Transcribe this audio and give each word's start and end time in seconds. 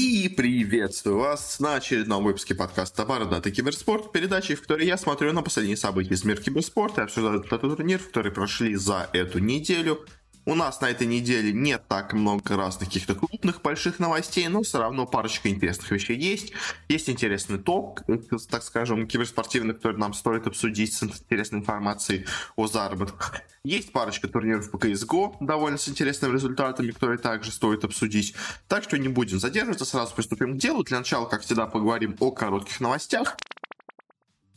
И 0.00 0.28
приветствую 0.28 1.18
вас 1.18 1.58
на 1.58 1.74
очередном 1.74 2.22
выпуске 2.22 2.54
подкаста 2.54 3.04
«Бородатый 3.04 3.50
киберспорт», 3.50 4.12
передачи, 4.12 4.54
в 4.54 4.60
которой 4.60 4.86
я 4.86 4.96
смотрю 4.96 5.32
на 5.32 5.42
последние 5.42 5.76
события 5.76 6.14
из 6.14 6.22
мира 6.22 6.40
киберспорта 6.40 7.00
и 7.00 7.04
обсуждаю 7.06 7.40
этот 7.40 7.60
турнир, 7.60 7.98
который 7.98 8.30
прошли 8.30 8.76
за 8.76 9.10
эту 9.12 9.40
неделю– 9.40 10.06
у 10.48 10.54
нас 10.54 10.80
на 10.80 10.88
этой 10.88 11.06
неделе 11.06 11.52
не 11.52 11.76
так 11.76 12.14
много 12.14 12.56
разных 12.56 12.88
каких-то 12.88 13.14
крупных 13.14 13.60
больших 13.60 13.98
новостей, 13.98 14.48
но 14.48 14.62
все 14.62 14.78
равно 14.78 15.04
парочка 15.04 15.50
интересных 15.50 15.90
вещей 15.90 16.16
есть. 16.16 16.52
Есть 16.88 17.10
интересный 17.10 17.58
топ, 17.58 18.00
так 18.50 18.62
скажем, 18.62 19.06
киберспортивный, 19.06 19.74
который 19.74 19.98
нам 19.98 20.14
стоит 20.14 20.46
обсудить 20.46 20.94
с 20.94 21.02
интересной 21.02 21.58
информацией 21.58 22.24
о 22.56 22.66
заработках. 22.66 23.42
Есть 23.62 23.92
парочка 23.92 24.26
турниров 24.26 24.70
по 24.70 24.78
CSGO, 24.78 25.36
довольно 25.40 25.76
с 25.76 25.86
интересными 25.86 26.32
результатами, 26.32 26.92
которые 26.92 27.18
также 27.18 27.52
стоит 27.52 27.84
обсудить. 27.84 28.34
Так 28.68 28.84
что 28.84 28.96
не 28.96 29.08
будем 29.08 29.38
задерживаться, 29.38 29.84
сразу 29.84 30.14
приступим 30.14 30.54
к 30.54 30.56
делу. 30.58 30.82
Для 30.82 30.98
начала, 30.98 31.26
как 31.26 31.42
всегда, 31.42 31.66
поговорим 31.66 32.16
о 32.20 32.30
коротких 32.30 32.80
новостях. 32.80 33.36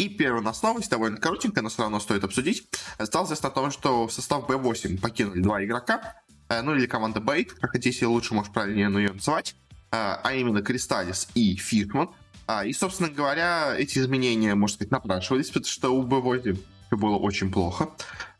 И 0.01 0.09
первая 0.09 0.41
у 0.41 0.43
нас 0.43 0.63
новость, 0.63 0.89
довольно 0.89 1.17
коротенькая, 1.17 1.61
но 1.61 1.69
все 1.69 1.83
равно 1.83 1.99
стоит 1.99 2.23
обсудить. 2.23 2.67
Стало 3.03 3.27
известно 3.27 3.49
о 3.49 3.51
том, 3.51 3.69
что 3.69 4.07
в 4.07 4.11
состав 4.11 4.49
B8 4.49 4.99
покинули 4.99 5.41
два 5.41 5.63
игрока, 5.63 6.15
э, 6.49 6.63
ну 6.63 6.73
или 6.73 6.87
команда 6.87 7.19
Бейт, 7.19 7.53
как 7.53 7.69
хотите, 7.69 8.07
лучше, 8.07 8.33
может, 8.33 8.51
правильнее 8.51 8.91
ее 8.91 9.13
называть, 9.13 9.55
э, 9.69 9.85
а 9.91 10.33
именно 10.33 10.63
Кристаллис 10.63 11.27
и 11.35 11.55
Фишман. 11.55 12.09
А, 12.47 12.65
и, 12.65 12.73
собственно 12.73 13.09
говоря, 13.09 13.75
эти 13.77 13.99
изменения, 13.99 14.55
можно 14.55 14.73
сказать, 14.73 14.91
напрашивались, 14.91 15.49
потому 15.49 15.67
что 15.67 15.89
у 15.91 16.03
B8 16.03 16.57
было 16.98 17.18
очень 17.18 17.52
плохо. 17.52 17.90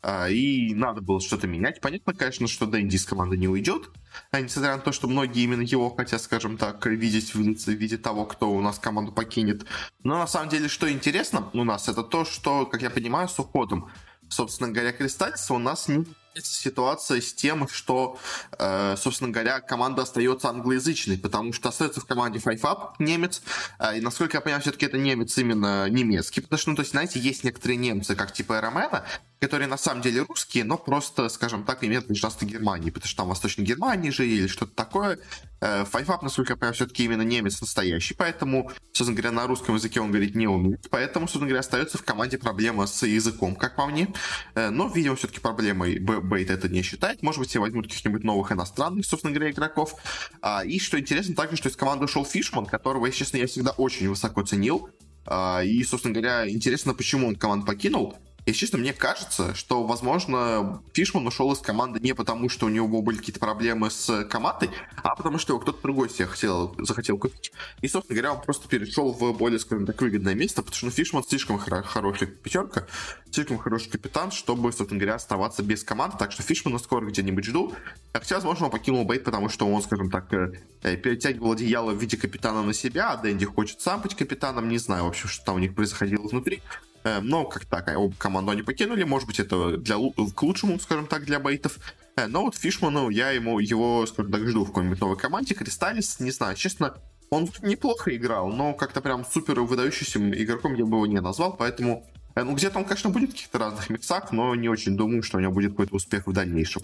А, 0.02 0.28
и 0.28 0.74
надо 0.74 1.00
было 1.00 1.20
что-то 1.20 1.46
менять. 1.46 1.80
Понятно, 1.80 2.12
конечно, 2.12 2.48
что 2.48 2.66
Дэнди 2.66 2.96
из 2.96 3.04
команды 3.04 3.36
не 3.36 3.46
уйдет, 3.46 3.90
а 4.32 4.40
несмотря 4.40 4.76
на 4.76 4.82
то, 4.82 4.90
что 4.90 5.06
многие 5.06 5.44
именно 5.44 5.62
его 5.62 5.90
хотят, 5.94 6.20
скажем 6.20 6.56
так, 6.58 6.84
видеть 6.86 7.34
в 7.34 7.38
виде 7.38 7.96
того, 7.98 8.24
кто 8.24 8.50
у 8.50 8.60
нас 8.60 8.78
команду 8.80 9.12
покинет. 9.12 9.64
Но 10.02 10.18
на 10.18 10.26
самом 10.26 10.48
деле, 10.48 10.68
что 10.68 10.90
интересно 10.90 11.48
у 11.52 11.62
нас, 11.62 11.88
это 11.88 12.02
то, 12.02 12.24
что, 12.24 12.66
как 12.66 12.82
я 12.82 12.90
понимаю, 12.90 13.28
с 13.28 13.38
уходом, 13.38 13.90
собственно 14.28 14.70
говоря, 14.72 14.92
Кристаллиса 14.92 15.54
у 15.54 15.58
нас 15.58 15.86
не 15.86 16.04
ситуация 16.34 17.20
с 17.20 17.32
тем, 17.32 17.68
что, 17.68 18.18
э, 18.58 18.96
собственно 18.98 19.30
говоря, 19.30 19.60
команда 19.60 20.02
остается 20.02 20.48
англоязычной, 20.48 21.18
потому 21.18 21.52
что 21.52 21.68
остается 21.68 22.00
в 22.00 22.06
команде 22.06 22.38
Five 22.38 22.94
немец, 22.98 23.42
э, 23.78 23.98
и, 23.98 24.00
насколько 24.00 24.36
я 24.36 24.40
понимаю, 24.40 24.62
все-таки 24.62 24.86
это 24.86 24.98
немец 24.98 25.36
именно 25.38 25.88
немецкий, 25.88 26.40
потому 26.40 26.58
что, 26.58 26.70
ну, 26.70 26.76
то 26.76 26.80
есть, 26.82 26.92
знаете, 26.92 27.20
есть 27.20 27.44
некоторые 27.44 27.76
немцы, 27.76 28.14
как 28.14 28.32
типа 28.32 28.60
Ромена, 28.60 29.04
которые 29.40 29.68
на 29.68 29.76
самом 29.76 30.02
деле 30.02 30.22
русские, 30.22 30.64
но 30.64 30.78
просто, 30.78 31.28
скажем 31.28 31.64
так, 31.64 31.82
имеют 31.84 32.06
гражданство 32.06 32.46
Германии, 32.46 32.90
потому 32.90 33.08
что 33.08 33.16
там 33.16 33.28
Восточной 33.28 33.64
Германии 33.64 34.10
жили 34.10 34.34
или 34.34 34.46
что-то 34.46 34.74
такое. 34.74 35.18
Э, 35.62 35.84
Up, 35.84 36.18
насколько 36.22 36.52
я 36.52 36.56
понимаю, 36.56 36.74
все-таки 36.74 37.04
именно 37.04 37.22
немец 37.22 37.60
настоящий, 37.60 38.14
поэтому, 38.14 38.70
собственно 38.92 39.16
говоря, 39.16 39.30
на 39.30 39.46
русском 39.46 39.76
языке 39.76 40.00
он 40.00 40.10
говорить 40.10 40.34
не 40.34 40.48
умеет, 40.48 40.88
поэтому, 40.90 41.26
собственно 41.26 41.46
говоря, 41.46 41.60
остается 41.60 41.98
в 41.98 42.04
команде 42.04 42.36
проблема 42.36 42.86
с 42.86 43.06
языком, 43.06 43.54
как 43.54 43.76
по 43.76 43.86
мне, 43.86 44.08
но, 44.54 44.88
видимо, 44.88 45.14
все-таки 45.16 45.40
проблемой 45.40 45.98
Бейт 45.98 46.50
это 46.50 46.68
не 46.68 46.82
считает. 46.82 47.22
Может 47.22 47.38
быть, 47.38 47.50
все 47.50 47.60
возьмут 47.60 47.86
каких-нибудь 47.86 48.24
новых 48.24 48.50
иностранных, 48.52 49.06
собственно 49.06 49.32
говоря, 49.32 49.52
игроков. 49.52 49.94
А, 50.40 50.64
и 50.64 50.78
что 50.78 50.98
интересно 50.98 51.34
также, 51.34 51.56
что 51.56 51.68
из 51.68 51.76
команды 51.76 52.04
ушел 52.04 52.24
Фишман, 52.24 52.66
которого, 52.66 53.06
если 53.06 53.20
честно, 53.20 53.36
я 53.38 53.46
всегда 53.46 53.70
очень 53.72 54.08
высоко 54.08 54.42
ценил. 54.42 54.88
А, 55.24 55.62
и, 55.62 55.82
собственно 55.84 56.14
говоря, 56.14 56.50
интересно, 56.50 56.94
почему 56.94 57.28
он 57.28 57.36
команду 57.36 57.66
покинул. 57.66 58.16
Если 58.44 58.58
честно, 58.58 58.78
мне 58.78 58.92
кажется, 58.92 59.54
что, 59.54 59.84
возможно, 59.84 60.82
Фишман 60.94 61.24
ушел 61.26 61.52
из 61.52 61.58
команды 61.58 62.00
не 62.00 62.12
потому, 62.12 62.48
что 62.48 62.66
у 62.66 62.68
него 62.68 63.00
были 63.00 63.18
какие-то 63.18 63.38
проблемы 63.38 63.88
с 63.88 64.24
командой, 64.24 64.70
а 64.96 65.14
потому 65.14 65.38
что 65.38 65.52
его 65.52 65.60
кто-то 65.60 65.80
другой 65.80 66.10
себе 66.10 66.26
хотел, 66.26 66.74
захотел 66.78 67.18
купить. 67.18 67.52
И, 67.82 67.88
собственно 67.88 68.18
говоря, 68.18 68.34
он 68.34 68.42
просто 68.42 68.68
перешел 68.68 69.12
в 69.12 69.32
более, 69.32 69.60
скажем 69.60 69.86
так, 69.86 70.00
выгодное 70.00 70.34
место, 70.34 70.62
потому 70.62 70.76
что 70.76 70.86
ну, 70.86 70.90
Фишман 70.90 71.22
слишком 71.22 71.58
хор- 71.58 71.84
хороший 71.84 72.26
пятерка, 72.26 72.84
слишком 73.30 73.58
хороший 73.58 73.90
капитан, 73.90 74.32
чтобы, 74.32 74.72
собственно 74.72 74.98
говоря, 74.98 75.14
оставаться 75.14 75.62
без 75.62 75.84
команды. 75.84 76.16
Так 76.18 76.32
что 76.32 76.42
Фишмана 76.42 76.78
скоро 76.78 77.06
где-нибудь 77.06 77.44
жду. 77.44 77.72
Хотя, 78.12 78.34
возможно, 78.34 78.66
он 78.66 78.72
покинул 78.72 79.04
Бейт, 79.04 79.22
потому 79.22 79.50
что 79.50 79.68
он, 79.68 79.80
скажем 79.82 80.10
так, 80.10 80.32
э, 80.32 80.52
э, 80.82 80.96
перетягивал 80.96 81.52
одеяло 81.52 81.92
в 81.92 82.00
виде 82.00 82.16
капитана 82.16 82.62
на 82.62 82.72
себя, 82.72 83.12
а 83.12 83.16
Дэнди 83.18 83.46
хочет 83.46 83.80
сам 83.80 84.02
быть 84.02 84.16
капитаном. 84.16 84.68
Не 84.68 84.78
знаю, 84.78 85.04
в 85.04 85.08
общем, 85.08 85.28
что 85.28 85.44
там 85.44 85.56
у 85.56 85.58
них 85.60 85.76
происходило 85.76 86.26
внутри. 86.26 86.60
Э, 87.04 87.20
но 87.20 87.44
как 87.44 87.64
так, 87.64 87.92
оба 87.96 88.14
команду 88.16 88.52
они 88.52 88.62
покинули, 88.62 89.02
может 89.04 89.26
быть, 89.26 89.40
это 89.40 89.76
для, 89.76 89.96
к 89.96 90.42
лучшему, 90.42 90.78
скажем 90.78 91.06
так, 91.06 91.24
для 91.24 91.38
бейтов. 91.38 91.78
Э, 92.16 92.26
но 92.26 92.42
вот 92.42 92.56
Фишману 92.56 93.08
я 93.08 93.30
ему 93.30 93.58
его, 93.58 94.06
скажем 94.06 94.32
так, 94.32 94.46
жду 94.46 94.64
в 94.64 94.68
какой-нибудь 94.68 95.00
новой 95.00 95.16
команде. 95.16 95.54
Кристаллис, 95.54 96.20
не 96.20 96.30
знаю, 96.30 96.56
честно, 96.56 96.94
он 97.30 97.48
неплохо 97.62 98.14
играл, 98.14 98.48
но 98.48 98.74
как-то 98.74 99.00
прям 99.00 99.24
супер 99.24 99.60
выдающимся 99.60 100.18
игроком 100.18 100.74
я 100.74 100.84
бы 100.84 100.96
его 100.96 101.06
не 101.06 101.20
назвал, 101.20 101.56
поэтому 101.56 102.06
э, 102.34 102.42
ну, 102.44 102.54
где-то 102.54 102.78
он, 102.78 102.84
конечно, 102.84 103.10
будет 103.10 103.30
в 103.30 103.32
каких-то 103.32 103.58
разных 103.58 103.90
миксах, 103.90 104.32
но 104.32 104.54
не 104.54 104.68
очень 104.68 104.96
думаю, 104.96 105.22
что 105.22 105.38
у 105.38 105.40
него 105.40 105.52
будет 105.52 105.72
какой-то 105.72 105.96
успех 105.96 106.26
в 106.26 106.32
дальнейшем. 106.32 106.82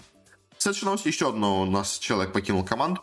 Следующая 0.57 0.87
новость, 0.87 1.05
еще 1.05 1.29
одно 1.29 1.61
у 1.61 1.65
нас 1.65 1.97
человек 1.99 2.33
покинул 2.33 2.65
команду 2.65 3.01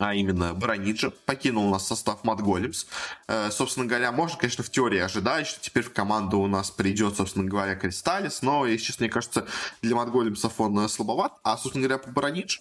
а 0.00 0.14
именно 0.14 0.54
Бараниджа, 0.54 1.10
покинул 1.10 1.68
у 1.68 1.70
нас 1.70 1.86
состав 1.86 2.24
Mudgolems. 2.24 2.86
Э, 3.28 3.50
собственно 3.50 3.84
говоря, 3.84 4.10
можно, 4.12 4.38
конечно, 4.38 4.64
в 4.64 4.70
теории 4.70 4.98
ожидать, 4.98 5.46
что 5.46 5.60
теперь 5.60 5.82
в 5.82 5.92
команду 5.92 6.38
у 6.38 6.46
нас 6.46 6.70
придет, 6.70 7.16
собственно 7.16 7.44
говоря, 7.44 7.76
Кристаллис, 7.76 8.40
но, 8.40 8.66
если 8.66 8.86
честно, 8.86 9.04
мне 9.04 9.12
кажется, 9.12 9.46
для 9.82 9.94
Mudgolems 9.94 10.10
ов 10.10 10.58
он 10.58 10.78
э, 10.78 10.88
слабоват. 10.88 11.34
А, 11.42 11.58
собственно 11.58 11.86
говоря, 11.86 12.02
по 12.02 12.10
Баранидж, 12.10 12.60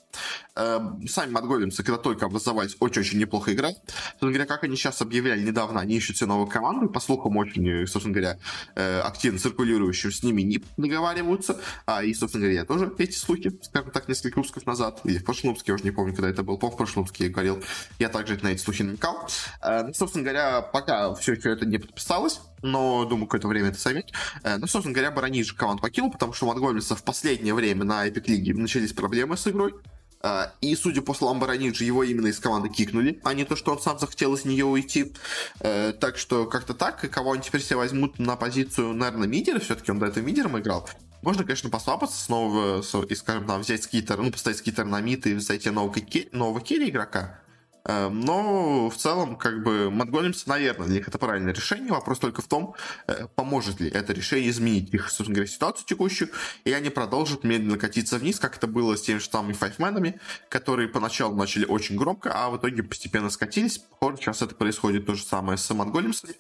э, 0.58 0.80
сами 1.08 1.32
Mudgolems 1.32 1.46
ы, 1.46 1.82
когда 1.82 1.98
только 1.98 2.26
образовались, 2.26 2.76
очень-очень 2.82 3.18
неплохо 3.18 3.54
играли. 3.54 3.76
Собственно 4.12 4.32
говоря, 4.34 4.46
как 4.46 4.66
они 4.66 4.76
сейчас 4.76 5.02
объявляли 5.02 5.42
недавно, 5.42 5.80
они 5.80 5.96
ищут 5.96 6.18
себе 6.18 6.28
новую 6.28 6.48
команду, 6.48 6.90
по 6.90 7.00
слухам, 7.00 7.38
очень, 7.38 7.88
собственно 7.88 8.14
говоря, 8.14 8.38
э, 8.76 9.00
активно 9.00 9.40
циркулирующим 9.40 10.12
с 10.12 10.24
ними 10.24 10.42
не 10.42 10.62
договариваются. 10.76 11.58
А, 11.86 12.04
и, 12.04 12.14
собственно 12.14 12.44
говоря, 12.44 12.60
я 12.60 12.66
тоже 12.66 12.94
эти 12.98 13.16
слухи, 13.16 13.58
скажем 13.64 13.92
так, 13.92 14.10
несколько 14.10 14.40
выпусков 14.40 14.66
назад, 14.66 15.00
или 15.06 15.20
в 15.20 15.24
прошлом 15.24 15.52
выпуске, 15.52 15.72
я 15.72 15.76
уже 15.76 15.86
не 15.86 15.92
помню, 15.92 16.14
когда 16.14 16.30
это 16.30 16.44
был, 16.44 16.58
по 16.58 16.70
прошлом 16.70 17.04
выпуске 17.04 17.29
говорил, 17.30 17.64
я 18.00 18.10
также 18.10 18.38
на 18.42 18.50
эти 18.50 18.62
слухи 18.62 18.84
намекал. 18.84 19.28
Э, 19.62 19.84
ну, 19.84 19.94
собственно 19.94 20.24
говоря, 20.24 20.62
пока 20.62 21.14
все 21.16 21.34
еще 21.34 21.52
это 21.52 21.66
не 21.66 21.78
подписалось, 21.78 22.42
но 22.62 23.06
думаю, 23.06 23.28
какое-то 23.28 23.48
время 23.48 23.70
это 23.70 23.80
займет. 23.80 24.12
Э, 24.44 24.58
ну, 24.58 24.68
собственно 24.68 24.94
говоря, 24.94 25.12
Барани 25.12 25.44
же 25.44 25.56
команд 25.56 25.82
покинул, 25.82 26.12
потому 26.12 26.34
что 26.34 26.46
у 26.46 26.50
Монголиса 26.50 26.96
в 26.96 27.04
последнее 27.04 27.54
время 27.54 27.84
на 27.84 28.08
Epic 28.08 28.24
Лиге 28.28 28.54
начались 28.54 28.94
проблемы 28.94 29.38
с 29.38 29.48
игрой. 29.48 29.74
Uh, 30.22 30.50
и, 30.60 30.76
судя 30.76 31.02
по 31.02 31.14
словам 31.14 31.40
Бараниджи, 31.40 31.86
его 31.86 32.04
именно 32.04 32.28
из 32.28 32.40
команды 32.40 32.68
кикнули, 32.68 33.22
а 33.24 33.34
не 33.34 33.46
то, 33.46 33.56
что 33.56 33.72
он 33.72 33.80
сам 33.80 33.98
захотел 34.00 34.34
из 34.36 34.44
нее 34.44 34.66
уйти. 34.66 35.14
Uh, 35.62 35.94
так 35.94 36.18
что 36.18 36.46
как-то 36.46 36.74
так. 36.74 37.06
И 37.06 37.08
кого 37.08 37.32
они 37.32 37.42
теперь 37.42 37.62
себе 37.62 37.78
возьмут 37.78 38.20
на 38.20 38.36
позицию, 38.36 38.94
наверное, 38.94 39.30
мидера, 39.30 39.60
все-таки 39.60 39.92
он 39.92 40.00
до 40.00 40.08
этого 40.08 40.26
мидером 40.26 40.60
играл. 40.60 40.90
Можно, 41.22 41.44
конечно, 41.44 41.70
посвапаться 41.70 42.24
снова 42.24 42.82
и, 43.10 43.16
скажем, 43.16 43.46
там, 43.46 43.62
взять 43.62 43.84
скитер, 43.84 44.18
ну, 44.18 44.32
поставить 44.32 44.60
скитер 44.60 44.86
на 44.86 45.02
мид 45.02 45.28
и 45.28 45.38
найти 45.38 45.70
нового, 45.70 45.96
нового 46.32 46.62
керри 46.62 46.90
игрока. 46.90 47.40
Эм, 47.86 48.20
но 48.20 48.90
в 48.90 48.98
целом, 48.98 49.36
как 49.36 49.64
бы, 49.64 49.90
Mudgolems, 49.90 50.46
наверное, 50.46 50.88
для 50.88 50.98
них 50.98 51.08
это 51.08 51.18
правильное 51.18 51.54
решение. 51.54 51.92
Вопрос 51.92 52.20
только 52.20 52.42
в 52.42 52.48
том, 52.48 52.76
э, 53.08 53.28
поможет 53.36 53.80
ли 53.80 53.90
это 53.90 54.14
решение 54.14 54.50
изменить 54.50 54.94
их, 54.94 55.10
собственно 55.10 55.36
говоря, 55.36 55.50
ситуацию 55.50 55.86
текущую, 55.88 56.30
и 56.66 56.72
они 56.74 56.90
продолжат 56.90 57.44
медленно 57.44 57.78
катиться 57.78 58.18
вниз, 58.18 58.40
как 58.40 58.58
это 58.58 58.68
было 58.68 58.96
с 58.96 59.02
теми 59.02 59.20
же 59.20 59.26
самыми 59.26 59.54
5men 59.54 59.87
ами, 59.87 60.20
которые 60.50 60.90
поначалу 60.90 61.36
начали 61.36 61.66
очень 61.66 61.96
громко, 61.96 62.32
а 62.34 62.50
в 62.50 62.58
итоге 62.58 62.84
постепенно 62.84 63.30
скатились. 63.30 63.78
Похоже, 63.78 64.18
сейчас 64.18 64.42
это 64.42 64.56
происходит 64.56 65.06
то 65.06 65.16
же 65.16 65.24
самое 65.24 65.58
с 65.58 65.74
Mudgolems 65.74 66.15
ами. 66.15 66.34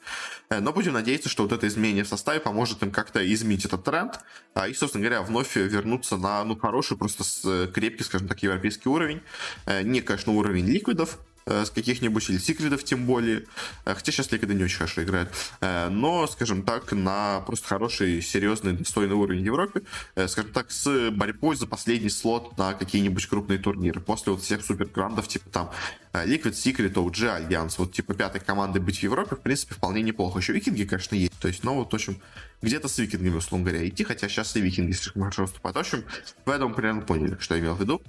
Э, 0.50 0.60
но 0.60 0.74
будем 0.74 0.94
надеяться, 0.94 1.30
что 1.30 1.44
вот 1.44 1.52
это 1.52 1.68
изменение 1.68 2.04
в 2.04 2.08
составе 2.08 2.40
поможет 2.40 2.84
им 2.84 2.92
как-то 2.92 3.26
изменить 3.34 3.66
этот 3.66 3.84
тренд, 3.84 4.20
а, 4.54 4.68
и, 4.68 4.74
собственно 4.74 5.04
говоря, 5.04 5.22
вновь 5.22 5.56
вернуться 5.56 6.18
на, 6.18 6.44
ну, 6.44 6.58
хороший, 6.58 6.98
просто 6.98 7.24
с 7.24 7.68
крепкий, 7.74 8.04
скажем 8.04 8.28
так, 8.28 8.44
европейский 8.44 8.90
уровень. 8.90 9.22
Э, 9.66 9.84
не, 9.84 10.02
конечно, 10.02 10.34
уровень 10.34 10.66
ликвидов, 10.66 11.18
Э, 11.39 11.39
с 11.50 11.70
каких-нибудь 11.70 12.30
или 12.30 12.38
секретов 12.38 12.84
тем 12.84 13.06
более. 13.06 13.46
Э, 13.86 13.94
хотя 13.96 14.12
сейчас 14.12 14.32
Ликвиды 14.32 14.54
не 14.54 14.64
очень 14.64 14.78
хорошо 14.78 15.04
играют. 15.04 15.30
Э, 15.62 15.90
но, 15.90 16.28
скажем 16.28 16.64
так, 16.64 16.92
на 16.92 17.42
просто 17.42 17.68
хороший, 17.68 18.22
серьезный, 18.22 18.74
достойный 18.74 19.16
уровень 19.16 19.42
в 19.42 19.46
Европе. 19.46 19.82
Скажем 20.28 20.52
так, 20.52 20.72
с 20.72 21.12
борьбой 21.12 21.56
за 21.56 21.68
последний 21.68 22.10
слот 22.10 22.58
на 22.58 22.74
какие-нибудь 22.74 23.26
крупные 23.28 23.60
турниры. 23.60 24.00
После 24.00 24.34
вот 24.34 24.42
всех 24.42 24.64
суперграндов, 24.64 25.28
типа 25.28 25.50
там 25.50 25.72
Liquid 26.14 26.54
Secret, 26.54 26.94
OG, 26.94 27.28
Alliance, 27.28 27.78
вот 27.78 27.94
типа 27.94 28.14
пятой 28.14 28.42
команды 28.42 28.80
быть 28.80 29.00
в 29.00 29.04
Европе, 29.04 29.36
в 29.36 29.42
принципе, 29.42 29.76
вполне 29.76 30.02
неплохо. 30.02 30.40
Еще 30.40 30.54
викинги, 30.54 30.84
конечно, 30.84 31.16
есть. 31.16 31.38
То 31.40 31.48
есть, 31.48 31.64
ну 31.64 31.76
вот, 31.76 31.92
в 31.92 31.96
общем, 31.96 32.20
где-то 32.62 32.88
с 32.88 32.98
викингами, 32.98 33.38
условно 33.38 33.70
говоря, 33.70 33.88
идти, 33.88 34.04
хотя 34.04 34.28
сейчас 34.28 34.56
и 34.56 34.62
викинги 34.62 34.92
слишком 34.92 35.22
хорошо 35.22 35.44
выступают. 35.44 35.78
В 35.78 35.80
общем, 35.80 36.04
я 36.48 36.58
думаю, 36.58 36.76
примерно 36.76 37.02
поняли, 37.02 37.38
что 37.40 37.56
я 37.56 37.62
имел 37.62 37.76
в 37.76 37.82
виду. 37.82 38.02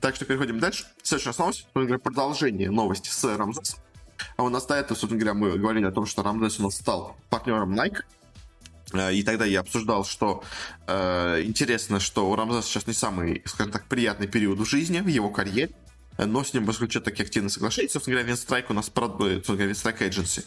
Так 0.00 0.14
что 0.14 0.24
переходим 0.24 0.60
дальше. 0.60 0.86
Следующая 1.02 1.34
новость, 1.38 1.66
говоря, 1.74 1.98
продолжение 1.98 2.70
новости 2.70 3.10
с 3.10 3.24
Рамзесом. 3.36 3.80
А 4.36 4.44
у 4.44 4.48
нас 4.48 4.66
до 4.66 4.74
этого, 4.74 4.96
собственно 4.96 5.20
говоря, 5.20 5.34
мы 5.34 5.58
говорили 5.58 5.84
о 5.84 5.92
том, 5.92 6.06
что 6.06 6.22
Рамзес 6.22 6.60
у 6.60 6.64
нас 6.64 6.76
стал 6.76 7.16
партнером 7.28 7.74
Nike. 7.74 8.02
Э, 8.92 9.12
и 9.12 9.22
тогда 9.22 9.44
я 9.44 9.60
обсуждал, 9.60 10.04
что 10.04 10.42
э, 10.86 11.42
интересно, 11.42 12.00
что 12.00 12.30
у 12.30 12.36
Рамзеса 12.36 12.68
сейчас 12.68 12.86
не 12.86 12.94
самый, 12.94 13.42
скажем 13.46 13.72
так, 13.72 13.86
приятный 13.86 14.28
период 14.28 14.58
в 14.58 14.64
жизни, 14.64 15.00
в 15.00 15.08
его 15.08 15.30
карьере. 15.30 15.72
Но 16.18 16.44
с 16.44 16.52
ним 16.52 16.70
заключат 16.70 17.04
такие 17.04 17.24
активные 17.24 17.50
соглашения. 17.50 17.88
Собственно 17.88 18.16
говоря, 18.16 18.28
Винстрайк 18.28 18.70
у 18.70 18.74
нас, 18.74 18.86
собственно 18.86 19.40
говоря, 19.46 19.66
Винстрайк 19.66 20.02
Agency 20.02 20.44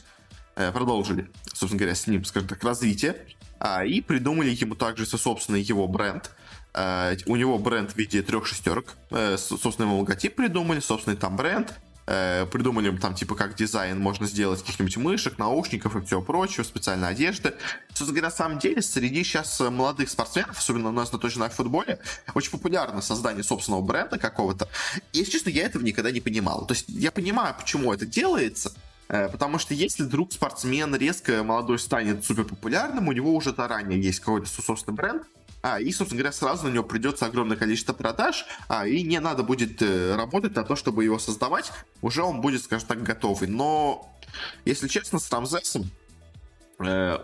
продолжили, 0.73 1.29
собственно 1.45 1.79
говоря, 1.79 1.95
с 1.95 2.07
ним, 2.07 2.25
скажем 2.25 2.50
так, 2.50 2.63
развитие 2.63 3.15
а, 3.63 3.85
и 3.85 4.01
придумали 4.01 4.50
ему 4.50 4.73
также 4.73 5.06
собственный 5.06 5.62
его 5.62 5.88
бренд. 5.88 6.31
А, 6.73 7.13
у 7.27 7.35
него 7.35 7.59
бренд 7.59 7.91
в 7.91 7.95
виде 7.95 8.23
трех 8.23 8.47
шестерок, 8.47 8.95
э, 9.12 9.38
собственный 9.38 9.88
его 9.88 10.00
логотип 10.00 10.35
придумали, 10.35 10.79
собственный 10.79 11.15
там 11.15 11.35
бренд, 11.35 11.71
э, 12.06 12.45
придумали 12.45 12.95
там 12.98 13.15
типа 13.15 13.36
как 13.36 13.56
дизайн 13.56 14.00
можно 14.00 14.27
сделать 14.27 14.62
каких-нибудь 14.62 14.98
мышек, 14.98 15.38
наушников 15.38 15.95
и 15.95 16.06
всего 16.06 16.21
прочего, 16.21 16.63
специальной 16.63 17.09
одежды. 17.09 17.53
Собственно 17.89 18.12
говоря, 18.12 18.27
на 18.27 18.36
самом 18.36 18.59
деле, 18.59 18.81
среди 18.81 19.24
сейчас 19.24 19.59
молодых 19.59 20.09
спортсменов, 20.09 20.57
особенно 20.57 20.89
у 20.89 20.94
нас 20.94 21.12
на 21.12 21.19
точно 21.19 21.50
в 21.50 21.53
футболе, 21.53 22.00
очень 22.33 22.51
популярно 22.51 23.01
создание 23.01 23.44
собственного 23.44 23.81
бренда 23.81 24.18
какого-то. 24.18 24.68
И, 25.13 25.19
если 25.19 25.31
честно, 25.31 25.50
я 25.50 25.65
этого 25.65 25.83
никогда 25.83 26.12
не 26.12 26.21
понимал. 26.21 26.65
То 26.65 26.74
есть 26.74 26.86
я 26.88 27.12
понимаю, 27.12 27.56
почему 27.57 27.94
это 27.94 28.06
делается, 28.06 28.71
Э, 29.12 29.27
потому 29.27 29.59
что 29.59 29.74
если 29.74 30.04
вдруг 30.04 30.31
спортсмен 30.31 30.95
резко 30.95 31.44
молодой 31.44 31.80
станет 31.80 32.24
супер 32.24 32.45
популярным, 32.45 33.09
у 33.09 33.12
него 33.12 33.36
уже 33.36 33.54
заранее 33.54 34.01
есть 34.01 34.21
какой-то 34.21 34.47
собственный 34.47 34.95
бренд, 34.95 35.24
а, 35.61 35.79
и, 35.79 35.91
собственно 35.91 36.19
говоря, 36.19 36.33
сразу 36.33 36.67
на 36.67 36.73
него 36.73 36.83
придется 36.83 37.25
огромное 37.25 37.57
количество 37.57 37.93
продаж, 37.93 38.45
а, 38.67 38.87
и 38.87 39.03
не 39.03 39.19
надо 39.19 39.43
будет 39.43 39.81
э, 39.81 40.15
работать 40.15 40.55
на 40.55 40.63
то, 40.63 40.75
чтобы 40.75 41.03
его 41.03 41.19
создавать, 41.19 41.71
уже 42.01 42.23
он 42.23 42.41
будет, 42.41 42.63
скажем 42.63 42.87
так, 42.87 43.03
готовый. 43.03 43.47
Но, 43.47 44.11
если 44.65 44.87
честно, 44.87 45.19
с 45.19 45.31
Рамзесом 45.31 45.91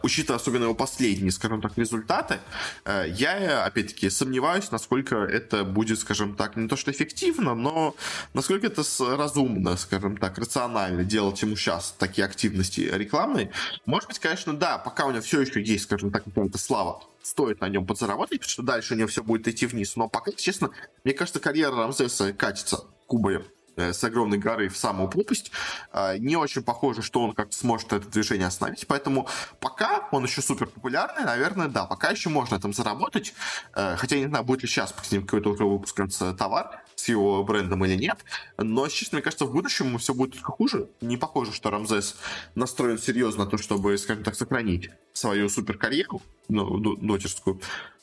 учитывая 0.04 0.40
особенно 0.40 0.64
его 0.64 0.76
последние, 0.76 1.32
скажем 1.32 1.62
так, 1.62 1.78
результаты, 1.78 2.40
э, 2.86 3.06
я, 3.10 3.66
опять-таки, 3.66 4.10
сомневаюсь, 4.10 4.72
насколько 4.72 5.16
это 5.16 5.64
будет, 5.64 6.00
скажем 6.00 6.36
так, 6.36 6.56
не 6.56 6.68
то 6.68 6.76
что 6.76 6.92
эффективно, 6.92 7.56
но 7.56 7.96
насколько 8.34 8.68
это 8.68 8.84
разумно, 9.00 9.78
скажем 9.78 10.18
так, 10.18 10.38
рационально 10.38 11.04
делать 11.04 11.42
ему 11.42 11.56
сейчас 11.56 11.96
такие 11.98 12.26
активности 12.26 12.82
рекламные. 12.82 13.52
Может 13.86 14.10
быть, 14.10 14.20
конечно, 14.20 14.56
да, 14.56 14.78
пока 14.78 15.06
у 15.06 15.12
него 15.12 15.22
все 15.22 15.42
еще 15.42 15.62
есть, 15.62 15.86
скажем 15.86 16.12
так, 16.12 16.24
какая-то 16.24 16.58
слава, 16.58 17.02
стоит 17.22 17.62
на 17.62 17.70
нем 17.70 17.86
подзаработать, 17.86 18.40
потому 18.40 18.50
что 18.50 18.64
дальше 18.64 18.94
у 18.94 18.98
него 18.98 19.08
все 19.08 19.24
будет 19.24 19.48
идти 19.48 19.66
вниз. 19.66 19.96
Но 19.96 20.08
пока, 20.08 20.32
честно, 20.32 20.72
мне 21.04 21.14
кажется, 21.14 21.40
карьера 21.40 21.76
Рамзеса 21.76 22.34
катится 22.34 22.86
кубарем. 23.06 23.44
Э, 23.78 23.94
с 23.94 24.04
огромной 24.04 24.40
горы 24.40 24.70
в 24.70 24.78
самую 24.78 25.08
пропасть. 25.08 25.52
А, 25.92 26.18
не 26.18 26.36
очень 26.36 26.64
похоже, 26.64 27.04
что 27.04 27.22
он 27.22 27.34
как-то 27.34 27.56
сможет 27.56 27.94
это 27.94 28.10
движение 28.10 28.48
остановить. 28.48 28.88
Поэтому 28.88 29.28
пока 29.60 30.08
он 30.12 30.24
еще 30.24 30.42
супер 30.42 30.66
популярный, 30.66 31.24
наверное, 31.24 31.68
да, 31.68 31.86
пока 31.86 32.10
еще 32.10 32.30
можно 32.30 32.56
этом 32.56 32.74
заработать. 32.74 33.36
Э, 33.76 33.96
хотя 33.96 34.16
я 34.16 34.24
не 34.24 34.30
знаю, 34.30 34.44
будет 34.44 34.64
ли 34.64 34.68
сейчас 34.68 34.96
с 35.00 35.12
ним 35.12 35.26
какой-то 35.26 35.52
уже 35.52 35.64
выпускаться 35.64 36.34
товар 36.34 36.84
с 36.96 37.08
его 37.08 37.44
брендом 37.44 37.86
или 37.86 37.96
нет. 37.96 38.18
Но, 38.58 38.88
честно, 38.88 39.18
мне 39.18 39.24
кажется, 39.24 39.46
в 39.46 39.52
будущем 39.52 39.96
все 40.00 40.16
будет 40.16 40.34
только 40.34 40.52
хуже. 40.52 40.90
Не 41.02 41.18
похоже, 41.18 41.54
что 41.54 41.70
Рамзес 41.70 42.16
настроен 42.56 42.98
серьезно 42.98 43.46
на 43.46 43.50
то, 43.52 43.60
чтобы, 43.60 43.96
скажем 44.00 44.24
так, 44.24 44.34
сохранить 44.34 44.90
свою 45.14 45.50
супер 45.50 45.78
карьеру 45.78 46.24
ну, 46.50 46.96
дотерскую. 46.96 47.62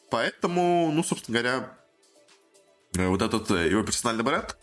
Поэтому, 0.09 0.93
ну, 0.93 1.03
собственно 1.03 1.41
говоря, 1.41 1.79
э, 2.97 3.09
вот 3.09 3.23
этот 3.23 3.51
его 3.51 3.83
персональный 3.83 4.23
бренд, 4.23 4.57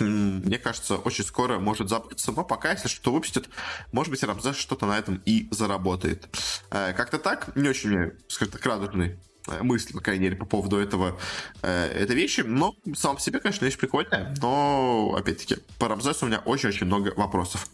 мне 0.00 0.58
кажется, 0.58 0.96
очень 0.96 1.24
скоро 1.24 1.58
может 1.58 1.88
забыться, 1.88 2.32
но 2.32 2.44
пока, 2.44 2.72
если 2.72 2.88
что-то 2.88 3.12
выпустит, 3.12 3.48
может 3.92 4.10
быть, 4.10 4.22
Рамзес 4.22 4.56
что-то 4.56 4.86
на 4.86 4.98
этом 4.98 5.22
и 5.24 5.48
заработает. 5.50 6.28
Э, 6.70 6.92
как-то 6.92 7.18
так, 7.18 7.54
не 7.56 7.68
очень, 7.68 8.12
скажем 8.28 8.52
так, 8.52 8.64
радужный 8.64 9.18
э, 9.48 9.62
мысль, 9.62 9.92
по 9.92 10.00
крайней 10.00 10.24
мере, 10.24 10.36
по 10.36 10.46
поводу 10.46 10.78
этого, 10.78 11.18
э, 11.62 11.86
этой 11.86 12.16
вещи. 12.16 12.40
Но 12.40 12.74
сам 12.94 13.16
по 13.16 13.22
себе, 13.22 13.40
конечно, 13.40 13.64
вещь 13.64 13.76
прикольная. 13.76 14.34
Но, 14.40 15.14
опять-таки, 15.16 15.56
по 15.78 15.88
Рамзесу 15.88 16.24
у 16.24 16.28
меня 16.28 16.40
очень-очень 16.40 16.86
много 16.86 17.12
вопросов. 17.16 17.68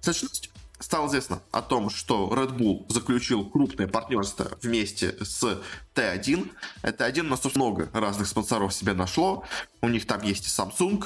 Значит, 0.00 0.50
стало 0.80 1.08
известно 1.08 1.42
о 1.50 1.62
том, 1.62 1.90
что 1.90 2.28
Red 2.32 2.56
Bull 2.56 2.90
заключил 2.90 3.44
крупное 3.44 3.88
партнерство 3.88 4.56
вместе 4.62 5.16
с 5.20 5.60
T1. 5.94 6.50
T1 6.82 7.20
у 7.20 7.24
нас 7.24 7.54
много 7.54 7.88
разных 7.92 8.28
спонсоров 8.28 8.72
себе 8.72 8.94
нашло. 8.94 9.44
У 9.80 9.88
них 9.88 10.06
там 10.06 10.22
есть 10.22 10.46
и 10.46 10.48
Samsung, 10.48 11.04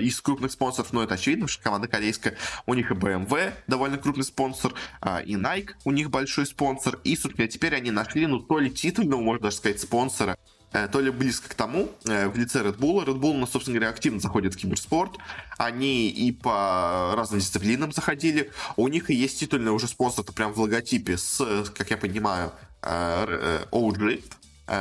из 0.00 0.20
крупных 0.20 0.52
спонсоров, 0.52 0.92
но 0.92 1.02
это 1.02 1.14
очевидно, 1.14 1.48
что 1.48 1.62
команда 1.62 1.88
корейская. 1.88 2.36
У 2.66 2.74
них 2.74 2.90
и 2.90 2.94
BMW 2.94 3.52
довольно 3.66 3.98
крупный 3.98 4.24
спонсор, 4.24 4.74
а, 5.00 5.20
и 5.20 5.34
Nike 5.34 5.70
у 5.84 5.90
них 5.90 6.10
большой 6.10 6.46
спонсор. 6.46 6.98
И, 7.04 7.16
собственно, 7.16 7.48
теперь 7.48 7.74
они 7.74 7.90
нашли, 7.90 8.26
ну, 8.26 8.38
то 8.38 8.58
ли 8.58 8.70
титульного, 8.70 9.20
можно 9.20 9.44
даже 9.44 9.56
сказать, 9.56 9.80
спонсора, 9.80 10.36
э, 10.72 10.88
то 10.88 11.00
ли 11.00 11.10
близко 11.10 11.48
к 11.48 11.54
тому, 11.54 11.90
э, 12.04 12.28
в 12.28 12.36
лице 12.36 12.60
Red 12.60 12.78
Bull. 12.78 13.04
Red 13.04 13.18
Bull, 13.18 13.34
ну, 13.34 13.46
собственно 13.46 13.78
говоря, 13.78 13.90
активно 13.90 14.20
заходит 14.20 14.54
в 14.54 14.56
киберспорт. 14.56 15.18
Они 15.58 16.08
и 16.08 16.32
по 16.32 17.14
разным 17.16 17.40
дисциплинам 17.40 17.92
заходили. 17.92 18.50
У 18.76 18.88
них 18.88 19.10
и 19.10 19.14
есть 19.14 19.40
титульный 19.40 19.72
уже 19.72 19.88
спонсор, 19.88 20.24
это 20.24 20.32
прям 20.32 20.52
в 20.52 20.60
логотипе 20.60 21.18
с, 21.18 21.70
как 21.74 21.90
я 21.90 21.96
понимаю, 21.96 22.52
OG. 22.82 24.24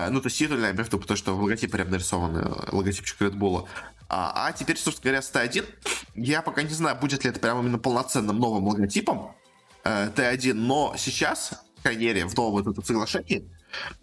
Ну, 0.09 0.21
то 0.21 0.27
есть 0.27 0.37
в 0.37 0.41
виду, 0.41 0.99
потому 0.99 1.17
что 1.17 1.35
в 1.35 1.41
логотипе 1.41 1.71
прям 1.73 1.89
нарисован 1.89 2.35
логотипчик 2.71 3.19
Red 3.21 3.33
Bull. 3.33 3.67
А, 4.13 4.47
а 4.47 4.51
теперь, 4.51 4.77
собственно 4.77 5.11
говоря, 5.11 5.21
с 5.21 5.31
Т1, 5.31 5.65
я 6.15 6.41
пока 6.41 6.63
не 6.63 6.73
знаю, 6.73 6.97
будет 6.99 7.23
ли 7.23 7.29
это 7.29 7.39
прямо 7.39 7.61
именно 7.61 7.79
полноценным 7.79 8.37
новым 8.37 8.67
логотипом 8.67 9.33
э, 9.85 10.09
Т1, 10.13 10.53
но 10.53 10.95
сейчас, 10.97 11.53
в 11.77 11.83
карьере, 11.83 12.25
в 12.25 12.35
новом 12.35 12.51
вот 12.51 12.67
этом 12.67 12.83
соглашении, 12.83 13.49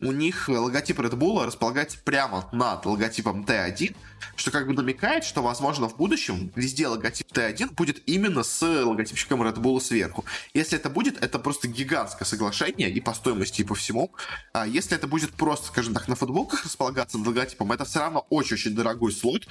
у 0.01 0.13
них 0.13 0.49
логотип 0.49 0.99
Red 1.01 1.15
Bull 1.15 1.45
располагается 1.45 1.99
прямо 2.05 2.49
над 2.53 2.87
логотипом 2.87 3.45
Т1, 3.45 3.95
что 4.37 4.51
как 4.51 4.67
бы 4.67 4.73
намекает, 4.73 5.25
что, 5.25 5.43
возможно, 5.43 5.89
в 5.89 5.97
будущем 5.97 6.53
везде 6.55 6.89
логотип 6.89 7.27
Т1 7.33 7.75
будет 7.75 8.03
именно 8.07 8.43
с 8.43 8.63
логотипчиком 8.63 9.43
Red 9.43 9.57
Bull 9.57 9.81
сверху. 9.81 10.25
Если 10.55 10.79
это 10.79 10.91
будет, 10.91 11.23
это 11.23 11.39
просто 11.39 11.69
гигантское 11.69 12.27
соглашение 12.27 12.91
и 12.91 13.01
по 13.01 13.15
стоимости, 13.15 13.63
и 13.63 13.65
по 13.65 13.75
всему. 13.75 14.13
А 14.53 14.67
если 14.67 14.97
это 14.97 15.07
будет 15.07 15.33
просто, 15.33 15.67
скажем 15.69 15.95
так, 15.95 16.09
на 16.09 16.15
футболках 16.17 16.65
располагаться 16.65 17.19
над 17.19 17.27
логотипом, 17.29 17.73
это 17.73 17.85
все 17.85 18.01
равно 18.01 18.27
очень-очень 18.31 18.75
дорогой 18.75 19.13
слот, 19.13 19.47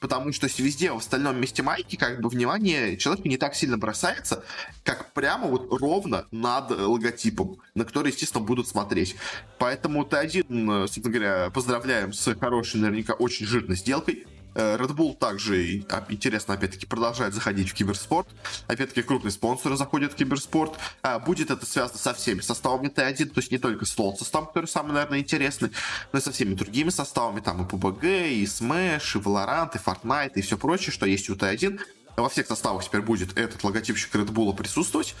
потому 0.00 0.32
что 0.32 0.48
везде 0.58 0.92
в 0.92 0.98
остальном 0.98 1.40
месте 1.40 1.62
майки 1.62 1.96
как 1.96 2.20
бы 2.20 2.28
внимание 2.28 2.96
человека 2.96 3.28
не 3.28 3.36
так 3.36 3.54
сильно 3.54 3.78
бросается, 3.78 4.44
как 4.84 5.12
прямо 5.12 5.46
вот 5.46 5.68
ровно 5.80 6.26
над 6.30 6.70
логотипом, 6.70 7.58
на 7.74 7.84
который, 7.84 8.12
естественно, 8.12 8.44
будут 8.44 8.68
смотреть. 8.68 9.16
Поэтому 9.62 10.02
Т1, 10.02 10.88
собственно 10.88 11.08
говоря, 11.08 11.50
поздравляем 11.50 12.12
с 12.12 12.34
хорошей, 12.34 12.80
наверняка, 12.80 13.12
очень 13.12 13.46
жирной 13.46 13.76
сделкой. 13.76 14.26
Э, 14.56 14.76
Red 14.76 14.96
Bull 14.96 15.16
также, 15.16 15.84
а, 15.88 16.04
интересно, 16.08 16.54
опять-таки, 16.54 16.84
продолжает 16.84 17.32
заходить 17.32 17.70
в 17.70 17.74
киберспорт. 17.74 18.26
Опять-таки, 18.66 19.02
крупные 19.02 19.30
спонсоры 19.30 19.76
заходят 19.76 20.14
в 20.14 20.16
киберспорт. 20.16 20.72
А, 21.02 21.20
будет 21.20 21.52
это 21.52 21.64
связано 21.64 22.00
со 22.00 22.12
всеми 22.12 22.40
составами 22.40 22.88
Т1, 22.88 23.26
то 23.26 23.38
есть 23.38 23.52
не 23.52 23.58
только 23.58 23.84
с 23.84 23.96
лол 23.96 24.16
составом, 24.16 24.48
который 24.48 24.66
самый, 24.66 24.94
наверное, 24.94 25.20
интересный, 25.20 25.70
но 26.12 26.18
и 26.18 26.22
со 26.22 26.32
всеми 26.32 26.54
другими 26.54 26.90
составами, 26.90 27.38
там 27.38 27.64
и 27.64 27.68
PUBG, 27.68 28.30
и 28.30 28.44
Smash, 28.44 29.16
и 29.16 29.22
Valorant, 29.22 29.76
и 29.76 29.78
Fortnite, 29.78 30.32
и 30.34 30.42
все 30.42 30.58
прочее, 30.58 30.90
что 30.90 31.06
есть 31.06 31.30
у 31.30 31.36
Т1. 31.36 31.78
Во 32.16 32.28
всех 32.28 32.48
составах 32.48 32.84
теперь 32.84 33.02
будет 33.02 33.38
этот 33.38 33.62
логотипчик 33.62 34.12
Red 34.12 34.30
Bull 34.30 34.56
присутствовать. 34.56 35.14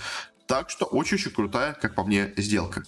Так 0.48 0.68
что 0.68 0.84
очень-очень 0.84 1.30
крутая, 1.30 1.74
как 1.74 1.94
по 1.94 2.02
мне, 2.02 2.34
сделка. 2.36 2.82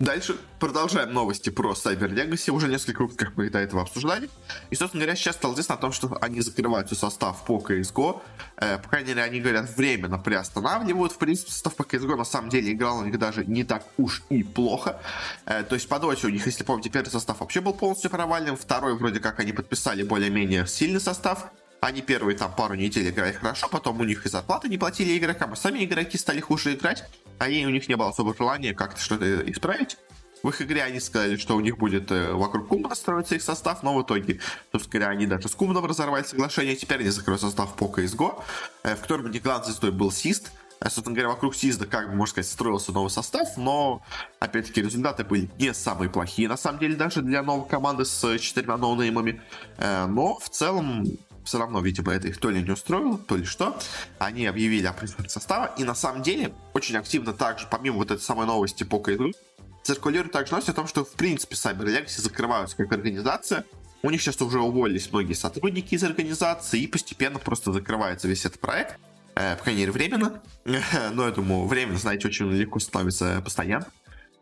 Дальше 0.00 0.38
продолжаем 0.58 1.12
новости 1.12 1.50
про 1.50 1.72
Cyber 1.72 2.08
Legacy. 2.08 2.50
Уже 2.50 2.68
несколько 2.68 3.02
выпусков 3.02 3.34
мы 3.36 3.50
до 3.50 3.58
этого 3.58 3.82
обсуждали. 3.82 4.30
И, 4.70 4.74
собственно 4.74 5.02
говоря, 5.02 5.14
сейчас 5.14 5.36
стало 5.36 5.52
известно 5.52 5.74
о 5.74 5.78
том, 5.78 5.92
что 5.92 6.16
они 6.22 6.40
закрывают 6.40 6.88
состав 6.88 7.44
по 7.44 7.58
CSGO. 7.58 8.22
Э, 8.56 8.78
по 8.78 8.88
крайней 8.88 9.08
мере, 9.08 9.24
они 9.24 9.40
говорят, 9.40 9.76
временно 9.76 10.18
приостанавливают. 10.18 11.12
В 11.12 11.18
принципе, 11.18 11.52
состав 11.52 11.74
по 11.76 11.82
CSGO 11.82 12.16
на 12.16 12.24
самом 12.24 12.48
деле 12.48 12.72
играл 12.72 13.00
у 13.00 13.04
них 13.04 13.18
даже 13.18 13.44
не 13.44 13.62
так 13.62 13.84
уж 13.98 14.22
и 14.30 14.42
плохо. 14.42 15.02
Э, 15.44 15.64
то 15.64 15.74
есть 15.74 15.86
по 15.86 15.98
доте 15.98 16.28
у 16.28 16.30
них, 16.30 16.46
если 16.46 16.64
помните, 16.64 16.88
первый 16.88 17.10
состав 17.10 17.40
вообще 17.40 17.60
был 17.60 17.74
полностью 17.74 18.10
провальным. 18.10 18.56
Второй 18.56 18.96
вроде 18.96 19.20
как 19.20 19.38
они 19.38 19.52
подписали 19.52 20.02
более-менее 20.02 20.66
сильный 20.66 21.00
состав. 21.00 21.50
Они 21.80 22.02
первые 22.02 22.36
там 22.36 22.54
пару 22.54 22.74
недель 22.74 23.08
играли 23.08 23.32
хорошо, 23.32 23.66
потом 23.68 24.00
у 24.00 24.04
них 24.04 24.26
и 24.26 24.28
зарплаты 24.28 24.68
не 24.68 24.76
платили 24.76 25.16
игрокам, 25.16 25.54
а 25.54 25.56
сами 25.56 25.82
игроки 25.82 26.18
стали 26.18 26.40
хуже 26.40 26.74
играть, 26.74 27.04
а 27.40 27.48
ей 27.48 27.64
у 27.64 27.70
них 27.70 27.88
не 27.88 27.96
было 27.96 28.10
особого 28.10 28.36
желания 28.36 28.74
как-то 28.74 29.00
что-то 29.00 29.50
исправить. 29.50 29.96
В 30.42 30.50
их 30.50 30.60
игре 30.62 30.82
они 30.82 31.00
сказали, 31.00 31.36
что 31.36 31.56
у 31.56 31.60
них 31.60 31.78
будет 31.78 32.10
э, 32.10 32.32
вокруг 32.32 32.68
Кумбана 32.68 32.94
строиться 32.94 33.34
их 33.34 33.42
состав, 33.42 33.82
но 33.82 33.96
в 33.96 34.02
итоге, 34.02 34.40
собственно 34.72 35.00
говоря, 35.00 35.16
они 35.16 35.26
даже 35.26 35.48
с 35.48 35.54
Кумбаном 35.54 35.86
разорвали 35.86 36.22
соглашение, 36.22 36.76
теперь 36.76 37.00
они 37.00 37.08
закроют 37.08 37.40
состав 37.40 37.74
по 37.76 37.86
CSGO, 37.86 38.42
э, 38.82 38.94
в 38.94 39.00
котором 39.00 39.30
не 39.30 39.38
главной 39.38 39.66
звездой 39.66 39.90
был 39.90 40.12
Сист, 40.12 40.50
э, 40.80 40.88
Собственно 40.90 41.14
говоря, 41.14 41.28
вокруг 41.30 41.54
Сизда, 41.54 41.86
как 41.86 42.10
бы, 42.10 42.14
можно 42.14 42.32
сказать, 42.32 42.50
строился 42.50 42.92
новый 42.92 43.10
состав, 43.10 43.56
но, 43.56 44.02
опять-таки, 44.38 44.82
результаты 44.82 45.24
были 45.24 45.50
не 45.58 45.72
самые 45.72 46.10
плохие, 46.10 46.46
на 46.46 46.58
самом 46.58 46.78
деле, 46.78 46.94
даже 46.94 47.22
для 47.22 47.42
новой 47.42 47.66
команды 47.68 48.04
с 48.04 48.38
четырьмя 48.38 48.76
ноунеймами. 48.76 49.42
Но, 49.78 50.38
в 50.38 50.48
целом, 50.48 51.04
все 51.44 51.58
равно, 51.58 51.80
видимо, 51.80 52.12
это 52.12 52.28
их 52.28 52.38
то 52.38 52.50
ли 52.50 52.62
не 52.62 52.70
устроило, 52.70 53.18
то 53.18 53.36
ли 53.36 53.44
что. 53.44 53.78
Они 54.18 54.46
объявили 54.46 54.86
о 54.86 54.92
принципе 54.92 55.28
состава. 55.28 55.74
И 55.78 55.84
на 55.84 55.94
самом 55.94 56.22
деле, 56.22 56.52
очень 56.74 56.96
активно 56.96 57.32
также, 57.32 57.66
помимо 57.70 57.96
вот 57.96 58.10
этой 58.10 58.22
самой 58.22 58.46
новости 58.46 58.84
по 58.84 58.98
КСГ, 58.98 59.36
циркулирует 59.82 60.32
также 60.32 60.52
новость 60.52 60.68
о 60.68 60.72
том, 60.72 60.86
что, 60.86 61.04
в 61.04 61.12
принципе, 61.12 61.54
Cyber 61.54 61.84
Legacy 61.84 62.20
закрываются 62.20 62.76
как 62.76 62.92
организация. 62.92 63.64
У 64.02 64.10
них 64.10 64.22
сейчас 64.22 64.40
уже 64.40 64.60
уволились 64.60 65.12
многие 65.12 65.34
сотрудники 65.34 65.94
из 65.94 66.04
организации, 66.04 66.80
и 66.80 66.86
постепенно 66.86 67.38
просто 67.38 67.72
закрывается 67.72 68.28
весь 68.28 68.46
этот 68.46 68.60
проект. 68.60 68.98
Э, 69.34 69.56
по 69.56 69.64
крайней 69.64 69.80
мере, 69.80 69.92
временно. 69.92 70.42
Но 70.64 71.24
я 71.24 71.30
думаю, 71.30 71.66
временно, 71.66 71.98
знаете, 71.98 72.28
очень 72.28 72.50
легко 72.50 72.78
становится 72.78 73.40
постоянно. 73.42 73.86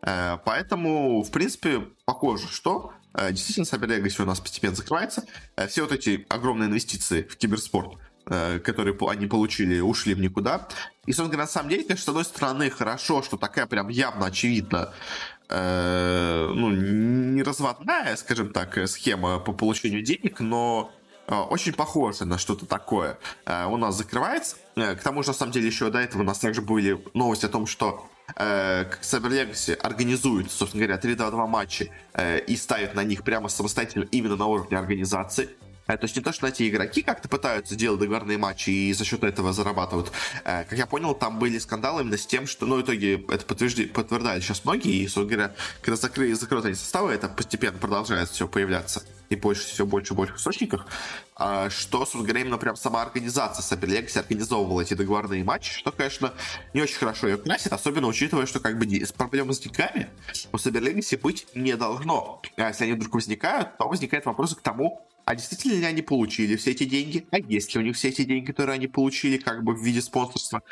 Э, 0.01 0.37
поэтому, 0.45 1.23
в 1.23 1.31
принципе, 1.31 1.87
похоже, 2.05 2.47
что 2.47 2.93
действительно 3.13 3.65
Cyber 3.65 3.87
Legacy 3.87 4.21
у 4.21 4.25
нас 4.25 4.39
постепенно 4.39 4.75
закрывается. 4.75 5.25
Э, 5.55 5.67
все 5.67 5.81
вот 5.81 5.91
эти 5.91 6.25
огромные 6.29 6.69
инвестиции 6.69 7.23
в 7.23 7.37
киберспорт, 7.37 7.97
э, 8.27 8.59
которые 8.59 8.95
они 9.09 9.27
получили, 9.27 9.79
ушли 9.79 10.13
в 10.13 10.19
никуда. 10.19 10.67
И, 11.05 11.11
собственно 11.11 11.29
говоря, 11.29 11.43
на 11.45 11.51
самом 11.51 11.69
деле, 11.69 11.83
конечно, 11.83 12.05
с 12.05 12.09
одной 12.09 12.25
стороны, 12.25 12.69
хорошо, 12.69 13.23
что 13.23 13.37
такая 13.37 13.65
прям 13.65 13.89
явно 13.89 14.27
очевидно 14.27 14.93
э, 15.49 16.51
ну, 16.53 16.69
не 16.69 17.43
разводная, 17.43 18.15
скажем 18.15 18.53
так, 18.53 18.87
схема 18.87 19.39
по 19.39 19.51
получению 19.53 20.03
денег, 20.03 20.39
но 20.39 20.91
э, 21.27 21.35
очень 21.35 21.73
похоже 21.73 22.25
на 22.25 22.37
что-то 22.37 22.65
такое. 22.65 23.17
Э, 23.45 23.65
у 23.65 23.77
нас 23.77 23.95
закрывается. 23.95 24.57
Э, 24.75 24.95
к 24.95 25.01
тому 25.01 25.23
же, 25.23 25.29
на 25.29 25.33
самом 25.33 25.51
деле, 25.51 25.67
еще 25.67 25.89
до 25.89 25.99
этого 25.99 26.21
у 26.21 26.25
нас 26.25 26.39
также 26.39 26.61
были 26.61 27.03
новости 27.13 27.45
о 27.45 27.49
том, 27.49 27.65
что 27.65 28.07
Cyber 28.35 29.29
Legacy 29.29 29.73
организует, 29.73 30.51
собственно 30.51 30.85
говоря, 30.85 31.01
3-2 31.01 31.47
матчи 31.47 31.91
и 32.47 32.55
ставит 32.55 32.95
на 32.95 33.03
них 33.03 33.23
прямо 33.23 33.49
самостоятельно 33.49 34.05
именно 34.11 34.35
на 34.35 34.45
уровне 34.45 34.77
организации. 34.77 35.49
То 35.97 36.03
есть 36.03 36.15
не 36.15 36.21
то, 36.21 36.31
что 36.31 36.47
эти 36.47 36.69
игроки 36.69 37.01
как-то 37.01 37.27
пытаются 37.27 37.75
делать 37.75 37.99
договорные 37.99 38.37
матчи 38.37 38.69
и 38.69 38.93
за 38.93 39.05
счет 39.05 39.23
этого 39.23 39.53
зарабатывают. 39.53 40.11
Как 40.43 40.73
я 40.73 40.85
понял, 40.85 41.15
там 41.15 41.39
были 41.39 41.57
скандалы 41.57 42.01
именно 42.01 42.17
с 42.17 42.25
тем, 42.25 42.45
что, 42.45 42.65
ну, 42.65 42.77
в 42.77 42.81
итоге 42.81 43.15
это 43.29 43.45
подтвержди, 43.45 43.85
подтверждают 43.85 44.43
сейчас 44.43 44.63
многие, 44.65 45.03
и, 45.03 45.07
собственно 45.07 45.25
говоря, 45.25 45.55
когда 45.81 45.95
закрыли, 45.97 46.33
закроют 46.33 46.65
эти 46.65 46.77
составы, 46.77 47.11
это 47.11 47.27
постепенно 47.27 47.77
продолжает 47.77 48.29
все 48.29 48.47
появляться 48.47 49.03
и 49.29 49.35
больше, 49.35 49.67
все 49.67 49.85
больше 49.85 50.13
и 50.13 50.15
больше 50.15 50.35
источниках, 50.35 50.87
что, 51.35 51.69
собственно 51.99 52.23
говоря, 52.23 52.41
именно 52.41 52.57
прям 52.57 52.75
сама 52.75 53.01
организация 53.01 53.63
Cyber 53.63 53.87
Legacy 53.87 54.19
организовывала 54.19 54.81
эти 54.81 54.95
договорные 54.95 55.43
матчи, 55.43 55.71
что, 55.71 55.91
конечно, 55.91 56.33
не 56.73 56.81
очень 56.81 56.97
хорошо 56.97 57.27
ее 57.27 57.37
красит, 57.37 57.71
особенно 57.71 58.07
учитывая, 58.07 58.45
что 58.45 58.59
как 58.59 58.79
бы 58.79 58.85
с 58.85 59.11
проблемы 59.11 59.53
с 59.53 59.59
деньгами 59.59 60.09
у 60.51 60.57
Cyber 60.57 60.81
Legacy 60.81 61.19
быть 61.19 61.47
не 61.53 61.75
должно. 61.75 62.41
А 62.57 62.69
если 62.69 62.85
они 62.85 62.93
вдруг 62.93 63.13
возникают, 63.13 63.77
то 63.77 63.87
возникает 63.87 64.25
вопрос 64.25 64.55
к 64.55 64.61
тому, 64.61 65.05
а 65.29 65.35
действительно 65.35 65.73
ли 65.73 65.85
они 65.85 66.01
получили 66.01 66.55
все 66.55 66.71
эти 66.71 66.85
деньги, 66.85 67.27
а 67.29 67.37
есть 67.37 67.75
ли 67.75 67.79
у 67.79 67.83
них 67.83 67.95
все 67.95 68.09
эти 68.09 68.23
деньги, 68.23 68.47
которые 68.47 68.73
они 68.73 68.87
получили 68.87 69.37
как 69.37 69.63
бы 69.63 69.75
в 69.75 69.83
виде 69.83 70.01
спонсорства 70.01 70.63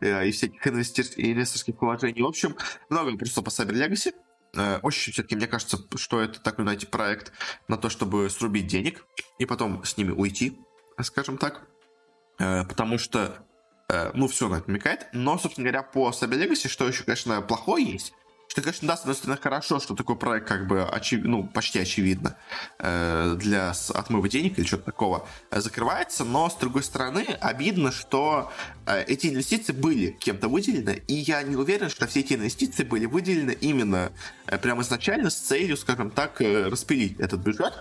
э, 0.00 0.28
и 0.28 0.30
всяких 0.30 0.66
инвесторских 0.66 1.82
вложений. 1.82 2.22
В 2.22 2.26
общем, 2.26 2.56
много 2.88 3.14
просто 3.18 3.42
по 3.42 3.50
Cyber 3.50 3.74
Legacy. 3.74 4.14
Э, 4.56 4.78
очень 4.78 5.12
все-таки 5.12 5.36
мне 5.36 5.46
кажется, 5.46 5.76
что 5.96 6.22
это 6.22 6.40
такой, 6.40 6.64
знаете, 6.64 6.86
проект 6.86 7.30
на 7.68 7.76
то, 7.76 7.90
чтобы 7.90 8.30
срубить 8.30 8.66
денег 8.66 9.04
и 9.38 9.44
потом 9.44 9.84
с 9.84 9.98
ними 9.98 10.12
уйти, 10.12 10.58
скажем 11.02 11.36
так. 11.36 11.68
Э, 12.38 12.64
потому 12.64 12.96
что, 12.96 13.46
э, 13.90 14.12
ну, 14.14 14.28
все 14.28 14.48
на 14.48 14.56
это 14.56 14.70
намекает. 14.70 15.08
Но, 15.12 15.36
собственно 15.36 15.68
говоря, 15.68 15.82
по 15.82 16.08
Cyber 16.08 16.42
Legacy, 16.42 16.68
что 16.68 16.88
еще, 16.88 17.04
конечно, 17.04 17.42
плохое 17.42 17.84
есть, 17.84 18.14
что, 18.48 18.62
конечно, 18.62 18.88
да, 18.88 18.96
с 18.96 19.00
одной 19.00 19.14
стороны, 19.14 19.40
хорошо, 19.40 19.80
что 19.80 19.94
такой 19.94 20.16
проект 20.16 20.46
как 20.46 20.66
бы 20.66 20.82
очев... 20.82 21.22
ну, 21.24 21.46
почти 21.46 21.80
очевидно 21.80 22.36
э, 22.78 23.36
для 23.38 23.72
отмыва 23.94 24.28
денег 24.28 24.58
или 24.58 24.66
что-то 24.66 24.84
такого 24.84 25.28
э, 25.50 25.60
закрывается, 25.60 26.24
но, 26.24 26.48
с 26.48 26.54
другой 26.54 26.82
стороны, 26.82 27.26
обидно, 27.40 27.92
что 27.92 28.52
э, 28.86 29.04
эти 29.04 29.28
инвестиции 29.28 29.72
были 29.72 30.10
кем-то 30.12 30.48
выделены, 30.48 31.02
и 31.06 31.14
я 31.14 31.42
не 31.42 31.56
уверен, 31.56 31.90
что 31.90 32.06
все 32.06 32.20
эти 32.20 32.34
инвестиции 32.34 32.84
были 32.84 33.06
выделены 33.06 33.56
именно 33.60 34.12
э, 34.46 34.58
прямо 34.58 34.82
изначально 34.82 35.30
с 35.30 35.36
целью, 35.36 35.76
скажем 35.76 36.10
так, 36.10 36.40
э, 36.40 36.68
распилить 36.68 37.18
этот 37.20 37.40
бюджет, 37.40 37.74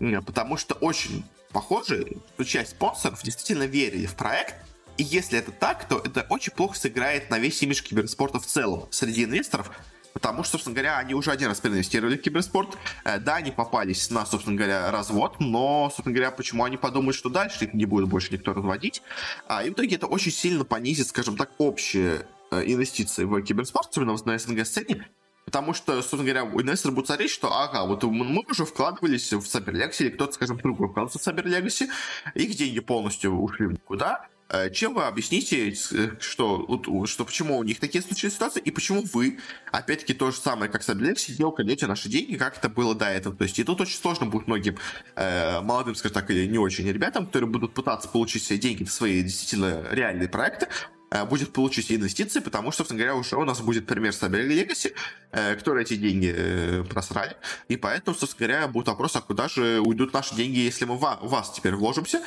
э, 0.00 0.20
потому 0.20 0.56
что 0.56 0.74
очень 0.74 1.24
похоже, 1.52 2.06
что 2.34 2.44
часть 2.44 2.70
спонсоров 2.70 3.22
действительно 3.22 3.64
верили 3.64 4.06
в 4.06 4.14
проект, 4.14 4.54
и 4.98 5.02
если 5.02 5.38
это 5.38 5.52
так, 5.52 5.88
то 5.88 5.98
это 5.98 6.26
очень 6.28 6.52
плохо 6.52 6.78
сыграет 6.78 7.30
на 7.30 7.38
весь 7.38 7.62
имидж 7.62 7.82
киберспорта 7.82 8.38
в 8.38 8.46
целом 8.46 8.88
среди 8.90 9.24
инвесторов, 9.24 9.70
Потому 10.12 10.44
что, 10.44 10.52
собственно 10.52 10.74
говоря, 10.74 10.98
они 10.98 11.14
уже 11.14 11.30
один 11.30 11.48
раз 11.48 11.60
переинвестировали 11.60 12.16
в 12.16 12.22
киберспорт. 12.22 12.76
Э, 13.04 13.18
да, 13.18 13.36
они 13.36 13.50
попались 13.50 14.10
на, 14.10 14.26
собственно 14.26 14.56
говоря, 14.56 14.90
развод, 14.90 15.36
но, 15.40 15.90
собственно 15.94 16.14
говоря, 16.14 16.30
почему 16.30 16.64
они 16.64 16.76
подумают, 16.76 17.16
что 17.16 17.28
дальше 17.28 17.64
их 17.64 17.74
не 17.74 17.86
будет 17.86 18.08
больше 18.08 18.32
никто 18.32 18.52
разводить. 18.52 19.02
А, 19.46 19.62
и 19.64 19.70
в 19.70 19.72
итоге 19.74 19.96
это 19.96 20.06
очень 20.06 20.32
сильно 20.32 20.64
понизит, 20.64 21.08
скажем 21.08 21.36
так, 21.36 21.50
общие 21.58 22.26
э, 22.50 22.62
инвестиции 22.66 23.24
в 23.24 23.40
киберспорт, 23.42 23.88
особенно 23.90 24.16
на 24.24 24.38
СНГ-сцене, 24.38 25.06
Потому 25.44 25.74
что, 25.74 26.00
собственно 26.02 26.24
говоря, 26.24 26.42
инвесторы 26.62 26.94
будут 26.94 27.08
смотреть, 27.08 27.30
что, 27.30 27.52
ага, 27.52 27.84
вот 27.84 28.04
мы 28.04 28.44
уже 28.48 28.64
вкладывались 28.64 29.32
в 29.32 29.40
Cyber 29.40 29.72
или 29.98 30.10
кто-то, 30.10 30.32
скажем, 30.32 30.58
другой 30.58 30.88
вкладывался 30.88 31.18
в 31.18 31.26
Cyber 31.26 31.90
их 32.34 32.56
деньги 32.56 32.80
полностью 32.80 33.32
ушли 33.32 33.66
в 33.66 33.72
никуда, 33.72 34.28
чем 34.70 34.94
вы 34.94 35.04
объясните, 35.04 35.70
э, 35.70 36.10
что, 36.20 36.82
что 37.06 37.24
почему 37.24 37.58
у 37.58 37.64
них 37.64 37.80
такие 37.80 38.02
случились 38.02 38.34
ситуации, 38.34 38.60
и 38.60 38.70
почему 38.70 39.02
вы, 39.12 39.38
опять-таки, 39.70 40.14
то 40.14 40.30
же 40.30 40.36
самое, 40.36 40.70
как 40.70 40.82
Саблек, 40.82 41.18
сидел, 41.18 41.52
крадете 41.52 41.86
наши 41.86 42.08
деньги, 42.08 42.36
как 42.36 42.58
это 42.58 42.68
было 42.68 42.94
до 42.94 43.06
этого. 43.06 43.34
То 43.34 43.44
есть, 43.44 43.58
и 43.58 43.64
тут 43.64 43.80
очень 43.80 43.96
сложно 43.96 44.26
будет 44.26 44.46
многим 44.46 44.76
э, 45.16 45.60
молодым, 45.60 45.94
скажем 45.94 46.14
так, 46.14 46.30
или 46.30 46.46
не 46.46 46.58
очень 46.58 46.86
ребятам, 46.86 47.26
которые 47.26 47.48
будут 47.48 47.74
пытаться 47.74 48.08
получить 48.08 48.42
все 48.42 48.58
деньги 48.58 48.84
в 48.84 48.92
свои 48.92 49.22
действительно 49.22 49.86
реальные 49.90 50.28
проекты, 50.28 50.68
Э, 50.72 51.01
будет 51.28 51.52
получить 51.52 51.92
инвестиции, 51.92 52.40
потому 52.40 52.70
что, 52.70 52.78
собственно 52.78 52.98
говоря, 52.98 53.16
уже 53.16 53.36
у 53.36 53.44
нас 53.44 53.60
будет 53.60 53.86
пример 53.86 54.14
с 54.14 54.22
Legacy, 54.22 54.94
э, 55.30 55.54
которые 55.56 55.84
эти 55.84 55.96
деньги 55.96 56.32
э, 56.34 56.84
просрали. 56.84 57.36
И 57.68 57.76
поэтому, 57.76 58.16
собственно 58.16 58.48
говоря, 58.48 58.68
будет 58.68 58.86
вопрос, 58.86 59.14
а 59.16 59.20
куда 59.20 59.48
же 59.48 59.80
уйдут 59.80 60.14
наши 60.14 60.34
деньги, 60.34 60.58
если 60.58 60.86
мы 60.86 60.96
в 60.96 61.00
вас 61.00 61.52
теперь 61.52 61.74
вложимся? 61.74 62.22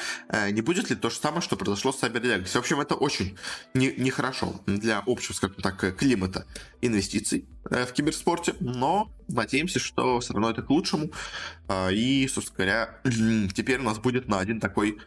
Не 0.51 0.61
будет 0.61 0.89
ли 0.91 0.95
то 0.95 1.09
же 1.09 1.15
самое, 1.15 1.41
что 1.41 1.55
произошло 1.55 1.91
с 1.91 2.03
Cyber 2.03 2.21
Legacy? 2.21 2.47
В 2.47 2.55
общем, 2.57 2.79
это 2.79 2.93
очень 2.93 3.37
нехорошо 3.73 4.61
не 4.67 4.77
для 4.77 5.01
общего, 5.05 5.33
скажем 5.33 5.57
так, 5.57 5.97
климата 5.97 6.45
инвестиций 6.81 7.47
в 7.63 7.91
киберспорте, 7.91 8.53
но 8.59 9.11
надеемся, 9.27 9.79
что 9.79 10.19
все 10.19 10.33
равно 10.33 10.51
это 10.51 10.61
к 10.61 10.69
лучшему. 10.69 11.11
И, 11.91 12.29
собственно 12.31 12.57
говоря, 12.57 13.01
теперь 13.55 13.79
у 13.79 13.83
нас 13.83 13.97
будет 13.97 14.27
на 14.27 14.39
один 14.39 14.59
такой 14.59 14.99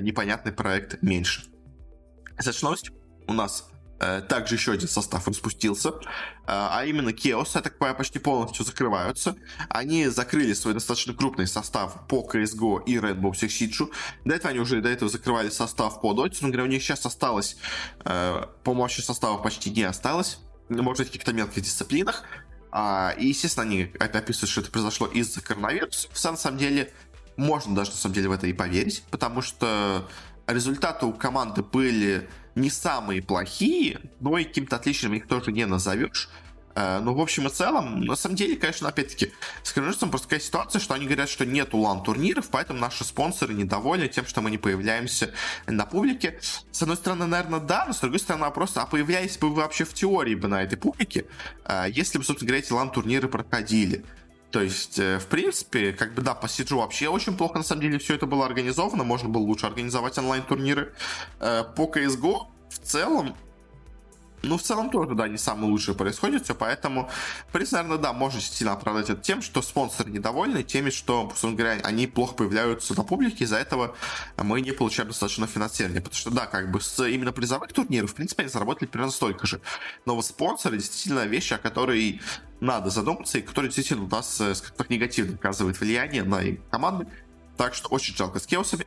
непонятный 0.00 0.52
проект 0.52 1.00
меньше. 1.02 1.44
Следующая 2.38 2.66
новость 2.66 2.90
у 3.26 3.32
нас 3.32 3.68
э, 4.00 4.22
также 4.28 4.54
еще 4.56 4.72
один 4.72 4.88
состав 4.88 5.26
распустился, 5.28 5.90
э, 5.90 5.92
а 6.46 6.84
именно 6.84 7.10
Chaos, 7.10 7.50
я 7.54 7.60
так 7.60 7.78
понимаю, 7.78 7.96
почти 7.96 8.18
полностью 8.18 8.64
закрываются. 8.64 9.36
Они 9.68 10.08
закрыли 10.08 10.52
свой 10.52 10.74
достаточно 10.74 11.14
крупный 11.14 11.46
состав 11.46 12.06
по 12.08 12.28
CSGO 12.30 12.84
и 12.84 12.96
Rainbow 12.96 13.32
Six 13.32 13.48
Siege. 13.48 13.90
До 14.24 14.34
этого 14.34 14.50
они 14.50 14.60
уже 14.60 14.80
до 14.80 14.88
этого 14.88 15.10
закрывали 15.10 15.50
состав 15.50 16.00
по 16.00 16.12
Dota, 16.12 16.36
но 16.40 16.48
говоря, 16.48 16.64
у 16.64 16.66
них 16.66 16.82
сейчас 16.82 17.04
осталось, 17.06 17.56
э, 18.04 18.44
вообще 18.64 19.02
состава 19.02 19.38
почти 19.38 19.70
не 19.70 19.82
осталось, 19.82 20.38
может 20.68 20.98
быть, 20.98 21.08
в 21.08 21.10
каких-то 21.12 21.32
мелких 21.32 21.62
дисциплинах. 21.62 22.24
А, 22.72 23.14
и, 23.18 23.26
естественно, 23.26 23.66
они 23.66 23.92
описывают, 23.98 24.50
что 24.50 24.60
это 24.60 24.70
произошло 24.70 25.06
из-за 25.08 25.40
коронавируса. 25.40 26.08
На 26.24 26.36
самом 26.36 26.58
деле, 26.58 26.92
можно 27.36 27.74
даже 27.74 27.90
на 27.90 27.96
самом 27.96 28.14
деле 28.14 28.28
в 28.28 28.32
это 28.32 28.46
и 28.46 28.52
поверить, 28.52 29.02
потому 29.10 29.42
что 29.42 30.08
результаты 30.46 31.06
у 31.06 31.12
команды 31.12 31.62
были 31.62 32.28
не 32.60 32.70
самые 32.70 33.22
плохие, 33.22 34.00
но 34.20 34.38
и 34.38 34.44
каким-то 34.44 34.76
отличием 34.76 35.14
их 35.14 35.26
тоже 35.26 35.52
не 35.52 35.66
назовешь. 35.66 36.28
Э, 36.74 37.00
ну, 37.00 37.14
в 37.14 37.20
общем 37.20 37.46
и 37.46 37.50
целом, 37.50 38.02
на 38.02 38.16
самом 38.16 38.36
деле, 38.36 38.56
конечно, 38.56 38.88
опять-таки, 38.88 39.32
с 39.62 39.72
Крыжицем 39.72 40.10
просто 40.10 40.28
такая 40.28 40.40
ситуация, 40.40 40.80
что 40.80 40.94
они 40.94 41.06
говорят, 41.06 41.28
что 41.28 41.44
нет 41.44 41.74
лан-турниров, 41.74 42.48
поэтому 42.50 42.78
наши 42.78 43.04
спонсоры 43.04 43.54
недовольны 43.54 44.08
тем, 44.08 44.26
что 44.26 44.40
мы 44.40 44.50
не 44.50 44.58
появляемся 44.58 45.32
на 45.66 45.84
публике. 45.84 46.38
С 46.70 46.82
одной 46.82 46.96
стороны, 46.96 47.26
наверное, 47.26 47.60
да, 47.60 47.84
но 47.86 47.92
с 47.92 48.00
другой 48.00 48.20
стороны, 48.20 48.44
вопрос, 48.44 48.76
а 48.76 48.86
появлялись 48.86 49.36
бы 49.38 49.48
вы 49.48 49.56
вообще 49.56 49.84
в 49.84 49.94
теории 49.94 50.34
бы 50.34 50.48
на 50.48 50.62
этой 50.62 50.76
публике, 50.76 51.26
э, 51.64 51.86
если 51.90 52.18
бы, 52.18 52.24
собственно 52.24 52.48
говоря, 52.48 52.64
эти 52.64 52.72
лан-турниры 52.72 53.28
проходили? 53.28 54.04
То 54.50 54.62
есть, 54.62 54.98
э, 54.98 55.18
в 55.18 55.26
принципе, 55.26 55.92
как 55.92 56.14
бы 56.14 56.22
да, 56.22 56.34
по 56.34 56.48
Сиджу 56.48 56.78
вообще 56.78 57.08
очень 57.08 57.36
плохо, 57.36 57.58
на 57.58 57.64
самом 57.64 57.82
деле, 57.82 57.98
все 57.98 58.14
это 58.14 58.26
было 58.26 58.44
организовано. 58.46 59.04
Можно 59.04 59.28
было 59.28 59.42
лучше 59.42 59.66
организовать 59.66 60.18
онлайн-турниры. 60.18 60.92
Э, 61.38 61.64
по 61.76 61.84
CSGO 61.84 62.46
в 62.68 62.78
целом 62.78 63.36
ну, 64.42 64.58
в 64.58 64.62
целом 64.62 64.90
тоже, 64.90 65.14
да, 65.14 65.28
не 65.28 65.36
самое 65.36 65.70
лучшее 65.70 65.94
происходит 65.94 66.44
все, 66.44 66.54
поэтому, 66.54 67.10
принципе, 67.52 67.76
наверное, 67.78 67.98
да, 67.98 68.12
можно 68.12 68.40
сильно 68.40 68.72
оправдать 68.72 69.10
это 69.10 69.20
тем, 69.20 69.42
что 69.42 69.62
спонсоры 69.62 70.10
недовольны 70.10 70.62
теми, 70.62 70.90
что, 70.90 71.28
собственно 71.30 71.54
говоря, 71.54 71.80
они 71.84 72.06
плохо 72.06 72.34
появляются 72.34 72.96
на 72.96 73.04
публике, 73.04 73.44
из-за 73.44 73.58
этого 73.58 73.94
мы 74.36 74.60
не 74.60 74.72
получаем 74.72 75.08
достаточно 75.08 75.46
финансирования, 75.46 76.00
потому 76.00 76.16
что, 76.16 76.30
да, 76.30 76.46
как 76.46 76.70
бы 76.70 76.80
с 76.80 77.06
именно 77.06 77.32
призовых 77.32 77.72
турниров, 77.72 78.12
в 78.12 78.14
принципе, 78.14 78.42
они 78.42 78.50
заработали 78.50 78.88
примерно 78.88 79.12
столько 79.12 79.46
же, 79.46 79.60
но 80.06 80.14
вот 80.14 80.24
спонсоры 80.24 80.76
действительно 80.76 81.26
вещи, 81.26 81.54
о 81.54 81.58
которой 81.58 82.20
надо 82.60 82.90
задуматься, 82.90 83.38
и 83.38 83.42
которые 83.42 83.70
действительно 83.70 84.04
у 84.04 84.08
нас, 84.08 84.40
э, 84.40 84.54
как 84.76 84.90
негативно 84.90 85.34
оказывают 85.34 85.80
влияние 85.80 86.24
на 86.24 86.40
команды, 86.70 87.06
так 87.56 87.74
что 87.74 87.88
очень 87.88 88.16
жалко 88.16 88.38
с 88.38 88.46
Кеосами. 88.46 88.86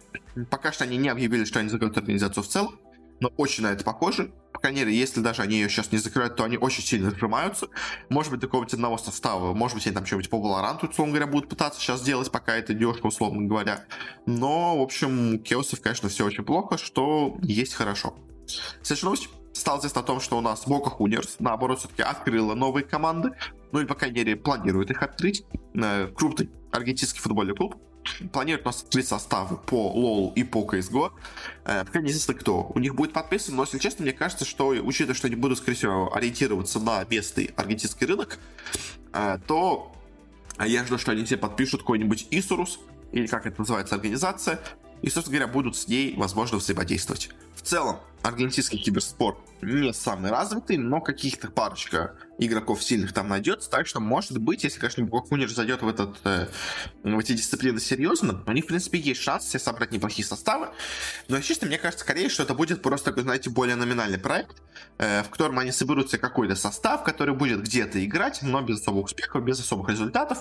Пока 0.50 0.72
что 0.72 0.84
они 0.84 0.98
не 0.98 1.10
объявили, 1.10 1.46
что 1.46 1.60
они 1.60 1.70
закроют 1.70 1.98
организацию 1.98 2.44
в 2.44 2.48
целом, 2.48 2.80
но 3.20 3.30
очень 3.38 3.64
на 3.64 3.72
это 3.72 3.84
похоже 3.84 4.32
крайней 4.64 4.80
мере, 4.80 4.98
если 4.98 5.20
даже 5.20 5.42
они 5.42 5.56
ее 5.56 5.68
сейчас 5.68 5.92
не 5.92 5.98
закрывают, 5.98 6.38
то 6.38 6.46
они 6.46 6.58
очень 6.58 6.84
сильно 6.84 7.12
сжимаются. 7.12 7.68
Может 8.08 8.32
быть, 8.32 8.40
до 8.40 8.48
какого-нибудь 8.48 8.74
одного 8.74 8.98
состава, 8.98 9.54
может 9.54 9.76
быть, 9.76 9.86
они 9.86 9.94
там 9.94 10.06
что-нибудь 10.06 10.30
по 10.30 10.38
Valorant, 10.38 10.90
условно 10.90 11.14
говоря, 11.14 11.30
будут 11.30 11.50
пытаться 11.50 11.82
сейчас 11.82 12.00
сделать, 12.00 12.32
пока 12.32 12.56
это 12.56 12.74
дешево, 12.74 13.08
условно 13.08 13.46
говоря. 13.46 13.84
Но, 14.26 14.80
в 14.80 14.82
общем, 14.82 15.36
у 15.36 15.40
Кеосов, 15.40 15.82
конечно, 15.82 16.08
все 16.08 16.26
очень 16.26 16.46
плохо, 16.46 16.78
что 16.78 17.38
есть 17.42 17.74
хорошо. 17.74 18.16
Следующая 18.82 19.06
новость 19.06 19.30
стало 19.52 19.80
известно 19.80 20.00
о 20.00 20.06
том, 20.06 20.22
что 20.22 20.38
у 20.38 20.42
нас 20.42 20.66
Бока 20.66 20.90
Хунерс, 20.90 21.36
наоборот, 21.40 21.80
все-таки 21.80 22.02
открыла 22.02 22.54
новые 22.56 22.86
команды, 22.86 23.32
ну 23.74 23.80
или, 23.80 23.86
по 23.86 23.96
крайней 23.96 24.20
мере, 24.20 24.38
планирует 24.38 24.92
их 24.92 25.04
открыть. 25.04 25.44
Э, 25.74 26.08
крупный 26.08 26.50
аргентинский 26.72 27.20
футбольный 27.20 27.54
клуб 27.54 27.76
планирует 28.32 28.66
у 28.66 28.70
нас 28.70 28.84
открыть 28.84 29.08
составы 29.08 29.58
по 29.58 29.92
LoL 29.96 30.34
и 30.36 30.44
по 30.44 30.64
CSGO. 30.64 31.12
Э, 31.66 31.86
пока 31.86 32.02
неизвестно 32.02 32.34
кто. 32.34 32.72
У 32.74 32.80
них 32.80 32.96
будет 32.96 33.14
подписан, 33.14 33.56
но, 33.56 33.64
если 33.64 33.80
честно, 33.80 34.04
мне 34.04 34.14
кажется, 34.14 34.46
что, 34.46 34.68
учитывая, 34.70 35.16
что 35.16 35.28
они 35.28 35.36
будут, 35.36 35.58
скорее 35.58 35.76
всего, 35.76 36.16
ориентироваться 36.16 36.80
на 36.80 37.04
местный 37.10 37.52
аргентинский 37.56 38.06
рынок, 38.06 38.40
э, 39.14 39.40
то 39.48 39.92
я 40.60 40.86
жду, 40.86 40.98
что 40.98 41.12
они 41.12 41.24
все 41.26 41.38
подпишут 41.38 41.82
какой-нибудь 41.82 42.28
Исурус, 42.32 42.80
или 43.12 43.28
как 43.28 43.46
это 43.46 43.60
называется, 43.60 43.96
организация, 43.96 44.60
и, 45.02 45.10
собственно 45.10 45.38
говоря, 45.38 45.54
будут 45.54 45.76
с 45.76 45.88
ней, 45.88 46.16
возможно, 46.16 46.58
взаимодействовать. 46.58 47.30
В 47.56 47.62
целом, 47.62 47.98
аргентинский 48.24 48.80
киберспорт 48.80 49.38
не 49.62 49.94
самый 49.94 50.32
развитый, 50.32 50.78
но 50.78 51.02
каких-то 51.02 51.50
парочка 51.50 52.16
игроков 52.40 52.84
сильных 52.84 53.14
там 53.14 53.30
найдется, 53.30 53.70
так 53.70 53.88
что, 53.88 54.00
может 54.00 54.38
быть, 54.38 54.64
если, 54.64 54.80
конечно, 54.80 55.04
Бокунер 55.04 55.50
зайдет 55.50 55.82
в, 55.82 55.88
этот, 55.88 56.18
э, 56.26 56.48
в 57.04 57.20
эти 57.20 57.34
дисциплины 57.34 57.80
серьезно, 57.80 58.44
у 58.46 58.52
них, 58.52 58.66
в 58.66 58.68
принципе, 58.68 59.00
есть 59.00 59.22
шанс 59.22 59.48
себе 59.48 59.60
собрать 59.60 59.92
неплохие 59.92 60.26
составы, 60.26 60.70
но, 61.28 61.40
честно, 61.42 61.68
мне 61.68 61.78
кажется, 61.78 62.04
скорее, 62.04 62.30
что 62.30 62.44
это 62.44 62.54
будет 62.54 62.82
просто 62.82 63.14
знаете, 63.22 63.50
более 63.50 63.76
номинальный 63.76 64.18
проект, 64.18 64.62
э, 64.98 65.24
в 65.24 65.30
котором 65.30 65.60
они 65.60 65.72
соберут 65.72 66.10
себе 66.10 66.20
какой-то 66.20 66.56
состав, 66.56 67.04
который 67.04 67.36
будет 67.36 67.62
где-то 67.62 68.04
играть, 68.04 68.42
но 68.42 68.62
без 68.62 68.82
особых 68.82 69.06
успехов, 69.06 69.44
без 69.44 69.60
особых 69.60 69.90
результатов, 69.90 70.40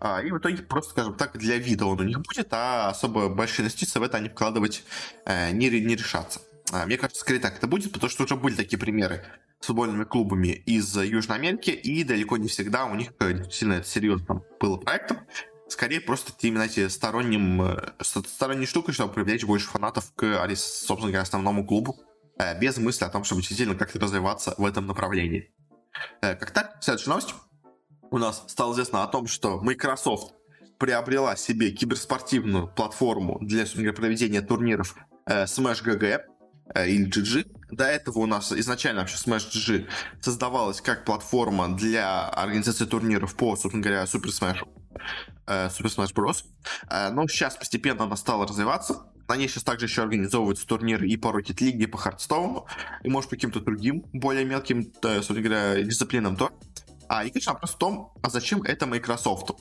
э, 0.00 0.26
и 0.26 0.30
в 0.30 0.38
итоге 0.38 0.62
просто, 0.62 0.90
скажем 0.90 1.14
так, 1.14 1.36
для 1.38 1.56
вида 1.56 1.86
он 1.86 2.00
у 2.00 2.04
них 2.04 2.20
будет, 2.20 2.48
а 2.52 2.90
особо 2.90 3.28
большие 3.28 3.64
инвестиции 3.64 3.98
в 3.98 4.02
это 4.02 4.18
они 4.18 4.28
вкладывать 4.28 4.84
э, 5.26 5.50
не, 5.52 5.68
не 5.68 5.96
решатся. 5.96 6.40
А, 6.72 6.86
мне 6.86 6.96
кажется, 6.96 7.20
скорее 7.20 7.38
так 7.38 7.58
это 7.58 7.66
будет, 7.66 7.92
потому 7.92 8.08
что 8.08 8.24
уже 8.24 8.34
были 8.34 8.54
такие 8.54 8.78
примеры 8.78 9.22
с 9.60 9.66
футбольными 9.66 10.04
клубами 10.04 10.48
из 10.48 10.96
Южной 10.96 11.36
Америки, 11.36 11.70
и 11.70 12.02
далеко 12.02 12.38
не 12.38 12.48
всегда 12.48 12.86
у 12.86 12.94
них 12.94 13.12
сильно 13.50 13.74
это 13.74 13.86
серьезно 13.86 14.42
было 14.58 14.78
проектом. 14.78 15.18
Скорее 15.68 16.00
просто 16.00 16.32
именно 16.40 16.62
эти 16.62 16.88
сторонним, 16.88 17.62
э, 17.62 17.92
сторонней 18.00 18.66
штукой, 18.66 18.94
чтобы 18.94 19.12
привлечь 19.12 19.44
больше 19.44 19.68
фанатов 19.68 20.12
к, 20.14 20.48
собственно 20.56 21.12
говоря, 21.12 21.22
основному 21.22 21.66
клубу, 21.66 22.00
э, 22.38 22.58
без 22.58 22.78
мысли 22.78 23.04
о 23.04 23.10
том, 23.10 23.24
чтобы 23.24 23.42
действительно 23.42 23.78
как-то 23.78 24.00
развиваться 24.00 24.54
в 24.56 24.64
этом 24.64 24.86
направлении. 24.86 25.52
Э, 26.22 26.34
как 26.34 26.52
так, 26.52 26.78
следующая 26.80 27.10
новость. 27.10 27.34
У 28.10 28.18
нас 28.18 28.44
стало 28.48 28.72
известно 28.72 29.02
о 29.02 29.06
том, 29.08 29.26
что 29.26 29.60
Microsoft 29.60 30.34
приобрела 30.78 31.36
себе 31.36 31.70
киберспортивную 31.70 32.68
платформу 32.68 33.38
для 33.40 33.64
проведения 33.92 34.42
турниров 34.42 34.96
Smash 35.26 35.84
GG, 35.84 36.20
Э, 36.22 36.31
или 36.74 37.08
GG. 37.08 37.46
До 37.70 37.84
этого 37.84 38.18
у 38.18 38.26
нас 38.26 38.52
изначально 38.52 39.00
вообще 39.00 39.16
Smash 39.16 39.50
GG 39.50 39.88
создавалась 40.20 40.80
как 40.80 41.04
платформа 41.04 41.74
для 41.74 42.28
организации 42.28 42.84
турниров 42.84 43.34
по, 43.34 43.56
собственно 43.56 43.82
говоря, 43.82 44.04
Super 44.04 44.28
Smash, 44.28 44.68
э, 45.46 45.68
Super 45.68 45.96
Smash 45.96 46.14
Bros. 46.14 46.44
Э, 46.90 47.10
но 47.10 47.26
сейчас 47.28 47.56
постепенно 47.56 48.04
она 48.04 48.16
стала 48.16 48.46
развиваться. 48.46 49.06
На 49.28 49.36
ней 49.36 49.48
сейчас 49.48 49.64
также 49.64 49.86
еще 49.86 50.02
организовываются 50.02 50.66
турниры 50.66 51.08
и 51.08 51.16
по 51.16 51.28
Rocket 51.28 51.56
League, 51.60 51.78
и 51.78 51.86
по 51.86 51.96
Хардстоуну, 51.96 52.66
и, 53.02 53.08
может, 53.08 53.30
по 53.30 53.36
каким-то 53.36 53.60
другим, 53.60 54.04
более 54.12 54.44
мелким, 54.44 54.92
собственно 55.02 55.40
говоря, 55.40 55.82
дисциплинам 55.82 56.36
то. 56.36 56.50
А, 57.08 57.24
и, 57.24 57.30
конечно, 57.30 57.52
вопрос 57.52 57.70
в 57.72 57.78
том, 57.78 58.12
а 58.22 58.28
зачем 58.28 58.62
это 58.62 58.86
Microsoft? 58.86 59.52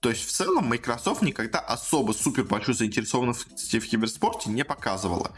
То 0.00 0.10
есть, 0.10 0.26
в 0.26 0.32
целом, 0.32 0.66
Microsoft 0.66 1.22
никогда 1.22 1.60
особо 1.60 2.12
супер 2.12 2.44
большую 2.44 2.74
заинтересованность 2.74 3.74
в 3.74 3.88
киберспорте 3.88 4.50
не 4.50 4.62
показывала. 4.62 5.34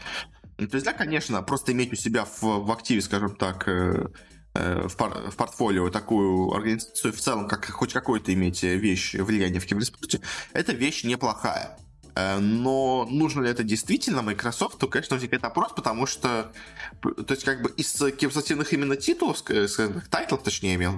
Ну, 0.57 0.67
то 0.67 0.75
есть, 0.75 0.85
да, 0.85 0.93
конечно, 0.93 1.41
просто 1.43 1.71
иметь 1.71 1.93
у 1.93 1.95
себя 1.95 2.25
в, 2.25 2.41
в 2.41 2.71
активе, 2.71 3.01
скажем 3.01 3.35
так, 3.35 3.67
э, 3.67 4.07
э, 4.55 4.87
в, 4.87 4.95
пар, 4.97 5.29
в 5.29 5.35
портфолио 5.35 5.89
такую 5.89 6.51
организацию, 6.51 7.13
в 7.13 7.19
целом, 7.19 7.47
как 7.47 7.65
хоть 7.69 7.93
какой-то 7.93 8.33
иметь 8.33 8.63
вещь 8.63 9.13
влияние 9.13 9.59
в 9.59 9.65
киберспорте, 9.65 10.21
это 10.53 10.73
вещь 10.73 11.03
неплохая. 11.03 11.77
Э, 12.17 12.39
но 12.39 13.07
нужно 13.09 13.43
ли 13.43 13.49
это 13.49 13.63
действительно 13.63 14.23
Microsoft, 14.23 14.79
то, 14.79 14.87
конечно, 14.87 15.15
возникает 15.15 15.43
вопрос, 15.43 15.71
потому 15.75 16.07
что, 16.07 16.51
то 17.01 17.33
есть, 17.33 17.43
как 17.43 17.61
бы 17.61 17.69
из 17.69 17.93
киберспортивных 17.93 18.73
именно 18.73 18.95
титулов, 18.95 19.37
скажем 19.37 20.01
тайтлов, 20.09 20.41
точнее, 20.41 20.75
имел 20.75 20.93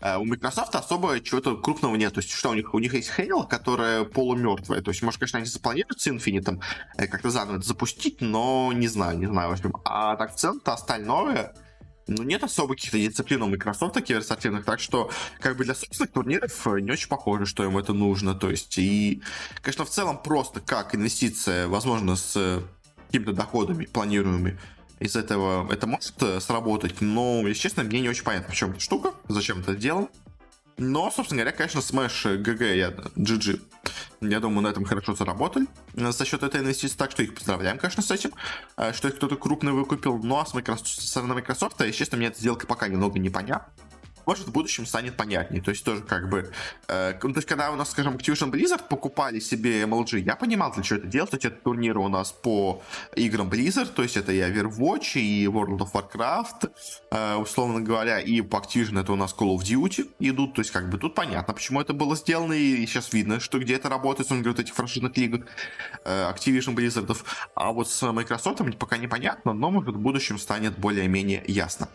э, 0.00 0.16
у 0.16 0.24
Microsoft 0.24 0.74
особо 0.74 1.20
чего-то 1.20 1.56
крупного 1.56 1.96
нет. 1.96 2.14
То 2.14 2.20
есть, 2.20 2.30
что 2.30 2.50
у 2.50 2.54
них? 2.54 2.72
У 2.72 2.78
них 2.78 2.94
есть 2.94 3.10
Halo, 3.16 3.46
которая 3.46 4.04
полумертвая. 4.04 4.80
То 4.80 4.90
есть, 4.90 5.02
может, 5.02 5.20
конечно, 5.20 5.38
они 5.38 5.46
запланируют 5.46 6.00
с 6.00 6.06
Infinite 6.06 6.60
э, 6.96 7.06
как-то 7.08 7.28
заново 7.28 7.56
это 7.56 7.66
запустить, 7.66 8.22
но 8.22 8.72
не 8.72 8.88
знаю, 8.88 9.18
не 9.18 9.26
знаю, 9.26 9.50
в 9.50 9.52
общем. 9.52 9.74
А 9.84 10.16
так 10.16 10.34
в 10.34 10.36
целом-то 10.36 10.72
остальное, 10.72 11.52
ну, 12.06 12.22
нет 12.22 12.44
особо 12.44 12.74
каких-то 12.74 12.98
дисциплин 12.98 13.42
у 13.42 13.48
Microsoft 13.48 14.00
киберспортивных, 14.02 14.64
так 14.64 14.80
что, 14.80 15.10
как 15.40 15.56
бы 15.56 15.64
для 15.64 15.74
собственных 15.74 16.12
турниров 16.12 16.66
э, 16.66 16.80
не 16.80 16.90
очень 16.90 17.08
похоже, 17.08 17.46
что 17.46 17.64
им 17.64 17.78
это 17.78 17.92
нужно. 17.92 18.34
То 18.34 18.50
есть, 18.50 18.78
и, 18.78 19.22
конечно, 19.62 19.84
в 19.84 19.90
целом 19.90 20.18
просто 20.18 20.60
как 20.60 20.94
инвестиция, 20.94 21.66
возможно, 21.68 22.16
с 22.16 22.62
какими-то 23.06 23.32
доходами 23.32 23.86
планируемыми, 23.86 24.58
из 25.00 25.16
этого 25.16 25.70
это 25.72 25.86
может 25.86 26.22
э, 26.22 26.40
сработать, 26.40 27.00
но, 27.00 27.46
если 27.46 27.62
честно, 27.62 27.82
мне 27.82 28.00
не 28.00 28.08
очень 28.08 28.24
понятно, 28.24 28.52
в 28.52 28.56
чем 28.56 28.70
эта 28.70 28.80
штука, 28.80 29.12
зачем 29.28 29.60
это 29.60 29.74
сделано. 29.74 30.08
Но, 30.76 31.10
собственно 31.10 31.42
говоря, 31.42 31.56
конечно, 31.56 31.78
Smash 31.78 32.42
GG, 32.42 32.76
я, 32.76 32.90
GG, 32.90 33.60
я 34.22 34.40
думаю, 34.40 34.62
на 34.62 34.68
этом 34.68 34.84
хорошо 34.84 35.14
заработали 35.14 35.66
за 35.94 36.24
счет 36.24 36.42
этой 36.42 36.60
инвестиции, 36.60 36.96
так 36.96 37.12
что 37.12 37.22
их 37.22 37.34
поздравляем, 37.34 37.78
конечно, 37.78 38.02
с 38.02 38.10
этим, 38.10 38.32
э, 38.76 38.92
что 38.92 39.08
их 39.08 39.16
кто-то 39.16 39.36
крупный 39.36 39.72
выкупил. 39.72 40.18
Ну, 40.18 40.38
а 40.38 40.46
с 40.46 40.54
Microsoft, 40.54 40.88
со 40.88 41.06
стороны 41.06 41.34
Microsoft, 41.34 41.78
честно, 41.92 42.18
мне 42.18 42.28
эта 42.28 42.40
сделка 42.40 42.66
пока 42.66 42.88
немного 42.88 43.18
непонятна 43.18 43.72
может, 44.26 44.46
в 44.46 44.52
будущем 44.52 44.86
станет 44.86 45.16
понятнее. 45.16 45.62
То 45.62 45.70
есть 45.70 45.84
тоже 45.84 46.02
как 46.02 46.28
бы... 46.28 46.50
Э, 46.88 47.14
ну, 47.22 47.32
то 47.32 47.38
есть 47.38 47.48
когда 47.48 47.70
у 47.70 47.76
нас, 47.76 47.90
скажем, 47.90 48.16
Activision 48.16 48.50
Blizzard 48.50 48.88
покупали 48.88 49.40
себе 49.40 49.82
MLG, 49.82 50.20
я 50.20 50.36
понимал, 50.36 50.72
для 50.72 50.82
чего 50.82 50.98
это 50.98 51.08
делать. 51.08 51.30
То 51.30 51.36
есть 51.36 51.46
это 51.46 51.56
турниры 51.62 52.00
у 52.00 52.08
нас 52.08 52.32
по 52.32 52.82
играм 53.16 53.48
Blizzard, 53.48 53.92
то 53.92 54.02
есть 54.02 54.16
это 54.16 54.32
и 54.32 54.38
Overwatch, 54.38 55.20
и 55.20 55.46
World 55.46 55.78
of 55.78 55.92
Warcraft, 55.92 56.70
э, 57.10 57.34
условно 57.36 57.80
говоря, 57.80 58.20
и 58.20 58.40
по 58.40 58.56
Activision 58.56 59.00
это 59.00 59.12
у 59.12 59.16
нас 59.16 59.34
Call 59.34 59.56
of 59.56 59.62
Duty 59.62 60.10
идут. 60.20 60.54
То 60.54 60.60
есть 60.60 60.70
как 60.70 60.88
бы 60.90 60.98
тут 60.98 61.14
понятно, 61.14 61.54
почему 61.54 61.80
это 61.80 61.92
было 61.92 62.16
сделано, 62.16 62.52
и 62.52 62.86
сейчас 62.86 63.12
видно, 63.12 63.40
что 63.40 63.58
где 63.58 63.74
это 63.74 63.88
работает, 63.88 64.30
он 64.32 64.42
говорит, 64.42 64.60
этих 64.60 64.74
франшизных 64.74 65.16
лигах 65.16 65.46
э, 66.04 66.32
Activision 66.32 66.74
Blizzard. 66.74 67.16
А 67.54 67.72
вот 67.72 67.90
с 67.90 68.12
Microsoft 68.12 68.60
пока 68.78 68.96
непонятно, 68.96 69.52
но 69.52 69.70
может 69.70 69.94
в 69.94 69.98
будущем 69.98 70.38
станет 70.38 70.78
более-менее 70.78 71.42
ясно. 71.46 71.88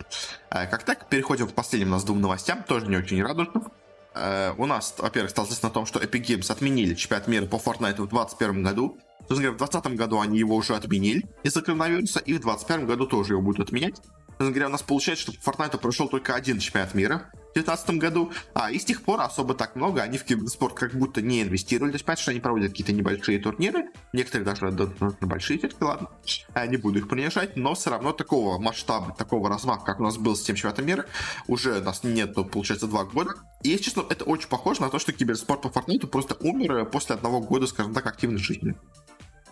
Э, 0.49 0.67
как 0.67 0.83
так, 0.83 1.09
переходим 1.09 1.47
к 1.47 1.53
последним 1.53 1.89
у 1.89 1.91
нас 1.91 2.03
двум 2.03 2.18
новостям, 2.21 2.63
тоже 2.63 2.87
не 2.87 2.97
очень 2.97 3.21
радужным. 3.23 3.71
Э, 4.15 4.53
у 4.57 4.65
нас, 4.65 4.95
во-первых, 4.97 5.31
стало 5.31 5.45
известно 5.45 5.69
о 5.69 5.71
том, 5.71 5.85
что 5.85 5.99
Epic 5.99 6.23
Games 6.23 6.51
отменили 6.51 6.95
чемпионат 6.95 7.27
мира 7.27 7.45
по 7.45 7.55
Fortnite 7.55 8.01
в 8.01 8.07
2021 8.07 8.63
году. 8.63 8.97
В 9.21 9.27
2020 9.27 9.95
году 9.95 10.19
они 10.19 10.39
его 10.39 10.55
уже 10.55 10.75
отменили 10.75 11.25
из-за 11.43 11.61
коронавируса, 11.61 12.19
и 12.19 12.33
в 12.33 12.41
2021 12.41 12.87
году 12.87 13.05
тоже 13.05 13.33
его 13.33 13.41
будут 13.41 13.67
отменять 13.67 14.01
говоря, 14.47 14.67
у 14.67 14.71
нас 14.71 14.81
получается, 14.81 15.31
что 15.31 15.51
Fortnite 15.51 15.77
прошел 15.77 16.07
только 16.07 16.33
один 16.33 16.59
чемпионат 16.59 16.93
мира 16.93 17.29
в 17.49 17.53
2019 17.53 17.89
году, 17.97 18.31
а 18.53 18.71
и 18.71 18.79
с 18.79 18.85
тех 18.85 19.01
пор 19.01 19.19
особо 19.21 19.53
так 19.53 19.75
много 19.75 20.01
они 20.01 20.17
в 20.17 20.23
киберспорт 20.23 20.75
как 20.75 20.93
будто 20.93 21.21
не 21.21 21.41
инвестировали. 21.41 21.91
То 21.91 21.95
есть, 21.95 22.05
понятно, 22.05 22.21
что 22.21 22.31
они 22.31 22.39
проводят 22.39 22.69
какие-то 22.69 22.93
небольшие 22.93 23.39
турниры, 23.39 23.89
некоторые 24.13 24.45
даже 24.45 24.71
достаточно 24.71 25.27
большие 25.27 25.59
все-таки, 25.59 25.83
ладно, 25.83 26.09
я 26.55 26.67
не 26.67 26.77
буду 26.77 26.99
их 26.99 27.09
принижать, 27.09 27.57
но 27.57 27.75
все 27.75 27.89
равно 27.89 28.13
такого 28.13 28.59
масштаба, 28.59 29.13
такого 29.13 29.49
размаха, 29.49 29.83
как 29.83 29.99
у 29.99 30.03
нас 30.03 30.17
был 30.17 30.35
с 30.35 30.41
тем 30.41 30.55
чемпионатом 30.55 30.85
мира, 30.85 31.05
уже 31.47 31.79
у 31.79 31.83
нас 31.83 32.03
нет, 32.03 32.33
получается, 32.33 32.87
два 32.87 33.03
года. 33.03 33.33
И, 33.63 33.69
если 33.69 33.85
честно, 33.85 34.05
это 34.09 34.23
очень 34.23 34.47
похоже 34.47 34.81
на 34.81 34.89
то, 34.89 34.99
что 34.99 35.11
киберспорт 35.11 35.61
по 35.61 35.67
Fortnite 35.67 36.07
просто 36.07 36.35
умер 36.39 36.85
после 36.85 37.15
одного 37.15 37.41
года, 37.41 37.67
скажем 37.67 37.93
так, 37.93 38.05
активной 38.05 38.39
жизни. 38.39 38.75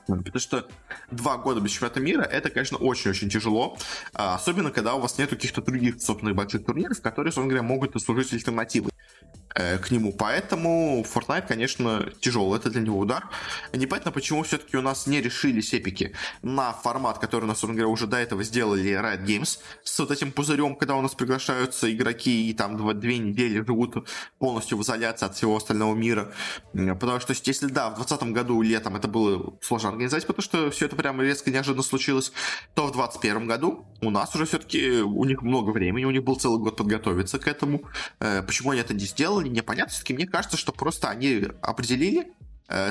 Потому 0.08 0.39
что 0.39 0.67
два 1.12 1.38
года 1.38 1.60
без 1.60 1.72
чемпионата 1.72 2.00
мира 2.00 2.22
это, 2.22 2.50
конечно, 2.50 2.78
очень-очень 2.78 3.30
тяжело. 3.30 3.78
А, 4.13 4.36
особенно, 4.36 4.72
когда 4.72 4.96
у 4.96 5.00
вас 5.00 5.17
нет 5.17 5.30
каких-то 5.30 5.62
других, 5.62 6.02
собственных 6.02 6.36
больших 6.36 6.65
турниров, 6.65 7.02
которые, 7.02 7.32
собственно 7.32 7.50
говоря, 7.50 7.63
могут 7.63 7.93
послужить 7.93 8.34
альтернативой. 8.34 8.91
Э, 9.58 9.80
к 9.80 9.89
нему. 9.89 10.13
Поэтому 10.13 11.04
Fortnite, 11.04 11.48
конечно, 11.48 12.12
тяжелый. 12.20 12.60
Это 12.60 12.70
для 12.70 12.82
него 12.82 13.00
удар. 13.00 13.28
Непонятно, 13.74 14.12
почему 14.12 14.43
все-таки 14.43 14.78
у 14.78 14.84
нас 14.84 15.08
не 15.08 15.20
решились 15.20 15.74
эпики 15.74 16.13
на 16.43 16.74
формат, 16.74 17.17
который 17.17 17.46
у 17.46 17.48
нас, 17.48 17.63
говоря, 17.63 17.88
уже 17.88 18.06
до 18.06 18.17
этого 18.17 18.43
сделали 18.43 18.91
Riot 18.91 19.26
Games 19.26 19.58
с 19.84 20.00
вот 20.00 20.12
этим 20.12 20.32
пузырем, 20.32 20.76
когда 20.76 20.96
у 20.96 21.02
нас 21.02 21.15
приглашаются 21.15 21.91
игроки 21.91 22.50
и 22.50 22.54
там 22.54 22.78
два, 22.78 22.93
две 22.93 23.17
недели 23.17 23.65
живут 23.65 24.08
полностью 24.38 24.78
в 24.78 24.84
изоляции 24.84 25.26
от 25.26 25.36
всего 25.36 25.56
остального 25.56 25.96
мира. 25.96 26.32
Потому 26.74 27.20
что, 27.20 27.34
если 27.43 27.65
да, 27.65 27.89
в 27.89 27.96
2020 27.96 28.34
году 28.34 28.62
летом 28.62 28.96
это 28.96 29.08
было 29.08 29.56
сложно 29.62 29.89
организовать, 29.89 30.28
потому 30.28 30.43
что 30.43 30.70
все 30.70 30.86
это 30.86 30.96
прямо 30.96 31.24
резко 31.24 31.50
неожиданно 31.50 31.82
случилось, 31.82 32.32
то 32.76 32.86
в 32.86 32.91
2021 32.91 33.48
году 33.48 33.88
у 34.02 34.12
нас 34.12 34.36
уже 34.36 34.46
все-таки 34.46 35.02
у 35.02 35.26
них 35.26 35.41
много 35.41 35.72
времени, 35.72 36.06
у 36.06 36.12
них 36.12 36.24
был 36.24 36.36
целый 36.36 36.60
год 36.60 36.78
подготовиться 36.78 37.39
к 37.39 37.48
этому. 37.48 37.82
Э, 38.20 38.43
почему 38.43 38.70
они 38.70 38.82
это 38.82 38.93
не 38.93 39.06
сделали? 39.06 39.47
Непонятно. 39.48 39.92
Все-таки 39.92 40.14
мне 40.14 40.28
кажется, 40.28 40.58
что 40.58 40.72
просто 40.72 41.10
они 41.10 41.46
определили 41.62 42.32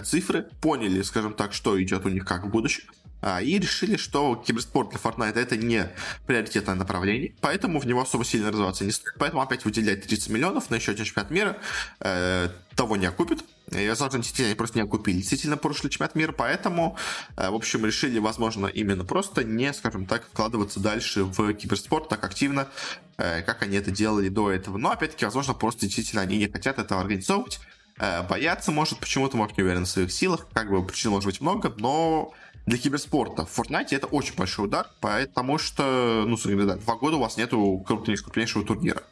цифры, 0.04 0.48
поняли, 0.60 1.02
скажем 1.02 1.34
так, 1.34 1.52
что 1.52 1.80
идет 1.82 2.04
у 2.06 2.08
них 2.08 2.24
как 2.24 2.44
в 2.44 2.48
будущем, 2.48 2.84
э, 3.22 3.42
и 3.44 3.58
решили, 3.58 3.96
что 3.96 4.36
киберспорт 4.36 4.90
для 4.90 4.98
Fortnite 4.98 5.38
это 5.38 5.56
не 5.56 5.90
приоритетное 6.26 6.74
направление, 6.74 7.34
поэтому 7.40 7.78
в 7.78 7.86
него 7.86 8.00
особо 8.00 8.24
сильно 8.24 8.50
развиваться 8.50 8.84
не 8.84 8.92
стоит. 8.92 9.14
Поэтому 9.18 9.42
опять 9.42 9.64
выделять 9.64 10.06
30 10.06 10.30
миллионов 10.30 10.70
на 10.70 10.76
еще 10.76 10.92
один 10.92 11.04
чемпионат 11.04 11.30
мира 11.30 11.56
э, 12.00 12.48
того 12.74 12.96
не 12.96 13.06
окупит. 13.06 13.44
Я 13.72 13.90
возможно, 13.90 14.20
действительно, 14.20 14.54
просто 14.54 14.78
не 14.78 14.84
окупили 14.84 15.16
действительно 15.16 15.56
прошлый 15.56 15.90
чемпионат 15.90 16.14
мира, 16.14 16.32
поэтому, 16.32 16.96
э, 17.36 17.50
в 17.50 17.54
общем, 17.54 17.84
решили, 17.84 18.18
возможно, 18.18 18.66
именно 18.66 19.04
просто 19.04 19.42
не, 19.42 19.72
скажем 19.72 20.06
так, 20.06 20.24
вкладываться 20.26 20.78
дальше 20.78 21.24
в 21.24 21.52
киберспорт 21.54 22.08
так 22.08 22.22
активно, 22.24 22.68
э, 23.16 23.42
как 23.42 23.62
они 23.62 23.76
это 23.76 23.90
делали 23.90 24.28
до 24.28 24.52
этого. 24.52 24.78
Но, 24.78 24.92
опять-таки, 24.92 25.24
возможно, 25.24 25.54
просто 25.54 25.86
действительно 25.86 26.22
они 26.22 26.38
не 26.38 26.48
хотят 26.48 26.78
этого 26.78 27.00
организовывать, 27.00 27.60
э, 27.98 28.22
боятся, 28.22 28.72
может, 28.72 28.98
почему-то, 28.98 29.36
может, 29.36 29.56
не 29.56 29.62
уверен 29.62 29.84
в 29.84 29.88
своих 29.88 30.12
силах, 30.12 30.46
как 30.52 30.70
бы 30.70 30.84
причин 30.84 31.10
может 31.10 31.26
быть 31.26 31.40
много, 31.40 31.74
но 31.78 32.34
для 32.66 32.78
киберспорта 32.78 33.46
в 33.46 33.58
Fortnite 33.58 33.88
это 33.92 34.08
очень 34.08 34.34
большой 34.34 34.66
удар, 34.66 34.90
потому 35.00 35.56
что, 35.56 36.24
ну, 36.26 36.36
да, 36.66 36.76
два 36.76 36.96
года 36.96 37.16
у 37.16 37.20
вас 37.20 37.36
нету 37.36 37.84
крупнейшего 37.86 38.64
турнира. 38.64 39.02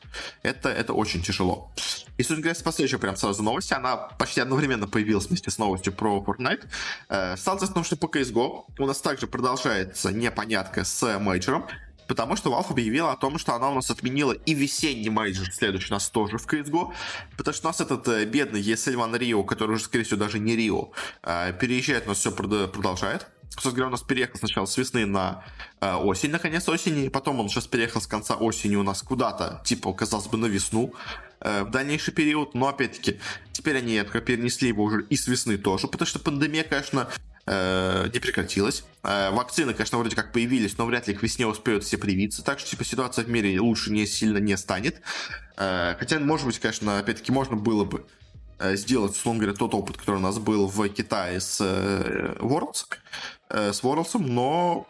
Это, 0.43 0.69
это 0.69 0.93
очень 0.93 1.23
тяжело. 1.23 1.73
И, 2.17 2.23
собственно 2.23 2.43
говоря, 2.43 2.61
последующая 2.65 2.99
прям 2.99 3.17
сразу 3.17 3.43
новость, 3.43 3.73
она 3.73 3.97
почти 3.97 4.41
одновременно 4.41 4.89
появилась 4.89 5.27
вместе 5.27 5.51
с 5.51 5.59
новостью 5.59 5.93
про 5.93 6.23
Fortnite. 6.25 6.67
Э, 7.09 7.37
стало 7.37 7.59
известно, 7.59 7.85
что 7.85 7.97
по 7.97 8.07
CSGO 8.07 8.65
у 8.79 8.87
нас 8.87 9.01
также 9.01 9.29
продолжается 9.29 10.13
непонятка 10.13 10.85
с 10.85 11.19
мейджором, 11.19 11.67
потому 12.07 12.37
что 12.37 12.51
Valve 12.51 12.71
объявила 12.71 13.13
о 13.13 13.17
том, 13.17 13.39
что 13.39 13.55
она 13.55 13.71
у 13.71 13.75
нас 13.75 13.91
отменила 13.91 14.33
и 14.33 14.55
весенний 14.55 15.11
мейджор, 15.11 15.53
следующий 15.53 15.91
у 15.91 15.95
нас 15.95 16.09
тоже 16.09 16.39
в 16.39 16.47
CSGO, 16.47 16.93
потому 17.37 17.55
что 17.55 17.67
у 17.67 17.71
нас 17.71 17.81
этот 17.81 18.07
э, 18.09 18.25
бедный 18.25 18.61
One 18.61 19.19
Rio, 19.19 19.45
который 19.45 19.73
уже, 19.73 19.85
скорее 19.85 20.05
всего, 20.05 20.19
даже 20.19 20.39
не 20.39 20.57
Рио, 20.57 20.91
э, 21.23 21.53
переезжает, 21.59 22.07
у 22.07 22.09
нас 22.11 22.19
все 22.19 22.31
продолжает. 22.33 23.27
Собственно 23.55 23.75
говоря, 23.75 23.89
у 23.89 23.91
нас 23.93 24.03
переехал 24.03 24.39
сначала 24.39 24.67
с 24.67 24.77
весны 24.77 25.07
на 25.07 25.45
э, 25.81 25.95
осень, 25.95 26.31
на 26.31 26.41
конец 26.41 26.69
осени, 26.69 27.09
потом 27.09 27.39
он 27.39 27.49
сейчас 27.49 27.69
переехал 27.69 28.01
с 28.01 28.07
конца 28.09 28.35
осени 28.35 28.75
у 28.75 28.83
нас 28.83 29.01
куда-то, 29.03 29.63
типа, 29.65 29.93
казалось 29.93 30.27
бы, 30.27 30.37
на 30.39 30.47
весну 30.47 30.93
э, 31.41 31.63
в 31.63 31.71
дальнейший 31.71 32.13
период, 32.13 32.55
но 32.55 32.67
опять-таки, 32.67 33.21
теперь 33.53 33.77
они 33.77 33.95
это 33.95 34.21
перенесли 34.21 34.69
его 34.69 34.83
уже 34.83 35.05
и 35.09 35.15
с 35.15 35.29
весны 35.29 35.57
тоже, 35.57 35.87
потому 35.87 36.07
что 36.07 36.19
пандемия, 36.19 36.65
конечно, 36.65 37.09
э, 37.47 38.09
не 38.13 38.19
прекратилась. 38.21 38.85
Э, 39.03 39.31
вакцины, 39.31 39.75
конечно, 39.75 39.99
вроде 39.99 40.17
как 40.17 40.33
появились, 40.33 40.77
но 40.79 40.87
вряд 40.87 41.09
ли 41.09 41.15
к 41.15 41.23
весне 41.23 41.47
успеют 41.47 41.85
все 41.85 41.99
привиться, 41.99 42.43
так 42.43 42.59
что, 42.59 42.71
типа, 42.71 42.85
ситуация 42.85 43.25
в 43.25 43.29
мире 43.29 43.61
лучше 43.61 43.93
не 43.93 44.07
сильно 44.07 44.39
не 44.39 44.57
станет. 44.57 45.01
Э, 45.57 45.95
хотя, 45.99 46.19
может 46.19 46.47
быть, 46.47 46.59
конечно, 46.59 46.99
опять-таки, 46.99 47.33
можно 47.33 47.57
было 47.57 47.85
бы 47.85 48.07
Э, 48.59 48.77
сделать, 48.77 49.13
условно 49.13 49.41
говоря, 49.43 49.57
тот 49.57 49.75
опыт, 49.75 49.97
который 49.97 50.17
у 50.17 50.21
нас 50.21 50.39
был 50.39 50.69
в 50.69 50.89
Китае 50.89 51.41
с 51.41 51.61
э, 51.61 52.37
Worlds, 52.39 52.87
э, 53.51 53.73
с 53.73 53.83
Worlds, 53.83 54.19
но 54.19 54.87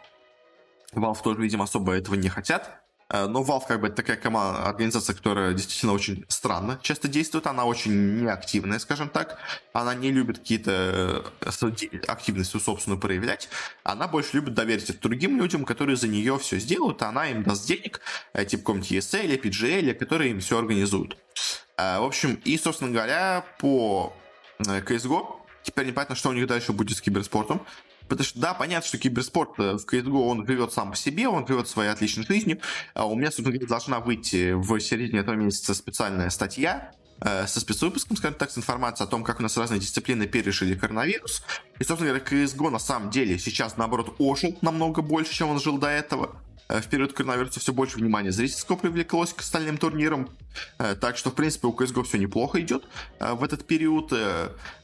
Valve 0.93 1.21
тоже, 1.23 1.41
видимо, 1.41 1.63
особо 1.63 1.93
этого 1.93 2.15
не 2.15 2.29
хотят. 2.29 2.84
Но 3.09 3.43
Valve 3.43 3.63
как 3.67 3.81
бы 3.81 3.89
такая 3.89 4.17
команда, 4.17 4.63
организация, 4.63 5.15
которая 5.15 5.53
действительно 5.53 5.93
очень 5.93 6.25
странно 6.27 6.79
часто 6.81 7.07
действует. 7.07 7.45
Она 7.47 7.65
очень 7.65 8.21
неактивная, 8.21 8.79
скажем 8.79 9.09
так. 9.09 9.37
Она 9.73 9.93
не 9.93 10.11
любит 10.11 10.39
какие-то 10.39 11.23
активности 12.07 12.57
собственную 12.57 12.99
проявлять. 12.99 13.47
Она 13.83 14.07
больше 14.07 14.31
любит 14.33 14.55
доверить 14.55 14.89
это 14.89 14.99
другим 15.01 15.37
людям, 15.37 15.65
которые 15.65 15.97
за 15.97 16.07
нее 16.07 16.39
все 16.39 16.57
сделают. 16.57 17.01
Она 17.03 17.29
им 17.29 17.43
даст 17.43 17.67
денег, 17.67 18.01
типа 18.33 18.63
каком-нибудь 18.63 18.91
ESL, 18.91 19.39
PGL, 19.39 19.93
которые 19.93 20.31
им 20.31 20.39
все 20.39 20.57
организуют. 20.57 21.17
А, 21.77 21.99
в 21.99 22.05
общем, 22.05 22.39
и, 22.45 22.57
собственно 22.57 22.91
говоря, 22.91 23.45
по 23.59 24.13
э, 24.59 24.81
CSGO 24.81 25.45
теперь 25.63 25.87
непонятно, 25.87 26.15
что 26.15 26.29
у 26.29 26.33
них 26.33 26.47
дальше 26.47 26.71
будет 26.71 26.97
с 26.97 27.01
киберспортом. 27.01 27.65
Потому 28.07 28.25
что, 28.25 28.39
да, 28.39 28.53
понятно, 28.53 28.87
что 28.87 28.97
киберспорт 28.97 29.59
э, 29.59 29.77
в 29.77 29.85
CSGO, 29.85 30.27
он 30.27 30.45
живет 30.45 30.73
сам 30.73 30.91
по 30.91 30.97
себе, 30.97 31.27
он 31.27 31.47
живет 31.47 31.67
своей 31.67 31.89
отличной 31.89 32.25
жизнью. 32.25 32.59
А 32.93 33.05
у 33.07 33.15
меня, 33.15 33.27
собственно 33.27 33.51
говоря, 33.51 33.67
должна 33.67 33.99
выйти 33.99 34.53
в 34.53 34.79
середине 34.79 35.19
этого 35.19 35.35
месяца 35.35 35.73
специальная 35.73 36.29
статья, 36.29 36.91
э, 37.21 37.47
со 37.47 37.59
спецвыпуском, 37.59 38.17
скажем 38.17 38.37
так, 38.37 38.51
с 38.51 38.57
информацией 38.57 39.07
о 39.07 39.09
том, 39.09 39.23
как 39.23 39.39
у 39.39 39.43
нас 39.43 39.57
разные 39.57 39.79
дисциплины 39.79 40.27
пережили 40.27 40.75
коронавирус. 40.75 41.43
И, 41.79 41.83
собственно 41.83 42.13
говоря, 42.13 42.25
CSGO 42.25 42.69
на 42.69 42.79
самом 42.79 43.09
деле 43.09 43.39
сейчас, 43.39 43.77
наоборот, 43.77 44.15
ожил 44.19 44.57
намного 44.61 45.01
больше, 45.01 45.33
чем 45.33 45.49
он 45.49 45.59
жил 45.59 45.77
до 45.77 45.87
этого. 45.87 46.35
Э, 46.67 46.81
в 46.81 46.87
период 46.87 47.13
коронавируса 47.13 47.59
все 47.59 47.73
больше 47.73 47.97
внимания 47.97 48.31
зрительского 48.31 48.77
привлеклось 48.77 49.33
к 49.33 49.41
остальным 49.41 49.77
турнирам. 49.77 50.29
Э, 50.79 50.95
так 50.95 51.17
что, 51.17 51.29
в 51.29 51.35
принципе, 51.35 51.67
у 51.67 51.73
CSGO 51.73 52.03
все 52.03 52.17
неплохо 52.17 52.59
идет 52.61 52.85
э, 53.19 53.33
в 53.33 53.43
этот 53.43 53.65
период. 53.65 54.13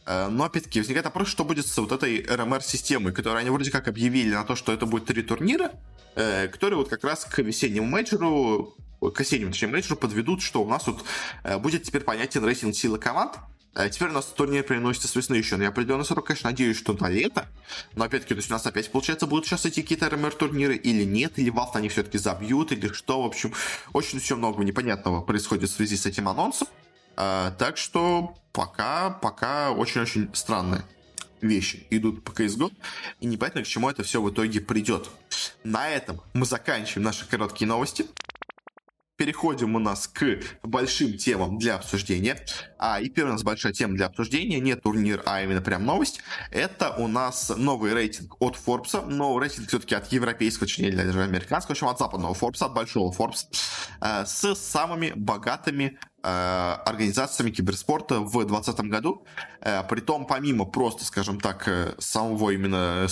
Но, 0.07 0.43
опять-таки, 0.43 0.79
возникает 0.79 1.05
вопрос, 1.05 1.29
что 1.29 1.45
будет 1.45 1.67
с 1.67 1.77
вот 1.77 1.91
этой 1.91 2.21
RMR-системой, 2.21 3.13
которую 3.13 3.39
они 3.39 3.49
вроде 3.49 3.71
как 3.71 3.87
объявили 3.87 4.33
на 4.33 4.43
то, 4.43 4.55
что 4.55 4.73
это 4.73 4.85
будет 4.85 5.05
три 5.05 5.21
турнира, 5.21 5.71
которые 6.15 6.77
вот 6.77 6.89
как 6.89 7.03
раз 7.03 7.23
к 7.23 7.37
весеннему 7.37 7.85
мейджору 7.85 8.75
к 8.99 9.21
осеннему, 9.21 9.51
точнее, 9.51 9.69
мейджору 9.69 9.95
подведут, 9.95 10.41
что 10.41 10.63
у 10.63 10.67
нас 10.67 10.83
тут 10.83 11.05
будет 11.59 11.83
теперь 11.83 12.01
понятен 12.01 12.43
рейтинг 12.43 12.75
силы 12.75 12.97
команд, 12.97 13.37
а 13.73 13.89
теперь 13.89 14.09
у 14.09 14.13
нас 14.13 14.25
турнир 14.25 14.63
переносится 14.63 15.07
с 15.07 15.15
весны 15.15 15.35
еще 15.35 15.55
на 15.55 15.67
определенный 15.67 16.03
срок. 16.03 16.27
Конечно, 16.27 16.49
надеюсь, 16.49 16.77
что 16.77 16.93
на 16.93 17.09
лето. 17.09 17.47
Но 17.95 18.03
опять-таки, 18.03 18.33
то 18.33 18.39
есть 18.39 18.49
у 18.49 18.53
нас 18.53 18.65
опять, 18.65 18.91
получается, 18.91 19.27
будут 19.27 19.45
сейчас 19.45 19.65
идти 19.65 19.81
какие-то 19.81 20.09
RMR 20.09 20.33
турниры 20.33 20.75
или 20.75 21.05
нет, 21.05 21.39
или 21.39 21.51
Valve 21.51 21.71
они 21.75 21.87
все-таки 21.87 22.17
забьют, 22.17 22.73
или 22.73 22.91
что. 22.91 23.21
В 23.21 23.25
общем, 23.25 23.53
очень 23.93 24.19
все 24.19 24.35
много 24.35 24.63
непонятного 24.63 25.21
происходит 25.21 25.69
в 25.69 25.73
связи 25.73 25.95
с 25.95 26.05
этим 26.05 26.27
анонсом. 26.27 26.67
А, 27.15 27.51
так 27.51 27.77
что 27.77 28.35
пока, 28.51 29.09
пока 29.09 29.71
очень-очень 29.71 30.29
странные 30.33 30.83
вещи 31.41 31.87
идут 31.89 32.23
по 32.23 32.31
CSGO, 32.31 32.71
и 33.19 33.25
непонятно, 33.25 33.63
к 33.63 33.67
чему 33.67 33.89
это 33.89 34.03
все 34.03 34.21
в 34.21 34.29
итоге 34.29 34.61
придет. 34.61 35.09
На 35.63 35.89
этом 35.89 36.21
мы 36.33 36.45
заканчиваем 36.45 37.03
наши 37.03 37.27
короткие 37.27 37.67
новости 37.67 38.05
переходим 39.21 39.75
у 39.75 39.79
нас 39.79 40.07
к 40.07 40.39
большим 40.63 41.15
темам 41.15 41.59
для 41.59 41.75
обсуждения. 41.75 42.43
А, 42.79 42.99
и 42.99 43.07
первая 43.07 43.33
у 43.33 43.35
нас 43.35 43.43
большая 43.43 43.71
тема 43.71 43.93
для 43.93 44.07
обсуждения, 44.07 44.59
не 44.59 44.75
турнир, 44.75 45.21
а 45.27 45.43
именно 45.43 45.61
прям 45.61 45.85
новость. 45.85 46.21
Это 46.49 46.95
у 46.97 47.07
нас 47.07 47.53
новый 47.55 47.93
рейтинг 47.93 48.41
от 48.41 48.55
Forbes, 48.55 49.05
но 49.05 49.37
рейтинг 49.37 49.67
все-таки 49.67 49.93
от 49.93 50.11
европейского, 50.11 50.65
точнее, 50.65 50.91
даже 50.91 51.21
американского, 51.21 51.75
в 51.75 51.77
общем, 51.77 51.89
от 51.89 51.99
западного 51.99 52.33
Forbes, 52.33 52.65
от 52.65 52.73
большого 52.73 53.13
Forbes, 53.13 53.45
э, 54.01 54.25
с 54.25 54.55
самыми 54.55 55.13
богатыми 55.15 55.99
э, 56.23 56.27
организациями 56.27 57.51
киберспорта 57.51 58.21
в 58.21 58.31
2020 58.31 58.79
году. 58.89 59.23
Э, 59.61 59.83
притом, 59.87 60.25
помимо 60.25 60.65
просто, 60.65 61.05
скажем 61.05 61.39
так, 61.39 61.95
самого 61.99 62.49
именно 62.49 63.05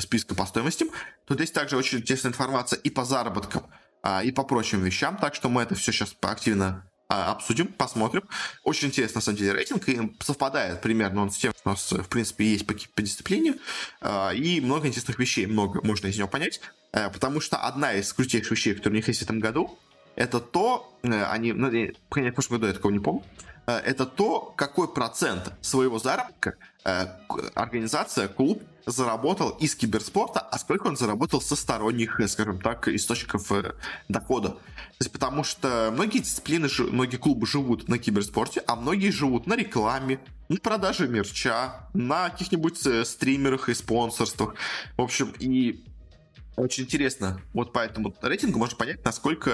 списка 0.00 0.34
по 0.34 0.44
стоимости, 0.44 0.86
тут 1.24 1.38
есть 1.38 1.54
также 1.54 1.76
очень 1.76 1.98
интересная 1.98 2.32
информация 2.32 2.80
и 2.80 2.90
по 2.90 3.04
заработкам 3.04 3.62
а, 4.02 4.22
и 4.22 4.30
по 4.30 4.44
прочим 4.44 4.82
вещам. 4.82 5.16
Так 5.16 5.34
что 5.34 5.48
мы 5.48 5.62
это 5.62 5.74
все 5.74 5.92
сейчас 5.92 6.14
активно 6.20 6.84
а, 7.08 7.32
обсудим, 7.32 7.66
посмотрим. 7.66 8.22
Очень 8.64 8.88
интересно, 8.88 9.18
на 9.18 9.22
самом 9.22 9.38
деле, 9.38 9.52
рейтинг, 9.52 9.88
и 9.88 10.16
совпадает 10.20 10.80
примерно 10.80 11.22
он 11.22 11.30
с 11.30 11.36
тем, 11.36 11.52
что 11.52 11.62
у 11.66 11.68
нас, 11.70 11.92
в 11.92 12.08
принципе, 12.08 12.46
есть 12.46 12.66
по, 12.66 12.74
по 12.94 13.02
дисциплине, 13.02 13.56
а, 14.00 14.30
и 14.30 14.60
много 14.60 14.88
интересных 14.88 15.18
вещей, 15.18 15.46
много 15.46 15.80
можно 15.84 16.06
из 16.06 16.16
него 16.16 16.28
понять, 16.28 16.60
а, 16.92 17.10
потому 17.10 17.40
что 17.40 17.58
одна 17.58 17.92
из 17.92 18.12
крутейших 18.12 18.52
вещей, 18.52 18.74
которые 18.74 18.94
у 18.94 18.96
них 18.96 19.08
есть 19.08 19.20
в 19.20 19.24
этом 19.24 19.40
году, 19.40 19.78
это 20.16 20.40
то, 20.40 20.98
э, 21.02 21.24
они, 21.24 21.52
ну, 21.52 21.70
в 21.70 22.32
прошлом 22.32 22.56
году 22.56 22.66
я 22.66 22.72
такого 22.74 22.92
не 22.92 22.98
помню, 22.98 23.22
э, 23.66 23.72
это 23.72 24.06
то, 24.06 24.52
какой 24.56 24.92
процент 24.92 25.52
своего 25.60 25.98
заработка 25.98 26.50
э, 26.50 26.54
организация, 26.84 28.28
клуб 28.28 28.62
заработал 28.86 29.50
из 29.50 29.74
киберспорта, 29.74 30.40
а 30.40 30.58
сколько 30.58 30.86
он 30.86 30.96
заработал 30.96 31.40
со 31.40 31.56
сторонних, 31.56 32.20
скажем 32.28 32.60
так, 32.60 32.88
источников 32.88 33.52
э, 33.52 33.74
дохода. 34.08 34.50
То 34.50 34.58
есть 35.00 35.12
потому 35.12 35.44
что 35.44 35.90
многие 35.92 36.18
дисциплины, 36.18 36.68
многие 36.90 37.16
клубы 37.16 37.46
живут 37.46 37.88
на 37.88 37.98
киберспорте, 37.98 38.62
а 38.66 38.76
многие 38.76 39.10
живут 39.10 39.46
на 39.46 39.54
рекламе, 39.54 40.18
на 40.48 40.56
продаже 40.56 41.08
мерча, 41.08 41.88
на 41.94 42.30
каких-нибудь 42.30 42.84
э, 42.86 43.04
стримерах 43.04 43.68
и 43.68 43.74
спонсорствах. 43.74 44.54
В 44.96 45.02
общем, 45.02 45.32
и 45.38 45.84
Очень 46.56 46.84
интересно. 46.84 47.40
Вот 47.54 47.72
по 47.72 47.78
этому 47.78 48.14
рейтингу 48.20 48.58
можно 48.58 48.76
понять, 48.76 49.02
насколько 49.04 49.50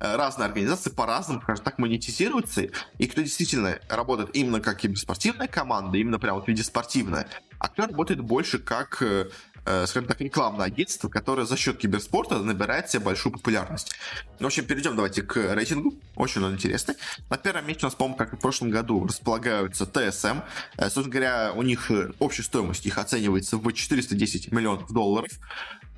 э, 0.00 0.16
разные 0.16 0.46
организации 0.46 0.88
по-разному, 0.90 1.42
скажем 1.42 1.62
так, 1.62 1.78
монетизируются, 1.78 2.68
и 2.96 3.06
кто 3.06 3.20
действительно 3.20 3.78
работает 3.88 4.30
именно 4.34 4.60
как 4.60 4.78
киберспортивная 4.78 5.48
команда, 5.48 5.98
именно 5.98 6.18
прямо 6.18 6.40
в 6.40 6.48
виде 6.48 6.62
спортивная, 6.62 7.28
а 7.58 7.68
кто 7.68 7.82
работает 7.82 8.22
больше 8.22 8.58
как 8.58 9.02
э, 9.02 9.28
э, 9.66 9.86
скажем 9.86 10.08
так, 10.08 10.22
рекламное 10.22 10.66
агентство, 10.66 11.10
которое 11.10 11.44
за 11.44 11.58
счет 11.58 11.76
киберспорта 11.76 12.38
набирает 12.38 12.88
себе 12.88 13.00
большую 13.00 13.34
популярность. 13.34 13.92
В 14.40 14.46
общем, 14.46 14.64
перейдем 14.64 14.96
давайте 14.96 15.20
к 15.20 15.36
рейтингу. 15.54 15.94
Очень 16.16 16.44
он 16.44 16.54
интересный. 16.54 16.94
На 17.28 17.36
первом 17.36 17.66
месте 17.66 17.84
у 17.84 17.88
нас, 17.88 17.94
по-моему, 17.94 18.16
как 18.16 18.32
и 18.32 18.36
в 18.36 18.40
прошлом 18.40 18.70
году, 18.70 19.06
располагаются 19.06 19.84
ТСМ. 19.84 20.40
Собственно 20.78 21.08
говоря, 21.10 21.52
у 21.54 21.62
них 21.62 21.90
общая 22.20 22.42
стоимость 22.42 22.86
их 22.86 22.96
оценивается 22.96 23.58
в 23.58 23.70
410 23.70 24.50
миллионов 24.50 24.90
долларов. 24.90 25.30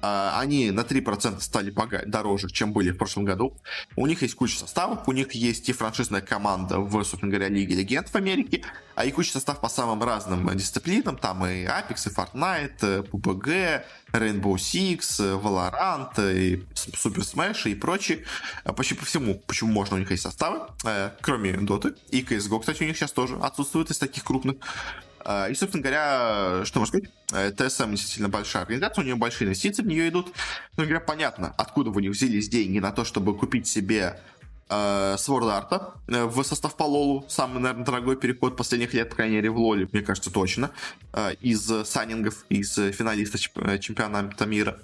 А, 0.03 0.39
они 0.41 0.71
на 0.71 0.81
3% 0.81 1.41
стали 1.41 1.75
дороже, 2.07 2.49
чем 2.49 2.73
были 2.73 2.91
в 2.91 2.97
прошлом 2.97 3.25
году. 3.25 3.57
У 3.97 4.07
них 4.07 4.23
есть 4.23 4.35
куча 4.35 4.59
составов, 4.59 5.07
у 5.07 5.13
них 5.13 5.33
есть 5.33 5.69
и 5.69 5.73
франшизная 5.73 6.21
команда 6.21 6.79
в, 6.79 6.91
собственно 7.05 7.31
говоря, 7.31 7.49
Лиге 7.49 7.75
Легенд 7.75 8.09
в 8.09 8.15
Америке, 8.15 8.63
а 8.95 9.05
и 9.05 9.11
куча 9.11 9.33
состав 9.33 9.61
по 9.61 9.69
самым 9.69 10.03
разным 10.03 10.49
дисциплинам, 10.57 11.17
там 11.17 11.45
и 11.47 11.65
Apex, 11.65 12.09
и 12.09 12.15
Fortnite, 12.15 13.09
PUBG, 13.11 13.83
Rainbow 14.13 14.55
Six, 14.55 15.41
Valorant, 15.41 16.13
и 16.35 16.57
Super 16.75 17.21
Smash 17.21 17.71
и 17.71 17.75
прочие. 17.75 18.25
А 18.65 18.73
почти 18.73 18.95
по 18.95 19.05
всему, 19.05 19.43
почему 19.47 19.73
можно 19.73 19.97
у 19.97 19.99
них 19.99 20.11
есть 20.11 20.23
составы, 20.23 20.67
э, 20.85 21.11
кроме 21.21 21.53
Dota. 21.53 21.97
И 22.11 22.23
CSGO, 22.23 22.61
кстати, 22.61 22.83
у 22.83 22.87
них 22.87 22.97
сейчас 22.97 23.13
тоже 23.13 23.37
отсутствует 23.37 23.91
из 23.91 23.99
таких 23.99 24.25
крупных. 24.25 24.57
А, 25.25 25.49
и, 25.49 25.55
собственно 25.55 25.83
говоря, 25.83 26.65
что 26.65 26.81
можно 26.81 27.01
сказать? 27.01 27.11
Э, 27.33 27.53
ТСМ 27.53 27.91
действительно 27.91 28.29
большая 28.29 28.63
организация, 28.63 29.03
у 29.03 29.05
нее 29.05 29.17
большие 29.17 29.47
инвестиции 29.47 29.83
в 29.83 29.87
нее 29.87 30.09
идут. 30.09 30.27
Собственно 30.27 30.87
говоря, 30.87 31.01
понятно, 31.01 31.55
откуда 31.57 31.91
у 31.91 31.99
них 31.99 32.13
взялись 32.13 32.49
деньги 32.49 32.79
на 32.79 32.93
то, 32.93 33.05
чтобы 33.05 33.37
купить 33.37 33.67
себе 33.67 34.21
э, 34.69 35.17
Sword 35.19 35.69
Art 35.71 36.29
в 36.29 36.43
состав 36.45 36.77
по 36.77 36.85
Лолу. 36.85 37.25
Самый, 37.29 37.61
наверное, 37.61 37.85
дорогой 37.85 38.17
переход 38.17 38.57
последних 38.57 38.95
лет, 38.95 39.11
по 39.11 39.17
крайней 39.17 39.37
мере, 39.37 39.51
в 39.51 39.59
Лоле, 39.59 39.89
мне 39.93 40.03
кажется, 40.03 40.31
точно. 40.31 40.71
Э, 41.13 41.35
из 41.41 41.71
сайнингов, 41.87 42.45
из 42.49 42.75
финалиста 42.75 43.39
э, 43.57 43.79
чемпионата 43.79 44.47
мира 44.47 44.81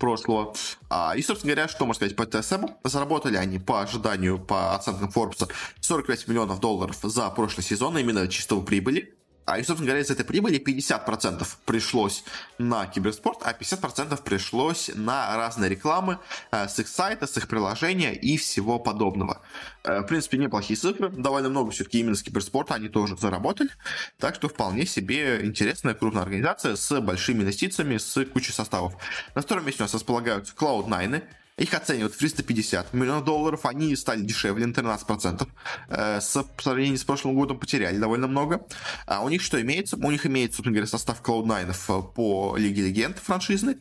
прошлого. 0.00 0.54
А, 0.88 1.14
и, 1.16 1.22
собственно 1.22 1.52
говоря, 1.52 1.68
что 1.68 1.86
можно 1.86 2.08
сказать 2.08 2.16
по 2.16 2.26
ТСМ? 2.26 2.66
Заработали 2.82 3.36
они 3.36 3.60
по 3.60 3.82
ожиданию, 3.82 4.38
по 4.38 4.74
оценкам 4.74 5.10
Forbes, 5.14 5.48
45 5.80 6.26
миллионов 6.26 6.58
долларов 6.58 6.98
за 7.02 7.28
прошлый 7.30 7.62
сезон, 7.62 7.96
именно 7.98 8.26
чистого 8.26 8.62
прибыли. 8.62 9.14
А, 9.50 9.58
и, 9.58 9.64
собственно 9.64 9.86
говоря, 9.86 10.02
из 10.02 10.10
этой 10.12 10.24
прибыли 10.24 10.60
50% 10.60 11.44
пришлось 11.64 12.22
на 12.58 12.86
киберспорт, 12.86 13.40
а 13.42 13.52
50% 13.52 14.22
пришлось 14.22 14.92
на 14.94 15.36
разные 15.36 15.68
рекламы 15.68 16.18
э, 16.52 16.68
с 16.68 16.78
их 16.78 16.86
сайта, 16.86 17.26
с 17.26 17.36
их 17.36 17.48
приложения 17.48 18.14
и 18.14 18.36
всего 18.36 18.78
подобного. 18.78 19.40
Э, 19.82 20.02
в 20.02 20.04
принципе, 20.04 20.38
неплохие 20.38 20.76
цифры. 20.76 21.08
Довольно 21.08 21.48
много 21.48 21.72
все-таки 21.72 21.98
именно 21.98 22.14
с 22.14 22.22
киберспорта 22.22 22.74
они 22.74 22.88
тоже 22.88 23.16
заработали. 23.16 23.70
Так 24.18 24.36
что 24.36 24.48
вполне 24.48 24.86
себе 24.86 25.44
интересная 25.44 25.94
крупная 25.94 26.22
организация 26.22 26.76
с 26.76 27.00
большими 27.00 27.42
инвестициями, 27.42 27.96
с 27.96 28.24
кучей 28.26 28.52
составов. 28.52 28.94
На 29.34 29.42
втором 29.42 29.66
месте 29.66 29.82
у 29.82 29.84
нас 29.84 29.94
располагаются 29.94 30.54
Cloud9, 30.54 31.24
их 31.60 31.74
оценивают 31.74 32.14
в 32.14 32.18
350 32.18 32.94
миллионов 32.94 33.24
долларов. 33.24 33.66
Они 33.66 33.94
стали 33.94 34.22
дешевле 34.22 34.66
на 34.66 34.72
13%. 34.72 35.46
Э, 35.88 36.20
с, 36.20 36.42
по 36.42 36.62
сравнению 36.62 36.96
с 36.96 37.04
прошлым 37.04 37.34
годом 37.34 37.58
потеряли 37.58 37.98
довольно 37.98 38.28
много. 38.28 38.66
А 39.06 39.22
у 39.22 39.28
них 39.28 39.42
что 39.42 39.60
имеется? 39.60 39.96
У 39.96 40.10
них 40.10 40.24
имеется, 40.24 40.56
собственно 40.56 40.74
говоря, 40.74 40.86
состав 40.86 41.20
Cloud9 41.20 41.70
э, 41.70 42.14
по 42.14 42.56
Лиге 42.56 42.82
Легенд 42.86 43.18
франшизный. 43.18 43.76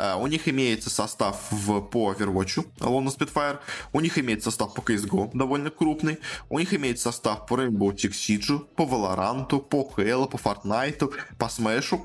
Э, 0.00 0.16
у 0.16 0.26
них 0.26 0.48
имеется 0.48 0.90
состав 0.90 1.40
в, 1.52 1.80
по 1.82 2.12
Overwatch, 2.12 2.66
London 2.78 3.16
Spitfire. 3.16 3.60
У 3.92 4.00
них 4.00 4.18
имеется 4.18 4.50
состав 4.50 4.74
по 4.74 4.80
CSGO, 4.80 5.30
довольно 5.32 5.70
крупный. 5.70 6.18
У 6.48 6.58
них 6.58 6.74
имеется 6.74 7.12
состав 7.12 7.46
по 7.46 7.54
Rainbow 7.54 7.94
Six 7.94 8.10
Siege, 8.10 8.58
по 8.74 8.82
Valorant, 8.82 9.46
по 9.60 9.92
Halo, 9.96 10.28
по 10.28 10.36
Fortnite, 10.36 11.12
по 11.38 11.44
Smash. 11.44 11.96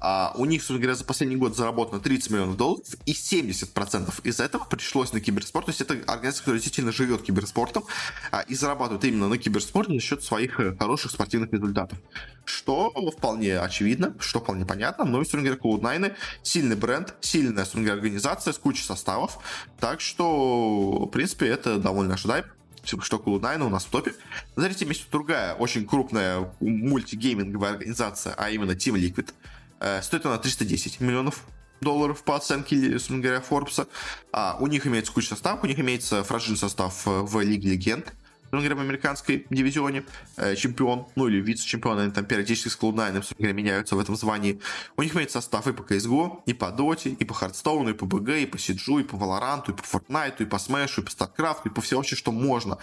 А 0.00 0.34
у 0.36 0.44
них, 0.44 0.62
собственно 0.62 0.80
говоря, 0.80 0.96
за 0.96 1.04
последний 1.04 1.36
год 1.36 1.56
заработано 1.56 2.00
30 2.00 2.30
миллионов 2.32 2.56
долларов, 2.56 2.86
и 3.06 3.12
70% 3.12 4.12
из 4.24 4.40
этого 4.40 4.71
пришлось 4.76 5.12
на 5.12 5.20
киберспорт. 5.20 5.66
То 5.66 5.70
есть 5.70 5.80
это 5.82 5.94
организация, 6.06 6.40
которая 6.40 6.60
действительно 6.60 6.92
живет 6.92 7.22
киберспортом 7.22 7.84
а, 8.30 8.40
и 8.40 8.54
зарабатывает 8.54 9.04
именно 9.04 9.28
на 9.28 9.36
киберспорте 9.36 9.94
за 9.94 10.00
счет 10.00 10.22
своих 10.22 10.58
э, 10.60 10.74
хороших 10.76 11.10
спортивных 11.10 11.52
результатов. 11.52 11.98
Что 12.44 12.90
вполне 13.10 13.58
очевидно, 13.58 14.14
что 14.18 14.40
вполне 14.40 14.64
понятно. 14.64 15.04
Но, 15.04 15.18
собственно 15.18 15.42
говоря, 15.42 15.60
Cloud9 15.60 16.16
сильный 16.42 16.76
бренд, 16.76 17.14
сильная, 17.20 17.66
говоря, 17.74 17.92
организация 17.92 18.52
с 18.52 18.58
кучей 18.58 18.84
составов. 18.84 19.38
Так 19.78 20.00
что, 20.00 21.04
в 21.06 21.10
принципе, 21.10 21.46
это 21.48 21.78
довольно 21.78 22.14
ожидаемо 22.14 22.48
что 22.84 23.18
Cloud9 23.18 23.66
у 23.66 23.68
нас 23.68 23.84
в 23.84 23.90
топе. 23.90 24.12
На 24.56 24.64
третьем 24.64 24.88
месте 24.88 25.04
другая 25.12 25.54
очень 25.54 25.86
крупная 25.86 26.52
мультигейминговая 26.58 27.72
организация, 27.72 28.34
а 28.36 28.50
именно 28.50 28.72
Team 28.72 28.94
Liquid. 28.94 29.32
Э, 29.78 30.02
стоит 30.02 30.26
она 30.26 30.38
310 30.38 31.00
миллионов 31.00 31.44
долларов 31.82 32.22
по 32.22 32.36
оценке, 32.36 32.92
собственно 32.92 33.20
говоря, 33.20 33.40
Форбса. 33.40 33.86
А, 34.32 34.56
у 34.60 34.66
них 34.66 34.86
имеется 34.86 35.12
куча 35.12 35.28
состав, 35.28 35.62
у 35.62 35.66
них 35.66 35.78
имеется 35.78 36.24
франшизный 36.24 36.56
состав 36.56 37.06
э, 37.06 37.10
в 37.20 37.40
Лиге 37.40 37.70
Легенд 37.70 38.14
говоря, 38.60 38.76
в 38.76 38.80
американской 38.80 39.46
дивизионе, 39.48 40.04
э, 40.36 40.54
чемпион, 40.56 41.06
ну 41.16 41.26
или 41.26 41.40
вице-чемпион, 41.40 41.98
они 41.98 42.12
там 42.12 42.26
периодически 42.26 42.68
с 42.68 42.78
Cloud9, 42.78 43.14
собственно 43.14 43.52
меняются 43.52 43.96
в 43.96 43.98
этом 43.98 44.14
звании. 44.14 44.60
У 44.96 45.02
них 45.02 45.14
имеется 45.14 45.40
состав 45.40 45.66
и 45.66 45.72
по 45.72 45.82
CSGO, 45.82 46.42
и 46.44 46.52
по 46.52 46.66
Dota, 46.66 47.08
и 47.08 47.24
по 47.24 47.32
Hearthstone, 47.32 47.90
и 47.90 47.94
по 47.94 48.04
BG, 48.04 48.42
и 48.42 48.46
по 48.46 48.56
CG, 48.56 49.00
и 49.00 49.04
по 49.04 49.16
Valorant, 49.16 49.70
и 49.70 49.72
по 49.72 49.82
Fortnite, 49.82 50.42
и 50.42 50.44
по 50.44 50.56
Smash, 50.56 50.98
и 50.98 51.02
по 51.02 51.08
StarCraft, 51.08 51.60
и 51.64 51.68
по 51.70 51.80
всему 51.80 52.00
вообще, 52.00 52.14
что 52.14 52.30
можно. 52.30 52.76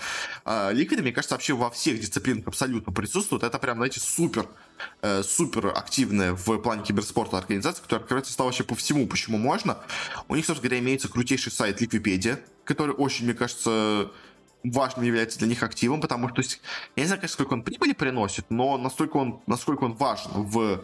А, 0.44 0.74
Liquid, 0.74 1.02
мне 1.02 1.12
кажется, 1.12 1.36
вообще 1.36 1.54
во 1.54 1.70
всех 1.70 2.00
дисциплинах 2.00 2.48
абсолютно 2.48 2.92
присутствует. 2.92 3.44
Это 3.44 3.60
прям, 3.60 3.78
знаете, 3.78 4.00
супер 4.00 4.48
э, 5.02 5.24
супер 5.24 5.68
активная 5.68 6.34
в 6.34 6.58
плане 6.58 6.84
киберспорта 6.84 7.38
организация, 7.38 7.82
которая 7.84 8.02
открывается 8.04 8.34
стала 8.34 8.48
вообще 8.48 8.64
по 8.64 8.76
всему, 8.76 9.08
почему 9.08 9.38
можно. 9.38 9.78
У 10.28 10.36
них, 10.36 10.46
собственно 10.46 10.70
говоря, 10.70 10.84
имеется 10.84 11.10
крутейший 11.10 11.52
сайт 11.52 11.82
Liquipedia, 11.82 12.40
который 12.64 12.96
очень, 12.96 13.26
мне 13.26 13.34
кажется, 13.34 14.12
важным 14.64 15.06
является 15.06 15.40
для 15.40 15.48
них 15.48 15.64
активом, 15.64 16.02
потому 16.02 16.28
что, 16.28 16.36
то 16.36 16.42
есть, 16.42 16.62
я 16.96 17.04
не 17.04 17.08
знаю, 17.08 17.28
сколько 17.28 17.54
он 17.54 17.64
прибыли 17.64 17.94
приносит, 17.94 18.46
но 18.50 18.78
настолько 18.78 19.18
он, 19.18 19.42
насколько 19.48 19.84
он 19.84 19.94
важен 19.94 20.32
в 20.34 20.84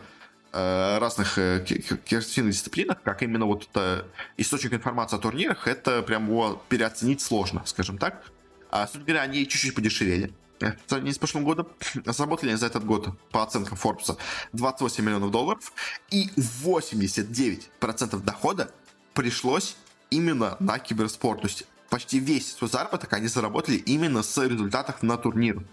э, 0.53 0.97
разных 0.97 1.37
э, 1.37 1.65
дисциплинах, 1.65 3.01
как 3.03 3.23
именно 3.23 3.45
вот 3.45 3.67
это 3.71 4.07
источник 4.37 4.73
информации 4.73 5.17
о 5.17 5.19
турнирах, 5.19 5.67
это 5.67 6.01
прям 6.01 6.27
его 6.27 6.61
переоценить 6.69 7.21
сложно, 7.21 7.63
скажем 7.65 7.97
так. 7.97 8.23
А, 8.71 8.81
собственно 8.83 9.05
говоря, 9.05 9.21
они 9.23 9.47
чуть-чуть 9.47 9.75
подешевели. 9.75 10.33
Э, 10.61 10.71
сравнении 10.87 11.13
с 11.13 11.17
прошлым 11.17 11.43
годом 11.43 11.67
заработали 12.05 12.53
за 12.55 12.67
этот 12.67 12.85
год 12.85 13.09
по 13.31 13.43
оценкам 13.43 13.77
Forbes 13.81 14.17
28 14.53 15.03
миллионов 15.03 15.31
долларов 15.31 15.73
и 16.09 16.29
89% 16.37 18.21
дохода 18.23 18.71
пришлось 19.13 19.75
именно 20.09 20.55
на 20.59 20.79
киберспорт. 20.79 21.41
То 21.41 21.47
есть 21.47 21.65
почти 21.89 22.19
весь 22.19 22.53
свой 22.53 22.69
заработок 22.69 23.11
они 23.13 23.27
заработали 23.27 23.77
именно 23.77 24.23
с 24.23 24.37
результатов 24.43 25.03
на 25.03 25.17
турнир. 25.17 25.63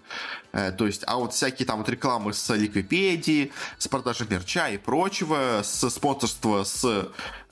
Э, 0.53 0.72
то 0.72 0.87
есть, 0.87 1.03
а 1.07 1.16
вот 1.16 1.33
всякие 1.33 1.66
там 1.66 1.79
вот 1.79 1.88
рекламы 1.88 2.33
с 2.33 2.55
Ликвипедии, 2.55 3.53
с 3.79 3.88
продажи 3.88 4.27
мерча 4.29 4.68
и 4.68 4.79
прочего, 4.79 5.62
с 5.62 5.88
спонсорства 5.90 6.64
с 6.64 6.85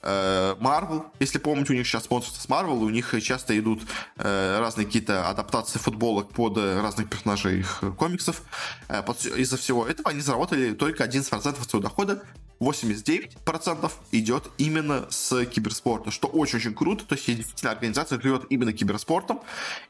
э, 0.01 0.55
Marvel, 0.59 1.05
если 1.19 1.37
помните, 1.37 1.73
у 1.73 1.75
них 1.75 1.87
сейчас 1.87 2.03
спонсорство 2.03 2.41
с 2.41 2.47
Marvel, 2.47 2.83
у 2.83 2.89
них 2.89 3.13
часто 3.21 3.57
идут 3.57 3.81
э, 4.17 4.59
разные 4.59 4.85
какие-то 4.85 5.27
адаптации 5.29 5.79
футболок 5.79 6.29
под 6.29 6.57
разных 6.57 7.09
персонажей 7.09 7.59
их 7.59 7.83
комиксов. 7.97 8.41
Э, 8.89 9.01
из-за 9.37 9.57
всего 9.57 9.87
этого 9.87 10.09
они 10.09 10.21
заработали 10.21 10.73
только 10.73 11.03
11% 11.03 11.31
своего 11.31 11.79
дохода 11.79 12.23
89% 12.61 13.91
идет 14.11 14.51
именно 14.57 15.07
с 15.09 15.45
киберспорта, 15.45 16.11
что 16.11 16.27
очень-очень 16.27 16.73
круто. 16.73 17.03
То 17.05 17.15
есть 17.15 17.25
действительно 17.25 17.71
организация 17.71 18.21
живет 18.21 18.45
именно 18.49 18.71
киберспортом 18.71 19.41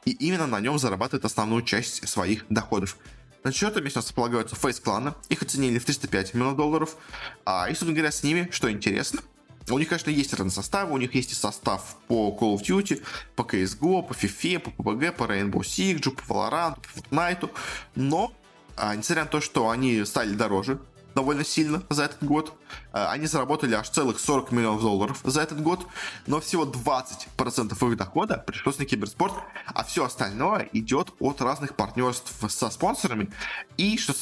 и 0.04 0.12
именно 0.12 0.46
на 0.46 0.58
нем 0.58 0.78
зарабатывает 0.78 1.24
основную 1.24 1.62
часть 1.62 2.08
своих 2.08 2.46
доходов. 2.48 2.96
На 3.44 3.52
четвертом 3.52 3.84
месте 3.84 3.98
у 3.98 4.00
нас 4.00 4.06
располагаются 4.06 4.56
Face 4.56 4.80
кланы. 4.82 5.14
Их 5.28 5.42
оценили 5.42 5.78
в 5.78 5.84
305 5.84 6.34
миллионов 6.34 6.56
долларов. 6.56 6.96
А, 7.44 7.66
и, 7.66 7.72
собственно 7.72 7.92
говоря, 7.92 8.12
с 8.12 8.22
ними, 8.22 8.48
что 8.52 8.70
интересно, 8.70 9.20
у 9.68 9.78
них, 9.78 9.88
конечно, 9.88 10.10
есть 10.10 10.32
разные 10.32 10.52
составы, 10.52 10.92
у 10.92 10.96
них 10.96 11.14
есть 11.14 11.32
и 11.32 11.34
состав 11.34 11.96
по 12.08 12.36
Call 12.40 12.56
of 12.56 12.62
Duty, 12.62 13.02
по 13.36 13.42
CSGO, 13.42 14.02
по 14.02 14.12
FIFA, 14.12 14.58
по 14.60 14.82
PUBG, 14.82 15.12
по 15.12 15.24
Rainbow 15.24 15.60
Six, 15.60 16.10
по 16.10 16.32
Valorant, 16.32 16.76
по 16.80 16.98
Fortnite, 16.98 17.50
но, 17.96 18.32
а, 18.76 18.94
несмотря 18.96 19.24
на 19.24 19.30
то, 19.30 19.40
что 19.40 19.70
они 19.70 20.04
стали 20.04 20.34
дороже, 20.34 20.80
довольно 21.14 21.44
сильно 21.44 21.82
за 21.90 22.04
этот 22.04 22.22
год. 22.22 22.54
Э, 22.92 23.06
они 23.06 23.26
заработали 23.26 23.74
аж 23.74 23.88
целых 23.88 24.18
40 24.20 24.52
миллионов 24.52 24.82
долларов 24.82 25.20
за 25.24 25.42
этот 25.42 25.62
год, 25.62 25.86
но 26.26 26.40
всего 26.40 26.64
20% 26.64 27.90
их 27.90 27.96
дохода 27.96 28.38
пришлось 28.38 28.78
на 28.78 28.84
киберспорт, 28.84 29.34
а 29.66 29.84
все 29.84 30.04
остальное 30.04 30.68
идет 30.72 31.12
от 31.20 31.40
разных 31.40 31.74
партнерств 31.76 32.32
со 32.48 32.70
спонсорами 32.70 33.30
и, 33.76 33.96
что, 33.98 34.12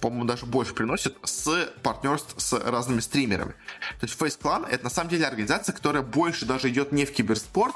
по-моему, 0.00 0.24
даже 0.24 0.46
больше 0.46 0.74
приносит, 0.74 1.16
с 1.24 1.72
партнерств 1.82 2.34
с 2.36 2.58
разными 2.58 3.00
стримерами. 3.00 3.52
То 4.00 4.06
есть 4.06 4.18
Face 4.18 4.38
Clan 4.40 4.66
это 4.68 4.84
на 4.84 4.90
самом 4.90 5.10
деле 5.10 5.26
организация, 5.26 5.74
которая 5.74 6.02
больше 6.02 6.46
даже 6.46 6.68
идет 6.68 6.92
не 6.92 7.04
в 7.04 7.12
киберспорт, 7.12 7.74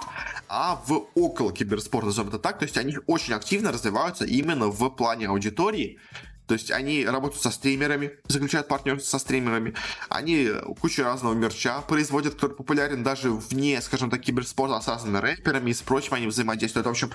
а 0.48 0.81
в 0.87 1.09
около 1.14 1.53
киберспорта, 1.53 2.07
назовем 2.07 2.29
это 2.29 2.38
так. 2.38 2.59
То 2.59 2.64
есть 2.64 2.76
они 2.76 2.98
очень 3.07 3.35
активно 3.35 3.72
развиваются 3.72 4.24
именно 4.24 4.66
в 4.66 4.88
плане 4.90 5.29
аудитории, 5.29 5.98
то 6.51 6.55
есть 6.55 6.73
они 6.73 7.07
работают 7.07 7.41
со 7.41 7.53
стримерами, 7.53 8.11
заключают 8.27 8.67
партнерство 8.67 9.09
со 9.09 9.19
стримерами. 9.21 9.73
Они 10.09 10.49
кучу 10.81 11.05
разного 11.05 11.33
мерча 11.33 11.81
производят, 11.83 12.35
который 12.35 12.57
популярен 12.57 13.05
даже 13.05 13.31
вне, 13.31 13.81
скажем 13.81 14.11
так, 14.11 14.21
киберспорта 14.21 14.81
с 14.81 14.89
разными 14.89 15.19
рэперами 15.19 15.71
и 15.71 15.75
с 15.75 15.81
прочим 15.81 16.15
они 16.15 16.27
взаимодействуют. 16.27 16.89
В 16.89 16.91
общем, 16.91 17.13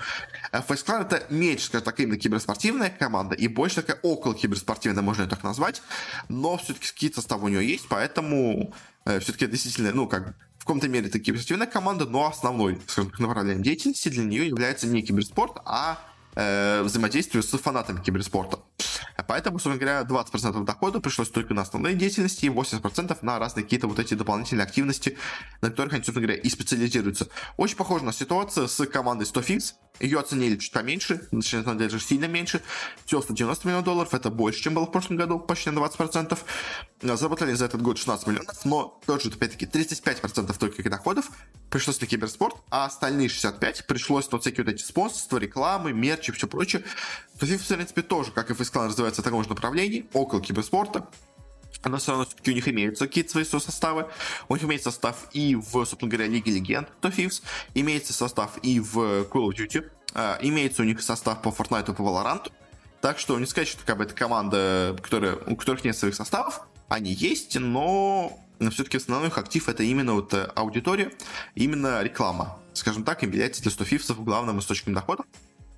Face 0.52 0.86
Clan 0.86 1.02
это 1.02 1.26
меньше, 1.28 1.66
скажем 1.66 1.84
так, 1.84 2.00
именно 2.00 2.16
киберспортивная 2.16 2.88
команда 2.88 3.34
и 3.34 3.46
больше 3.46 3.82
такая 3.82 3.98
около 4.00 4.34
киберспортивная, 4.34 5.02
можно 5.02 5.24
ее 5.24 5.28
так 5.28 5.44
назвать. 5.44 5.82
Но 6.30 6.56
все-таки 6.56 6.88
какие-то 6.88 7.16
составы 7.16 7.44
у 7.44 7.48
нее 7.48 7.68
есть, 7.68 7.88
поэтому 7.90 8.72
э, 9.04 9.20
все-таки 9.20 9.46
действительно, 9.48 9.92
ну, 9.92 10.08
как 10.08 10.34
в 10.56 10.60
каком-то 10.60 10.88
мере 10.88 11.08
это 11.08 11.18
киберспортивная 11.18 11.66
команда, 11.66 12.06
но 12.06 12.26
основной, 12.26 12.80
скажем 12.86 13.10
так, 13.10 13.20
направлением 13.20 13.62
деятельности 13.62 14.08
для 14.08 14.24
нее 14.24 14.46
является 14.46 14.86
не 14.86 15.02
киберспорт, 15.02 15.58
а 15.66 15.98
э, 16.36 16.80
взаимодействию 16.82 17.42
с 17.42 17.48
фанатами 17.58 18.00
киберспорта. 18.02 18.60
Поэтому, 19.26 19.58
собственно 19.58 19.78
говоря, 19.78 20.02
20% 20.02 20.64
дохода 20.64 21.00
пришлось 21.00 21.30
только 21.30 21.54
на 21.54 21.62
основные 21.62 21.94
деятельности 21.94 22.46
и 22.46 22.48
80% 22.48 23.18
на 23.22 23.38
разные 23.38 23.64
какие-то 23.64 23.88
вот 23.88 23.98
эти 23.98 24.14
дополнительные 24.14 24.64
активности, 24.64 25.16
на 25.60 25.70
которых 25.70 25.94
они, 25.94 26.04
собственно 26.04 26.26
говоря, 26.26 26.40
и 26.40 26.48
специализируются. 26.48 27.28
Очень 27.56 27.76
похожа 27.76 28.04
на 28.04 28.12
ситуацию 28.12 28.68
с 28.68 28.84
командой 28.86 29.24
100fix. 29.24 29.74
Ее 30.00 30.20
оценили 30.20 30.56
чуть 30.56 30.72
поменьше, 30.72 31.26
на 31.30 31.42
самом 31.42 31.78
деле 31.78 31.98
сильно 31.98 32.26
меньше. 32.26 32.62
Всего 33.04 33.22
190 33.22 33.66
миллионов 33.66 33.84
долларов, 33.84 34.14
это 34.14 34.30
больше, 34.30 34.62
чем 34.62 34.74
было 34.74 34.84
в 34.86 34.92
прошлом 34.92 35.16
году, 35.16 35.38
почти 35.38 35.70
на 35.70 35.78
20%. 35.78 36.38
Заработали 37.02 37.52
за 37.54 37.66
этот 37.66 37.82
год 37.82 37.98
16 37.98 38.26
миллионов, 38.26 38.64
но 38.64 39.00
тоже, 39.06 39.28
опять-таки, 39.28 39.66
35% 39.66 40.56
только 40.58 40.90
доходов 40.90 41.30
пришлось 41.70 42.00
на 42.00 42.06
киберспорт, 42.06 42.56
а 42.70 42.86
остальные 42.86 43.28
65 43.28 43.86
пришлось 43.86 44.30
на 44.30 44.38
всякие 44.38 44.64
вот 44.64 44.74
эти 44.74 44.82
спонсорства, 44.82 45.38
рекламы, 45.38 45.92
мерч 45.92 46.28
и 46.28 46.32
все 46.32 46.46
прочее. 46.46 46.84
То 47.38 47.46
FIFA, 47.46 47.58
в 47.58 47.76
принципе, 47.76 48.02
тоже, 48.02 48.30
как 48.32 48.50
и 48.50 48.54
Фейсклан, 48.54 48.88
развивается 48.88 49.22
в 49.22 49.24
таком 49.24 49.42
же 49.42 49.48
направлении, 49.48 50.06
около 50.12 50.40
киберспорта. 50.40 51.08
Но 51.88 51.98
все 51.98 52.12
равно 52.12 52.26
все-таки 52.26 52.50
у 52.50 52.54
них 52.54 52.68
имеются 52.68 53.06
какие-то 53.06 53.30
свои 53.30 53.44
составы. 53.44 54.08
У 54.48 54.54
них 54.54 54.64
имеется 54.64 54.90
состав 54.90 55.28
и 55.32 55.54
в, 55.54 55.70
собственно 55.70 56.10
говоря, 56.10 56.28
Лиге 56.28 56.52
Легенд, 56.52 56.88
то 57.00 57.08
Thieves. 57.08 57.42
Имеется 57.74 58.12
состав 58.12 58.58
и 58.62 58.80
в 58.80 58.98
Call 58.98 59.48
of 59.48 59.54
Duty. 59.54 59.90
Uh, 60.14 60.38
имеется 60.40 60.80
у 60.80 60.86
них 60.86 61.02
состав 61.02 61.42
по 61.42 61.50
Fortnite 61.50 61.92
и 61.92 61.94
по 61.94 62.00
Valorant. 62.00 62.50
Так 63.02 63.18
что 63.18 63.38
не 63.38 63.46
сказать, 63.46 63.68
что 63.68 63.84
как 63.84 63.98
бы, 63.98 64.04
это 64.04 64.14
команда, 64.14 64.96
которая, 65.02 65.36
у 65.36 65.56
которых 65.56 65.84
нет 65.84 65.96
своих 65.96 66.14
составов. 66.14 66.62
Они 66.88 67.12
есть, 67.12 67.58
но 67.58 68.38
все-таки 68.70 68.96
основной 68.96 69.28
их 69.28 69.38
актив 69.38 69.68
это 69.68 69.82
именно 69.82 70.14
вот 70.14 70.32
э, 70.32 70.44
аудитория, 70.54 71.12
именно 71.54 72.02
реклама. 72.02 72.58
Скажем 72.72 73.04
так, 73.04 73.22
является 73.22 73.62
для 73.62 73.70
100 73.70 73.84
фифсов 73.84 74.24
главным 74.24 74.58
источником 74.58 74.94
дохода. 74.94 75.24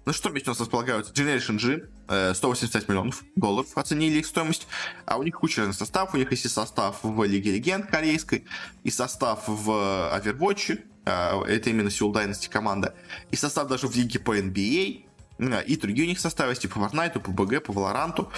Ну 0.09 0.14
что 0.14 0.31
вместе 0.31 0.49
у 0.49 0.53
нас 0.53 0.61
располагаются 0.61 1.12
Generation 1.12 1.59
G, 1.59 2.35
185 2.35 2.83
э, 2.83 2.87
миллионов 2.88 3.25
долларов 3.37 3.68
оценили 3.75 4.21
их 4.21 4.27
стоимость, 4.27 4.66
а 5.05 5.18
у 5.18 5.23
них 5.23 5.35
куча 5.35 5.61
разных 5.61 5.77
составов, 5.77 6.14
у 6.14 6.16
них 6.16 6.31
есть 6.31 6.47
и 6.47 6.49
состав 6.49 7.01
в 7.03 7.23
Лиге 7.25 7.53
Легенд 7.53 7.90
корейской, 7.90 8.47
и 8.85 8.90
состав 8.90 9.47
в 9.47 9.68
Overwatch, 9.68 10.83
э, 11.05 11.42
это 11.47 11.68
именно 11.68 11.88
Seoul 11.88 12.14
Dynasty 12.14 12.49
команда, 12.49 12.94
и 13.31 13.37
состав 13.37 13.68
даже 13.68 13.87
в 13.87 13.94
лиге 13.94 14.18
по 14.18 14.35
NBA, 14.35 15.05
э, 15.40 15.64
и 15.66 15.77
другие 15.77 16.07
у 16.07 16.09
них 16.09 16.21
составы 16.21 16.53
есть, 16.53 16.62
типа 16.62 16.79
Fortnite, 16.79 17.21
по 17.21 17.29
BG, 17.29 17.61
по 17.61 17.73
Valorant. 17.73 18.29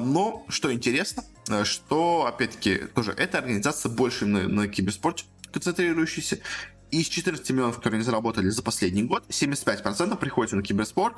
Но, 0.00 0.46
что 0.48 0.72
интересно, 0.72 1.22
что, 1.64 2.24
опять-таки, 2.24 2.78
тоже 2.94 3.12
эта 3.12 3.36
организация 3.36 3.90
больше 3.90 4.24
на, 4.24 4.48
на 4.48 4.68
киберспорте 4.68 5.26
концентрирующаяся, 5.52 6.38
из 6.90 7.08
14 7.08 7.48
миллионов, 7.50 7.76
которые 7.76 7.98
они 7.98 8.04
заработали 8.04 8.48
за 8.48 8.62
последний 8.62 9.02
год, 9.02 9.24
75% 9.28 10.16
приходится 10.16 10.56
на 10.56 10.62
киберспорт. 10.62 11.16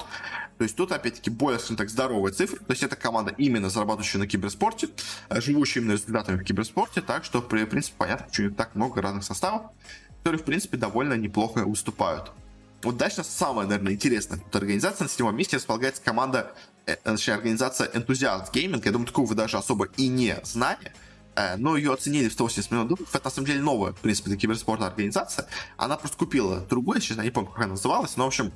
То 0.59 0.65
есть 0.65 0.77
тут, 0.77 0.93
опять-таки, 0.93 1.31
более, 1.31 1.59
скажем 1.59 1.77
так, 1.77 1.91
здоровые 1.91 2.33
цифры. 2.33 2.59
То 2.59 2.71
есть 2.71 2.83
это 2.83 2.97
команда 2.97 3.35
именно 3.39 3.71
зарабатывающая 3.71 4.21
на 4.21 4.27
киберспорте, 4.27 4.89
э, 5.29 5.41
живущая 5.41 5.83
именно 5.83 5.93
результатами 5.93 6.37
в 6.37 6.45
киберспорте. 6.45 7.01
Так 7.01 7.25
что, 7.25 7.41
в 7.41 7.49
принципе, 7.49 7.95
понятно, 7.99 8.27
почему 8.27 8.51
так 8.51 8.75
много 8.75 9.03
разных 9.03 9.25
составов, 9.25 9.63
которые, 10.19 10.41
в 10.41 10.45
принципе, 10.45 10.77
довольно 10.77 11.15
неплохо 11.15 11.61
уступают. 11.61 12.33
Вот 12.83 12.97
дальше 12.97 13.23
самая, 13.23 13.67
наверное, 13.67 13.93
интересная 13.93 14.39
тут 14.39 14.55
организация. 14.57 15.05
На 15.05 15.11
седьмом 15.11 15.37
месте 15.37 15.57
располагается 15.57 16.03
команда, 16.03 16.53
э, 16.87 16.97
точнее, 16.97 17.35
организация 17.35 17.89
Enthusiast 17.89 18.53
Gaming. 18.53 18.83
Я 18.85 18.91
думаю, 18.91 19.07
такого 19.07 19.27
вы 19.27 19.35
даже 19.35 19.57
особо 19.57 19.89
и 19.97 20.09
не 20.09 20.37
знали. 20.43 20.93
Э, 21.35 21.57
но 21.57 21.77
ее 21.77 21.93
оценили 21.93 22.29
в 22.29 22.33
180 22.33 22.71
миллионов 22.71 22.89
долларов. 22.89 23.15
Это 23.15 23.25
на 23.25 23.31
самом 23.31 23.47
деле 23.47 23.61
новая, 23.61 23.93
в 23.93 24.01
принципе, 24.01 24.31
для 24.31 24.39
киберспорта 24.39 24.87
организация. 24.87 25.47
Она 25.77 25.97
просто 25.97 26.17
купила 26.17 26.61
другую, 26.61 27.01
сейчас 27.01 27.17
я 27.17 27.25
не 27.25 27.31
помню, 27.31 27.51
как 27.51 27.59
она 27.59 27.69
называлась, 27.69 28.17
но, 28.17 28.25
в 28.25 28.29
общем, 28.29 28.53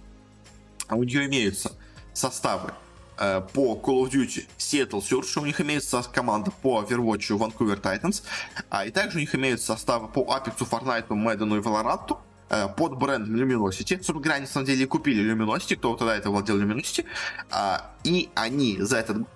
у 0.91 1.03
нее 1.03 1.27
имеются 1.27 1.73
составы 2.13 2.75
э, 3.19 3.41
по 3.53 3.81
Call 3.83 4.05
of 4.05 4.11
Duty 4.11 4.47
Seattle 4.59 5.03
Surge, 5.03 5.41
у 5.41 5.47
них 5.47 5.61
имеется 5.61 6.03
команда 6.03 6.51
по 6.51 6.83
Overwatch 6.83 7.37
Vancouver 7.37 7.81
Titans, 7.81 8.23
а 8.69 8.87
и 8.87 8.91
также 8.91 9.19
у 9.19 9.21
них 9.21 9.35
имеются 9.35 9.69
составы 9.69 10.09
по 10.09 10.21
Apex, 10.21 10.59
Fortnite, 10.59 11.09
Madden 11.09 11.59
и 11.59 11.63
Valorant, 11.63 12.19
э, 12.51 12.69
под 12.77 12.99
бренд 12.99 13.27
Luminosity. 13.27 13.97
Собственно 13.97 14.21
говоря, 14.21 14.35
они 14.35 14.47
на 14.47 14.53
самом 14.53 14.67
деле 14.67 14.87
купили 14.87 15.33
Luminosity, 15.33 15.77
кто 15.77 15.97
тогда 15.97 16.17
это 16.17 16.31
владел 16.31 16.61
Luminosity, 16.61 17.07
а, 17.51 17.91
и 18.05 18.29
они 18.35 18.77
за 18.81 18.99
этот 18.99 19.27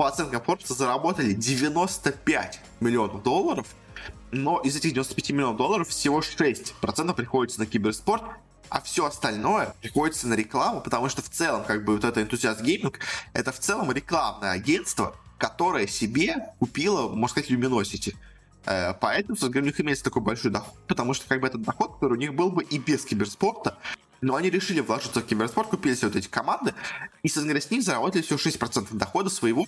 по 0.00 0.06
оценкам 0.06 0.40
Forbes 0.40 0.74
заработали 0.74 1.34
95 1.34 2.60
миллионов 2.80 3.22
долларов, 3.22 3.66
но 4.30 4.58
из 4.60 4.74
этих 4.74 4.94
95 4.94 5.30
миллионов 5.32 5.58
долларов 5.58 5.88
всего 5.90 6.20
6% 6.20 7.12
приходится 7.12 7.60
на 7.60 7.66
киберспорт, 7.66 8.22
а 8.70 8.80
все 8.80 9.04
остальное 9.04 9.74
приходится 9.82 10.26
на 10.26 10.32
рекламу, 10.32 10.80
потому 10.80 11.10
что 11.10 11.20
в 11.20 11.28
целом, 11.28 11.64
как 11.64 11.84
бы, 11.84 11.96
вот 11.96 12.04
это 12.04 12.22
энтузиаст 12.22 12.62
гейминг, 12.62 12.98
это 13.34 13.52
в 13.52 13.58
целом 13.58 13.92
рекламное 13.92 14.52
агентство, 14.52 15.14
которое 15.36 15.86
себе 15.86 16.46
купило, 16.58 17.14
можно 17.14 17.42
сказать, 17.42 17.50
Luminosity. 17.50 18.16
Э, 18.64 18.94
поэтому, 18.98 19.36
у 19.38 19.60
них 19.60 19.78
имеется 19.82 20.04
такой 20.04 20.22
большой 20.22 20.50
доход, 20.50 20.74
потому 20.86 21.12
что, 21.12 21.28
как 21.28 21.42
бы, 21.42 21.46
этот 21.46 21.60
доход, 21.60 21.96
который 21.96 22.14
у 22.14 22.20
них 22.20 22.32
был 22.32 22.50
бы 22.50 22.64
и 22.64 22.78
без 22.78 23.04
киберспорта, 23.04 23.76
но 24.22 24.34
они 24.34 24.48
решили 24.48 24.80
вложиться 24.80 25.20
в 25.20 25.26
киберспорт, 25.26 25.68
купили 25.68 25.94
все 25.94 26.06
вот 26.06 26.16
эти 26.16 26.28
команды, 26.28 26.72
и, 27.22 27.28
соответственно, 27.28 27.60
с 27.60 27.70
них 27.70 27.82
заработали 27.82 28.22
всего 28.22 28.38
6% 28.38 28.96
дохода 28.96 29.28
своего 29.28 29.66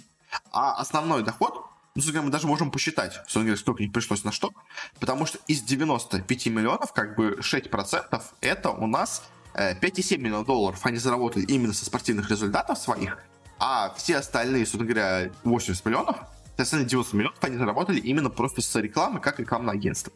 а 0.52 0.74
основной 0.74 1.22
доход, 1.22 1.66
ну, 1.94 2.22
мы 2.22 2.30
даже 2.30 2.46
можем 2.46 2.70
посчитать, 2.70 3.20
сколько 3.26 3.82
них 3.82 3.92
пришлось 3.92 4.24
на 4.24 4.32
что, 4.32 4.52
потому 4.98 5.26
что 5.26 5.38
из 5.46 5.62
95 5.62 6.46
миллионов, 6.46 6.92
как 6.92 7.16
бы 7.16 7.38
6% 7.40 8.22
это 8.40 8.70
у 8.70 8.86
нас 8.86 9.24
5,7 9.54 10.14
э, 10.14 10.18
миллионов 10.18 10.46
долларов. 10.46 10.80
Они 10.84 10.96
заработали 10.96 11.44
именно 11.44 11.74
со 11.74 11.84
спортивных 11.84 12.30
результатов 12.30 12.78
своих, 12.78 13.18
а 13.58 13.92
все 13.96 14.16
остальные, 14.16 14.64
собственно 14.64 14.86
говоря, 14.86 15.30
80 15.44 15.84
миллионов, 15.84 16.16
остальные 16.56 16.88
90 16.88 17.16
миллионов 17.16 17.38
они 17.42 17.58
заработали 17.58 18.00
именно 18.00 18.30
просто 18.30 18.62
с 18.62 18.74
рекламы, 18.76 19.20
как 19.20 19.38
рекламное 19.38 19.74
агентство. 19.74 20.12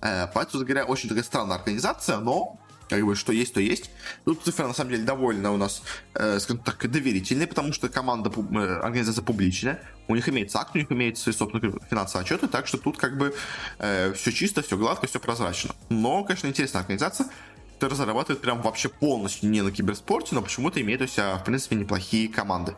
Э, 0.00 0.28
поэтому, 0.32 0.64
говоря, 0.64 0.84
очень 0.84 1.08
такая 1.08 1.24
странная 1.24 1.56
организация, 1.56 2.18
но 2.18 2.58
как 2.88 3.04
бы 3.04 3.14
что 3.14 3.32
есть, 3.32 3.54
то 3.54 3.60
есть. 3.60 3.90
Тут 4.24 4.42
цифры 4.42 4.66
на 4.66 4.74
самом 4.74 4.90
деле 4.90 5.04
довольно 5.04 5.52
у 5.52 5.56
нас, 5.56 5.82
э, 6.14 6.38
скажем 6.40 6.62
так, 6.62 6.90
доверительные, 6.90 7.46
потому 7.46 7.72
что 7.72 7.88
команда, 7.88 8.30
э, 8.30 8.80
организация 8.80 9.22
публичная, 9.22 9.82
у 10.08 10.14
них 10.14 10.28
имеется 10.28 10.60
акт, 10.60 10.74
у 10.74 10.78
них 10.78 10.90
имеется 10.90 11.24
свои 11.24 11.34
собственные 11.34 11.78
финансовые 11.90 12.24
отчеты, 12.24 12.48
так 12.48 12.66
что 12.66 12.78
тут 12.78 12.96
как 12.96 13.16
бы 13.18 13.34
э, 13.78 14.12
все 14.14 14.32
чисто, 14.32 14.62
все 14.62 14.76
гладко, 14.76 15.06
все 15.06 15.20
прозрачно. 15.20 15.74
Но, 15.88 16.24
конечно, 16.24 16.46
интересная 16.46 16.82
организация, 16.82 17.28
которая 17.74 17.96
зарабатывает 17.96 18.40
прям 18.40 18.60
вообще 18.60 18.88
полностью 18.88 19.50
не 19.50 19.62
на 19.62 19.70
киберспорте, 19.70 20.34
но 20.34 20.42
почему-то 20.42 20.80
имеет 20.80 21.00
у 21.00 21.06
себя, 21.06 21.36
в 21.36 21.44
принципе, 21.44 21.76
неплохие 21.76 22.28
команды. 22.28 22.74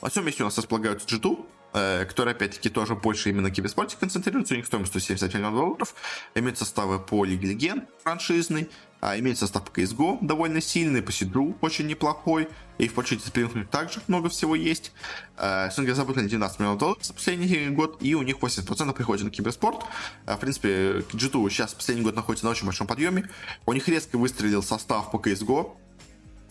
На 0.00 0.08
всем 0.08 0.24
месте 0.24 0.42
у 0.42 0.46
нас 0.46 0.56
располагаются 0.56 1.08
G2, 1.08 1.46
э, 1.72 2.04
которые, 2.04 2.32
опять-таки, 2.32 2.68
тоже 2.68 2.94
больше 2.94 3.30
именно 3.30 3.50
киберспорте 3.50 3.96
концентрируются. 3.98 4.54
У 4.54 4.56
них 4.56 4.66
стоимость 4.66 4.90
170 4.90 5.34
миллионов 5.34 5.54
долларов. 5.58 5.94
Имеют 6.34 6.58
составы 6.58 7.00
по 7.00 7.24
Лиге 7.24 7.48
Легенд 7.48 7.84
франшизный, 8.04 8.68
а, 9.00 9.18
имеет 9.18 9.38
состав 9.38 9.64
по 9.64 9.78
CSGO 9.78 10.18
довольно 10.20 10.60
сильный, 10.60 11.02
по 11.02 11.12
Сидру 11.12 11.56
очень 11.60 11.86
неплохой, 11.86 12.48
и 12.78 12.88
в 12.88 12.94
почте 12.94 13.16
дисциплинах 13.16 13.68
также 13.68 14.00
много 14.08 14.28
всего 14.28 14.54
есть. 14.54 14.92
Э, 15.36 15.70
Сингер 15.70 15.94
заработали 15.94 16.28
12 16.28 16.58
миллионов 16.58 16.78
долларов 16.78 17.04
за 17.04 17.12
последний 17.12 17.68
год, 17.68 17.98
и 18.00 18.14
у 18.14 18.22
них 18.22 18.38
80% 18.38 18.92
приходит 18.94 19.24
на 19.24 19.30
киберспорт. 19.30 19.84
Э, 20.26 20.36
в 20.36 20.38
принципе, 20.38 21.04
G2 21.12 21.50
сейчас 21.50 21.74
последний 21.74 22.02
год 22.02 22.16
находится 22.16 22.46
на 22.46 22.50
очень 22.50 22.66
большом 22.66 22.86
подъеме. 22.86 23.28
У 23.66 23.72
них 23.72 23.86
резко 23.88 24.16
выстрелил 24.18 24.62
состав 24.62 25.10
по 25.10 25.16
CSGO, 25.16 25.72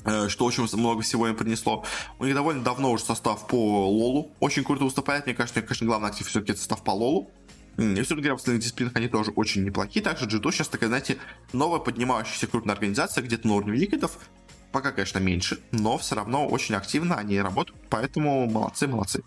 э, 0.06 0.30
что 0.30 0.46
очень 0.46 0.68
много 0.78 1.02
всего 1.02 1.28
им 1.28 1.36
принесло. 1.36 1.84
У 2.20 2.26
них 2.26 2.36
довольно 2.36 2.64
давно 2.64 2.92
уже 2.92 3.04
состав 3.04 3.48
по 3.48 3.90
Лолу. 3.90 4.32
Очень 4.40 4.64
круто 4.64 4.84
выступает. 4.84 5.26
Мне 5.26 5.36
кажется, 5.36 5.62
конечно, 5.62 5.86
главный 5.86 6.10
актив 6.10 6.28
все-таки 6.28 6.56
состав 6.56 6.84
по 6.84 6.92
Лолу. 6.92 7.32
И 7.78 8.02
все 8.02 8.16
говоря, 8.16 8.34
в 8.34 8.38
остальных 8.38 8.64
дисциплинах 8.64 8.96
они 8.96 9.08
тоже 9.08 9.32
очень 9.32 9.64
неплохие. 9.64 10.04
Также 10.04 10.26
Джито 10.26 10.52
сейчас 10.52 10.70
такая, 10.70 10.88
знаете, 10.88 11.18
новая 11.52 11.80
поднимающаяся 11.80 12.48
крупная 12.48 12.76
организация, 12.76 13.24
где-то 13.24 13.48
на 13.48 13.56
уровне 13.56 13.78
ликвидов. 13.78 14.18
Пока, 14.72 14.92
конечно, 14.92 15.20
меньше, 15.20 15.60
но 15.72 15.98
все 15.98 16.16
равно 16.16 16.48
очень 16.48 16.76
активно 16.76 17.16
они 17.16 17.40
работают, 17.40 17.82
поэтому 17.90 18.46
молодцы, 18.50 18.88
молодцы. 18.88 19.24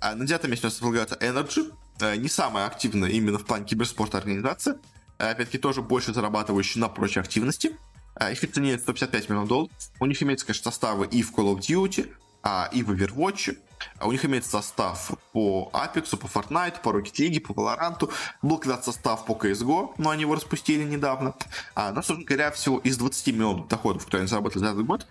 А 0.00 0.14
на 0.14 0.26
девятом 0.26 0.50
месте 0.50 0.66
у 0.66 0.68
нас 0.68 0.74
располагается 0.74 1.16
Energy, 1.20 1.72
э, 2.00 2.16
не 2.16 2.28
самая 2.28 2.66
активная 2.66 3.10
именно 3.10 3.38
в 3.38 3.44
плане 3.44 3.66
киберспорта 3.66 4.18
организация, 4.18 4.78
э, 5.18 5.30
опять-таки 5.30 5.58
тоже 5.58 5.82
больше 5.82 6.14
зарабатывающая 6.14 6.80
на 6.80 6.88
прочей 6.88 7.20
активности. 7.20 7.76
Э, 8.18 8.32
их 8.32 8.40
цене 8.50 8.78
155 8.78 9.28
миллионов 9.28 9.48
долларов. 9.48 9.72
У 10.00 10.06
них 10.06 10.22
имеется, 10.22 10.46
конечно, 10.46 10.70
составы 10.70 11.06
и 11.06 11.22
в 11.22 11.32
Call 11.32 11.54
of 11.54 11.60
Duty, 11.60 12.10
а, 12.42 12.68
и 12.72 12.82
в 12.82 12.90
Overwatch. 12.90 13.56
А 13.98 14.06
у 14.06 14.12
них 14.12 14.24
имеется 14.24 14.50
состав 14.50 15.12
по 15.32 15.70
Apex, 15.72 16.16
по 16.16 16.26
Fortnite, 16.26 16.80
по 16.82 16.90
Rocket 16.90 17.14
League, 17.14 17.40
по 17.40 17.52
Valorant. 17.52 18.10
Был 18.42 18.58
когда-то 18.58 18.84
состав 18.84 19.24
по 19.26 19.32
CSGO, 19.32 19.94
но 19.98 20.10
они 20.10 20.22
его 20.22 20.34
распустили 20.34 20.82
недавно. 20.84 21.34
А, 21.74 21.90
но, 21.92 22.02
собственно 22.02 22.24
говоря, 22.24 22.50
всего 22.50 22.78
из 22.78 22.96
20 22.96 23.26
миллионов 23.28 23.68
доходов, 23.68 24.04
которые 24.04 24.22
они 24.22 24.28
заработали 24.28 24.60
за 24.60 24.66
этот 24.70 24.86
год, 24.86 25.06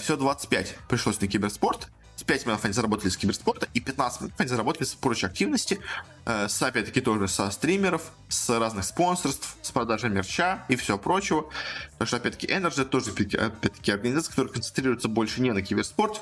все 0.00 0.16
25 0.16 0.76
пришлось 0.88 1.20
на 1.20 1.28
киберспорт. 1.28 1.88
5 2.26 2.42
миллионов 2.44 2.64
они 2.64 2.74
заработали 2.74 3.08
с 3.08 3.16
киберспорта, 3.16 3.68
и 3.72 3.80
15 3.80 4.20
миллионов 4.20 4.40
они 4.40 4.48
заработали 4.48 4.84
с 4.84 4.94
прочей 4.94 5.26
активности, 5.26 5.80
э, 6.24 6.48
с, 6.48 6.60
опять-таки, 6.62 7.00
тоже 7.00 7.28
со 7.28 7.50
стримеров, 7.50 8.12
с 8.28 8.58
разных 8.58 8.84
спонсорств, 8.84 9.56
с 9.62 9.70
продажей 9.70 10.10
мерча 10.10 10.64
и 10.68 10.76
всего 10.76 10.98
прочего. 10.98 11.46
Потому 11.92 12.06
что, 12.08 12.16
опять-таки, 12.16 12.48
Energy 12.48 12.84
тоже, 12.84 13.12
опять-таки, 13.12 13.92
организация, 13.92 14.30
которая 14.30 14.52
концентрируется 14.52 15.08
больше 15.08 15.40
не 15.40 15.52
на 15.52 15.62
киберспорте, 15.62 16.20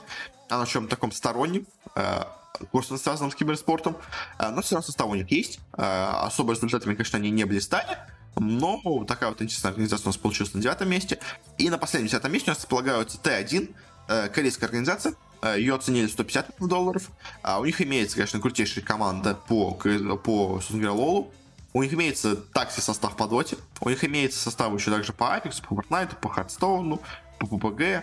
а 0.49 0.59
на 0.59 0.67
чем-то 0.67 0.91
таком 0.91 1.13
стороннем, 1.13 1.67
э, 1.95 2.25
курсом, 2.71 2.99
связанном 2.99 3.33
с 3.33 3.35
киберспортом, 3.35 3.97
э, 4.39 4.51
но 4.51 4.63
все 4.63 4.77
равно 4.77 4.87
состав 4.87 5.09
у 5.09 5.15
них 5.15 5.31
есть. 5.31 5.61
Э, 5.77 6.11
особо 6.23 6.53
результатами, 6.53 6.95
конечно, 6.95 7.19
они 7.19 7.31
не 7.31 7.45
блистали, 7.45 7.99
но 8.37 9.05
такая 9.07 9.31
вот 9.31 9.43
интересная 9.43 9.71
организация 9.71 10.07
у 10.07 10.09
нас 10.09 10.17
получилась 10.17 10.55
на 10.55 10.61
девятом 10.61 10.89
месте. 10.89 11.19
И 11.59 11.69
на 11.71 11.79
последнем 11.79 12.09
десятом 12.09 12.33
месте 12.33 12.51
у 12.51 12.53
нас 12.53 12.59
располагаются 12.59 13.19
Т1, 13.19 13.75
э, 14.09 14.29
корейская 14.29 14.67
организация, 14.67 15.15
Ее 15.57 15.75
оценили 15.75 16.07
150 16.07 16.55
долларов. 16.61 17.11
А 17.43 17.61
у 17.61 17.67
них 17.67 17.83
имеется, 17.83 18.17
конечно, 18.17 18.41
крутейшая 18.41 18.83
команда 18.83 19.35
по, 19.35 19.73
по 19.73 20.55
собственно 20.55 20.83
говоря, 20.85 20.93
Лолу. 20.93 21.35
У 21.75 21.83
них 21.83 21.93
имеется 21.93 22.37
такси 22.37 22.81
состав 22.81 23.15
по 23.15 23.27
доте. 23.27 23.59
У 23.81 23.91
них 23.91 24.03
имеется 24.05 24.41
состав 24.41 24.73
еще 24.73 24.91
также 24.91 25.13
по 25.13 25.25
Apex, 25.25 25.63
по 25.63 25.75
Fortnite, 25.75 26.17
по 26.17 26.29
Hearthstone, 26.29 26.99
по 27.39 27.45
PUBG, 27.45 28.03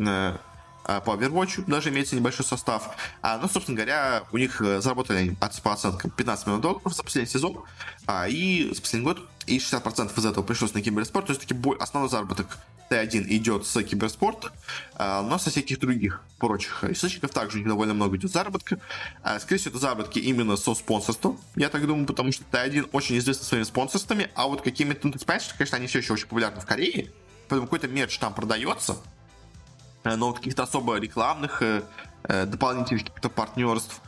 а 0.00 0.40
по 0.84 1.10
Overwatch 1.12 1.64
даже 1.66 1.90
имеется 1.90 2.16
небольшой 2.16 2.44
состав. 2.44 2.96
А, 3.22 3.38
ну, 3.38 3.48
собственно 3.48 3.76
говоря, 3.76 4.24
у 4.32 4.38
них 4.38 4.60
э, 4.60 4.80
заработали 4.80 5.36
по 5.62 5.72
оценкам 5.72 6.10
15 6.10 6.46
миллионов 6.46 6.62
долларов 6.62 6.94
за 6.94 7.02
последний 7.02 7.30
сезон. 7.30 7.62
А, 8.06 8.28
и 8.28 8.72
за 8.72 8.80
последний 8.80 9.06
год 9.06 9.28
и 9.46 9.58
60% 9.58 10.18
из 10.18 10.26
этого 10.26 10.44
пришлось 10.44 10.74
на 10.74 10.82
киберспорт. 10.82 11.26
То 11.26 11.32
есть 11.32 11.46
таки 11.46 11.56
основной 11.78 12.10
заработок 12.10 12.58
Т1 12.90 13.26
идет 13.28 13.66
с 13.66 13.82
киберспорта, 13.82 14.52
а, 14.94 15.22
но 15.22 15.38
со 15.38 15.50
всяких 15.50 15.78
других 15.78 16.22
прочих 16.38 16.82
источников 16.84 17.30
также 17.30 17.58
у 17.58 17.60
них 17.60 17.68
довольно 17.68 17.94
много 17.94 18.16
идет 18.16 18.32
заработка. 18.32 18.80
А, 19.22 19.38
скорее 19.38 19.60
всего, 19.60 19.70
это 19.70 19.78
заработки 19.78 20.18
именно 20.18 20.56
со 20.56 20.74
спонсорством, 20.74 21.38
я 21.54 21.68
так 21.68 21.86
думаю, 21.86 22.06
потому 22.06 22.32
что 22.32 22.42
Т1 22.50 22.90
очень 22.92 23.16
известен 23.18 23.44
своими 23.44 23.64
спонсорствами, 23.64 24.28
а 24.34 24.48
вот 24.48 24.62
какими-то, 24.62 25.06
ну, 25.06 25.12
ты 25.12 25.20
понимаешь, 25.20 25.42
что, 25.42 25.54
конечно, 25.56 25.76
они 25.76 25.86
все 25.86 25.98
еще 25.98 26.14
очень 26.14 26.26
популярны 26.26 26.60
в 26.60 26.66
Корее, 26.66 27.12
поэтому 27.48 27.68
какой-то 27.68 27.86
мерч 27.86 28.18
там 28.18 28.34
продается, 28.34 28.96
но 30.04 30.32
каких-то 30.32 30.62
особо 30.62 30.96
рекламных, 30.98 31.62
э, 31.62 31.82
э, 32.24 32.46
дополнительных 32.46 33.04
каких-то 33.04 33.28
партнерств, 33.28 34.00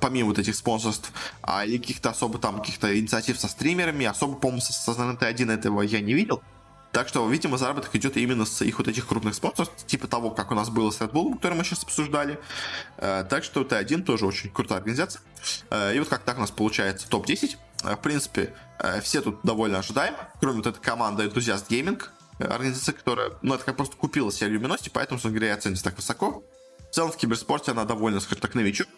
помимо 0.00 0.30
вот 0.30 0.40
этих 0.40 0.56
спонсорств, 0.56 1.12
а, 1.40 1.64
или 1.64 1.78
каких-то 1.78 2.10
особо 2.10 2.40
там 2.40 2.58
каких-то 2.58 2.98
инициатив 2.98 3.38
со 3.38 3.46
стримерами, 3.46 4.04
особо, 4.04 4.34
по-моему, 4.34 4.60
со, 4.60 4.72
со 4.72 4.90
Т1 4.90 5.52
этого 5.52 5.82
я 5.82 6.00
не 6.00 6.14
видел. 6.14 6.42
Так 6.92 7.06
что, 7.06 7.28
видимо, 7.28 7.56
заработок 7.56 7.94
идет 7.94 8.16
именно 8.16 8.44
с 8.44 8.62
их 8.62 8.78
вот 8.78 8.88
этих 8.88 9.06
крупных 9.06 9.34
спонсоров, 9.34 9.70
типа 9.86 10.08
того, 10.08 10.30
как 10.30 10.50
у 10.50 10.54
нас 10.54 10.70
было 10.70 10.90
с 10.90 11.00
Red 11.00 11.12
Bull, 11.12 11.36
который 11.36 11.54
мы 11.54 11.64
сейчас 11.64 11.84
обсуждали. 11.84 12.40
Э, 12.96 13.24
так 13.28 13.44
что 13.44 13.62
Т1 13.62 14.02
тоже 14.02 14.26
очень 14.26 14.50
крутая 14.50 14.78
организация. 14.78 15.22
Э, 15.70 15.94
и 15.94 15.98
вот 16.00 16.08
как 16.08 16.22
так 16.22 16.38
у 16.38 16.40
нас 16.40 16.50
получается 16.50 17.08
топ-10. 17.08 17.56
Э, 17.84 17.94
в 17.94 18.00
принципе, 18.00 18.54
все 19.02 19.20
тут 19.20 19.38
довольно 19.44 19.78
ожидаемы, 19.78 20.16
кроме 20.40 20.56
вот 20.56 20.66
этой 20.66 20.80
команды 20.80 21.24
Enthusiast 21.24 21.68
Gaming, 21.68 22.02
организация, 22.44 22.92
которая, 22.92 23.32
ну, 23.42 23.54
это 23.54 23.64
как 23.64 23.76
просто 23.76 23.96
купила 23.96 24.32
себе 24.32 24.56
Luminosity, 24.56 24.90
поэтому, 24.92 25.18
собственно 25.18 25.34
говоря, 25.34 25.54
оценится 25.54 25.84
так 25.84 25.96
высоко. 25.96 26.42
В 26.90 26.94
целом 26.94 27.12
в 27.12 27.16
киберспорте 27.16 27.70
она 27.70 27.84
довольно, 27.84 28.20
скажем 28.20 28.40
так, 28.40 28.54
новичок. 28.54 28.88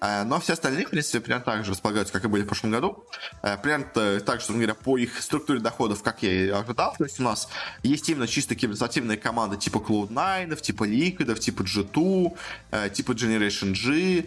Э, 0.00 0.24
но 0.24 0.40
все 0.40 0.52
остальные, 0.52 0.86
в 0.86 0.90
принципе, 0.90 1.20
примерно 1.20 1.44
так 1.44 1.64
же 1.64 1.72
располагаются, 1.72 2.12
как 2.12 2.24
и 2.24 2.28
были 2.28 2.42
в 2.42 2.46
прошлом 2.46 2.70
году. 2.70 3.04
Э, 3.42 3.56
примерно 3.58 4.20
так 4.20 4.40
же, 4.40 4.52
говоря, 4.52 4.74
по 4.74 4.98
их 4.98 5.20
структуре 5.20 5.60
доходов, 5.60 6.02
как 6.02 6.22
я 6.22 6.32
и 6.32 6.48
ожидал. 6.48 6.94
То 6.96 7.04
есть 7.04 7.18
у 7.20 7.22
нас 7.22 7.48
есть 7.82 8.08
именно 8.08 8.26
чисто 8.26 8.54
киберспортивные 8.54 9.18
команды 9.18 9.56
типа 9.56 9.78
Cloud9, 9.78 10.60
типа 10.60 10.84
Liquid, 10.84 11.38
типа 11.38 11.62
G2, 11.62 12.36
э, 12.70 12.90
типа 12.90 13.12
Generation 13.12 13.72
G, 13.72 14.24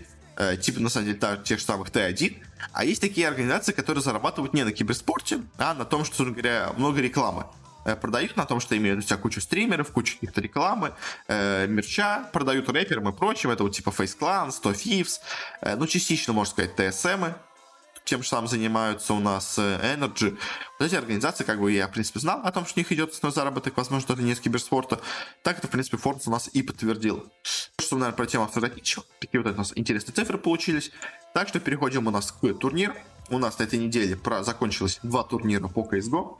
типа, 0.58 0.80
на 0.80 0.90
самом 0.90 1.08
деле, 1.08 1.20
тех 1.44 1.60
же 1.60 1.66
самых 1.66 1.90
T1. 1.90 2.38
А 2.72 2.84
есть 2.84 3.02
такие 3.02 3.28
организации, 3.28 3.74
которые 3.74 4.02
зарабатывают 4.02 4.54
не 4.54 4.64
на 4.64 4.72
киберспорте, 4.72 5.42
а 5.58 5.76
на 5.76 5.86
том, 5.86 6.04
что, 6.04 6.26
говоря, 6.26 6.74
много 6.78 7.00
рекламы. 7.00 7.46
Э, 7.86 7.96
продают 7.96 8.38
на 8.38 8.46
том, 8.46 8.60
что 8.60 8.78
имеют 8.78 9.00
у 9.00 9.02
себя 9.02 9.18
кучу 9.18 9.42
стримеров, 9.42 9.92
кучу 9.92 10.16
каких-то 10.16 10.42
рекламы, 10.42 10.94
э, 11.28 11.68
мерча, 11.68 12.30
продают 12.32 12.70
рэперам 12.70 13.10
и 13.10 13.12
прочим, 13.12 13.50
это 13.50 13.64
вот 13.64 13.76
типа 13.76 13.90
Face 13.90 14.18
Clan, 14.18 14.52
100 14.52 14.72
Thieves, 14.72 15.20
э, 15.62 15.76
ну, 15.76 15.88
частично, 15.88 16.34
можно 16.34 16.52
сказать, 16.52 16.72
TSM, 16.78 17.34
тем 18.04 18.24
же 18.24 18.30
самым 18.30 18.48
занимаются 18.48 19.14
у 19.14 19.20
нас 19.20 19.58
э, 19.58 19.96
Energy. 19.96 20.38
Вот 20.80 20.86
эти 20.86 20.96
организации, 20.96 21.44
как 21.44 21.60
бы 21.60 21.72
я, 21.72 21.88
в 21.88 21.92
принципе, 21.92 22.20
знал 22.20 22.42
о 22.44 22.52
том, 22.52 22.66
что 22.66 22.78
у 22.78 22.82
них 22.82 22.92
идет 22.92 23.12
основной 23.12 23.34
заработок, 23.34 23.78
возможно, 23.78 24.14
это 24.14 24.22
не 24.22 24.32
из 24.32 24.40
киберспорта. 24.40 25.00
Так 25.44 25.60
это, 25.60 25.68
в 25.68 25.72
принципе, 25.72 25.98
Forbes 25.98 26.24
у 26.26 26.32
нас 26.32 26.50
и 26.52 26.62
подтвердил. 26.62 27.32
Что, 27.80 27.96
наверное, 27.96 28.18
про 28.18 28.26
тему 28.26 28.46
обсуждать 28.46 28.76
ничего. 28.76 29.06
Такие 29.20 29.42
вот 29.42 29.54
у 29.54 29.58
нас 29.58 29.72
интересные 29.76 30.14
цифры 30.14 30.38
получились. 30.38 30.92
Так 31.34 31.48
что 31.48 31.60
переходим 31.60 32.08
у 32.08 32.12
нас 32.12 32.32
к 32.32 32.54
турниру. 32.56 32.96
У 33.30 33.38
нас 33.38 33.60
на 33.60 33.64
этой 33.64 33.80
неделе 33.80 34.18
про... 34.18 34.44
закончилось 34.44 35.00
два 35.04 35.24
турнира 35.24 35.68
по 35.68 35.82
CSGO. 35.82 36.38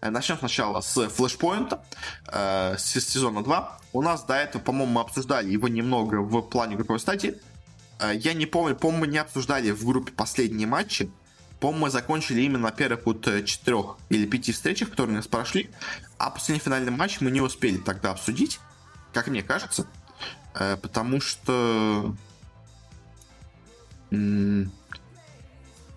Э, 0.00 0.10
Начнем 0.10 0.38
сначала 0.38 0.80
с 0.80 1.08
флешпоинта, 1.08 1.82
э, 2.28 2.76
с 2.78 2.92
сезона 3.00 3.42
2. 3.42 3.78
У 3.92 4.02
нас 4.02 4.24
до 4.24 4.34
этого, 4.34 4.62
по-моему, 4.62 4.92
мы 4.92 5.00
обсуждали 5.00 5.50
его 5.50 5.68
немного 5.68 6.16
в 6.16 6.42
плане 6.42 6.76
групповой 6.76 7.00
стадии. 7.00 7.40
Э, 7.98 8.12
я 8.14 8.34
не 8.34 8.46
помню, 8.46 8.76
по-моему, 8.76 9.06
мы 9.06 9.12
не 9.12 9.18
обсуждали 9.18 9.70
в 9.70 9.84
группе 9.84 10.12
последние 10.12 10.66
матчи. 10.66 11.10
По-моему, 11.60 11.86
мы 11.86 11.90
закончили 11.90 12.42
именно 12.42 12.70
первых 12.70 13.06
вот 13.06 13.26
э, 13.28 13.42
четырех 13.44 13.96
или 14.10 14.26
пяти 14.26 14.52
встречах, 14.52 14.90
которые 14.90 15.14
у 15.14 15.16
нас 15.16 15.26
прошли. 15.26 15.70
А 16.18 16.30
последний 16.30 16.62
финальный 16.62 16.92
матч 16.92 17.20
мы 17.20 17.30
не 17.30 17.40
успели 17.40 17.78
тогда 17.78 18.10
обсудить, 18.10 18.60
как 19.12 19.28
мне 19.28 19.42
кажется. 19.42 19.86
Э, 20.54 20.76
потому 20.76 21.20
что... 21.20 22.14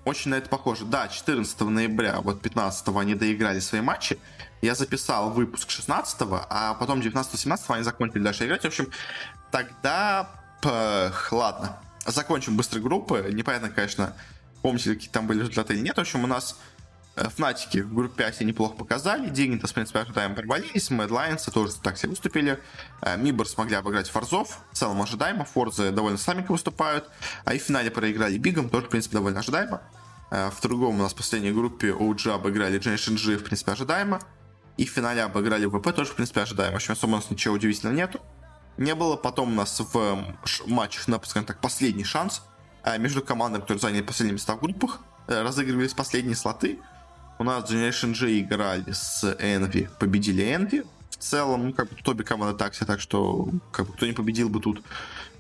Очень 0.06 0.32
на 0.32 0.36
это 0.36 0.50
похоже. 0.50 0.86
Да, 0.86 1.08
14 1.08 1.60
ноября, 1.62 2.20
вот 2.22 2.42
15 2.42 2.88
они 2.96 3.16
доиграли 3.16 3.60
свои 3.60 3.82
матчи. 3.82 4.18
Я 4.62 4.76
записал 4.76 5.30
выпуск 5.32 5.70
16 5.70 6.18
а 6.22 6.74
потом 6.80 7.00
19-17 7.00 7.60
они 7.70 7.84
закончили 7.84 8.24
дальше 8.24 8.46
играть. 8.46 8.64
В 8.64 8.68
общем, 8.68 8.90
тогда... 9.52 10.30
Пх, 10.62 11.32
ладно. 11.32 11.78
Закончим 12.06 12.58
быстро 12.58 12.82
группы. 12.82 13.30
Непонятно, 13.32 13.70
конечно, 13.70 14.14
помните, 14.62 14.94
какие 14.94 15.10
там 15.10 15.26
были 15.26 15.40
результаты 15.40 15.74
или 15.74 15.82
нет. 15.82 15.96
В 15.96 16.02
общем, 16.02 16.24
у 16.24 16.28
нас 16.28 16.58
Фнатики 17.28 17.80
в 17.80 17.94
группе 17.94 18.24
5 18.24 18.42
неплохо 18.42 18.76
показали. 18.76 19.30
Дигнита, 19.30 19.68
в 19.68 19.74
принципе, 19.74 20.00
ожидаемо 20.00 20.36
провалились. 20.36 20.90
Мэд 20.90 21.12
Лайнсы 21.12 21.52
тоже 21.52 21.74
так 21.82 21.98
себе 21.98 22.10
выступили. 22.10 22.60
Э, 23.02 23.18
Мибор 23.18 23.48
смогли 23.48 23.76
обыграть 23.76 24.10
Форзов. 24.10 24.60
В 24.72 24.78
целом 24.78 25.02
ожидаемо. 25.02 25.44
Форзы 25.44 25.92
довольно 25.92 26.18
слабенько 26.18 26.52
выступают. 26.52 27.10
А 27.46 27.54
и 27.54 27.60
в 27.60 27.64
финале 27.64 27.92
проиграли 27.92 28.38
Бигом. 28.38 28.70
Тоже, 28.70 28.86
в 28.86 28.90
принципе, 28.90 29.16
довольно 29.16 29.40
ожидаемо. 29.40 29.82
Э, 30.32 30.50
в 30.50 30.62
другом 30.62 31.00
у 31.00 31.04
нас 31.04 31.14
в 31.14 31.18
последней 31.18 31.52
группе 31.52 31.90
OG 31.90 32.32
обыграли 32.32 32.80
Generation 32.80 33.16
G, 33.16 33.38
в 33.38 33.44
принципе, 33.44 33.72
ожидаемо. 33.74 34.22
И 34.78 34.86
в 34.86 34.90
финале 34.90 35.24
обыграли 35.24 35.66
ВП, 35.66 35.94
тоже, 35.94 36.12
в 36.12 36.16
принципе, 36.16 36.42
ожидаемо. 36.42 36.74
В 36.74 36.76
общем, 36.76 36.94
особо 36.94 37.12
у 37.12 37.16
нас 37.16 37.30
ничего 37.30 37.56
удивительного 37.56 37.96
нету. 37.96 38.22
Не 38.78 38.96
было. 38.96 39.18
Потом 39.18 39.52
у 39.52 39.56
нас 39.56 39.78
в 39.80 40.26
матчах 40.68 41.08
на, 41.10 41.22
скажем 41.22 41.46
так, 41.46 41.60
последний 41.60 42.06
шанс 42.06 42.44
э, 42.84 42.98
между 42.98 43.22
командами, 43.22 43.62
которые 43.62 43.82
заняли 43.82 44.04
последние 44.04 44.36
места 44.36 44.56
в 44.56 44.62
группах, 44.62 45.00
э, 45.28 45.42
разыгрывались 45.42 45.94
последние 45.94 46.38
слоты. 46.38 46.80
У 47.40 47.46
нас 47.46 47.72
Generation 47.72 48.14
G 48.14 48.42
играли 48.42 48.92
с 48.92 49.24
Envy, 49.24 49.88
победили 49.98 50.44
Envy. 50.44 50.86
целом, 51.18 51.68
ну, 51.68 51.74
как 51.74 51.88
бы 51.88 51.96
тут 51.96 52.10
обе 52.10 52.26
команды 52.26 52.58
такси, 52.58 52.84
так 52.84 53.00
что 53.00 53.50
как 53.72 53.88
бы 53.88 53.94
кто 53.94 54.06
не 54.06 54.12
победил 54.12 54.50
бы 54.50 54.60
тут, 54.60 54.84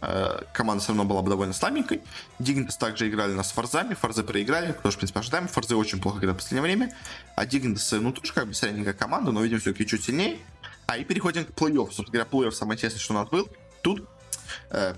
э, 0.01 0.43
команда 0.53 0.81
все 0.81 0.93
равно 0.93 1.03
была 1.03 1.21
бы 1.21 1.29
довольно 1.29 1.53
слабенькой. 1.53 2.01
Дигнитас 2.39 2.77
также 2.77 3.09
играли 3.09 3.33
нас 3.33 3.49
с 3.49 3.51
Форзами, 3.51 3.95
Форзы 3.95 4.23
проиграли, 4.23 4.71
тоже, 4.71 4.95
в 4.95 4.99
принципе, 4.99 5.19
ожидаем. 5.19 5.49
Форзы 5.49 5.75
очень 5.75 6.01
плохо 6.01 6.19
играют 6.19 6.37
в 6.39 6.43
последнее 6.43 6.61
время, 6.61 6.95
а 7.35 7.45
Дигнитасы, 7.45 7.99
ну, 7.99 8.13
тоже 8.13 8.31
как 8.31 8.47
бы 8.47 8.53
средненькая 8.53 8.93
команда, 8.93 9.31
но, 9.33 9.41
видимо, 9.41 9.59
все-таки 9.59 9.85
чуть 9.85 10.05
сильнее. 10.05 10.39
А 10.87 10.97
и 10.97 11.03
переходим 11.03 11.43
к 11.43 11.49
плей-офф. 11.49 11.91
Собственно 11.91 12.11
говоря, 12.11 12.29
плей-офф 12.31 12.51
самое 12.51 12.77
интересное, 12.77 13.01
что 13.01 13.13
у 13.13 13.17
нас 13.17 13.29
был. 13.29 13.49
Тут 13.81 14.07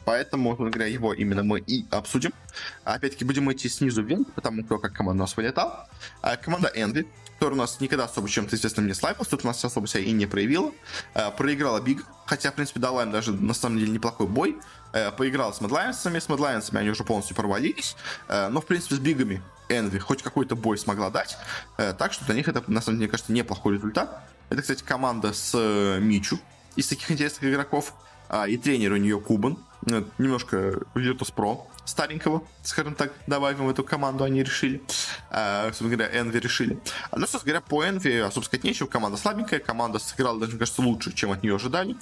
поэтому, 0.05 0.49
собственно 0.49 0.71
говоря, 0.71 0.87
его 0.87 1.13
именно 1.13 1.43
мы 1.43 1.59
и 1.59 1.85
обсудим. 1.91 2.33
Опять-таки, 2.83 3.25
будем 3.25 3.51
идти 3.51 3.69
снизу 3.69 4.03
вверх, 4.03 4.27
потому 4.35 4.63
кто 4.63 4.79
как 4.79 4.93
команда 4.93 5.23
у 5.23 5.25
нас 5.25 5.37
вылетал. 5.37 5.87
А 6.21 6.35
команда 6.37 6.71
Envy, 6.75 7.07
которая 7.33 7.55
у 7.55 7.61
нас 7.61 7.79
никогда 7.79 8.05
особо 8.05 8.29
чем-то 8.29 8.55
известным 8.55 8.87
не 8.87 8.93
славилась, 8.93 9.27
тут 9.27 9.43
у 9.43 9.47
нас 9.47 9.63
особо 9.63 9.87
себя 9.87 10.03
и 10.03 10.11
не 10.11 10.25
проявила. 10.25 10.71
Э, 11.13 11.31
проиграла 11.31 11.81
Биг, 11.81 12.05
хотя, 12.25 12.51
в 12.51 12.55
принципе, 12.55 12.79
дала 12.79 13.03
им 13.03 13.11
даже, 13.11 13.31
на 13.33 13.53
самом 13.53 13.79
деле, 13.79 13.91
неплохой 13.91 14.27
бой. 14.27 14.57
Э, 14.93 15.11
поиграла 15.11 15.51
с 15.51 15.61
Медлайнсами, 15.61 16.19
с 16.19 16.29
Медлайнсами 16.29 16.79
они 16.79 16.89
уже 16.89 17.03
полностью 17.03 17.35
порвались. 17.35 17.95
Но, 18.27 18.61
в 18.61 18.65
принципе, 18.65 18.95
с 18.95 18.99
Бигами 18.99 19.41
Envy 19.69 19.99
хоть 19.99 20.21
какой-то 20.21 20.55
бой 20.55 20.77
смогла 20.77 21.09
дать. 21.09 21.37
Так 21.77 22.13
что 22.13 22.25
для 22.25 22.35
них 22.35 22.47
это, 22.47 22.63
на 22.67 22.81
самом 22.81 22.97
деле, 22.97 23.07
мне 23.07 23.11
кажется, 23.11 23.31
неплохой 23.31 23.75
результат. 23.75 24.21
Это, 24.49 24.61
кстати, 24.61 24.83
команда 24.83 25.33
с 25.33 25.57
Мичу 25.99 26.39
из 26.75 26.87
таких 26.87 27.09
интересных 27.09 27.43
игроков. 27.43 27.93
А, 28.33 28.47
и 28.47 28.55
тренер 28.55 28.93
у 28.93 28.95
нее 28.95 29.19
Кубан, 29.19 29.57
ну, 29.85 30.05
немножко 30.17 30.79
Virtus 30.95 31.33
Pro 31.35 31.63
старенького, 31.83 32.41
скажем 32.63 32.95
так, 32.95 33.11
добавим 33.27 33.65
в 33.65 33.69
эту 33.69 33.83
команду, 33.83 34.23
они 34.23 34.41
решили. 34.41 34.81
А, 35.29 35.65
собственно 35.65 35.89
говоря, 35.89 36.17
Envy 36.17 36.39
решили. 36.39 36.79
А, 37.09 37.17
ну, 37.17 37.27
собственно 37.27 37.59
говоря, 37.59 37.61
по 37.61 37.83
Envy 37.83 38.21
особо 38.21 38.45
сказать 38.45 38.63
нечего. 38.63 38.87
Команда 38.87 39.17
слабенькая, 39.17 39.59
команда 39.59 39.99
сыграла 39.99 40.39
даже, 40.39 40.53
мне 40.53 40.59
кажется, 40.59 40.81
лучше, 40.81 41.11
чем 41.11 41.33
от 41.33 41.43
нее 41.43 41.57
ожидали. 41.57 41.97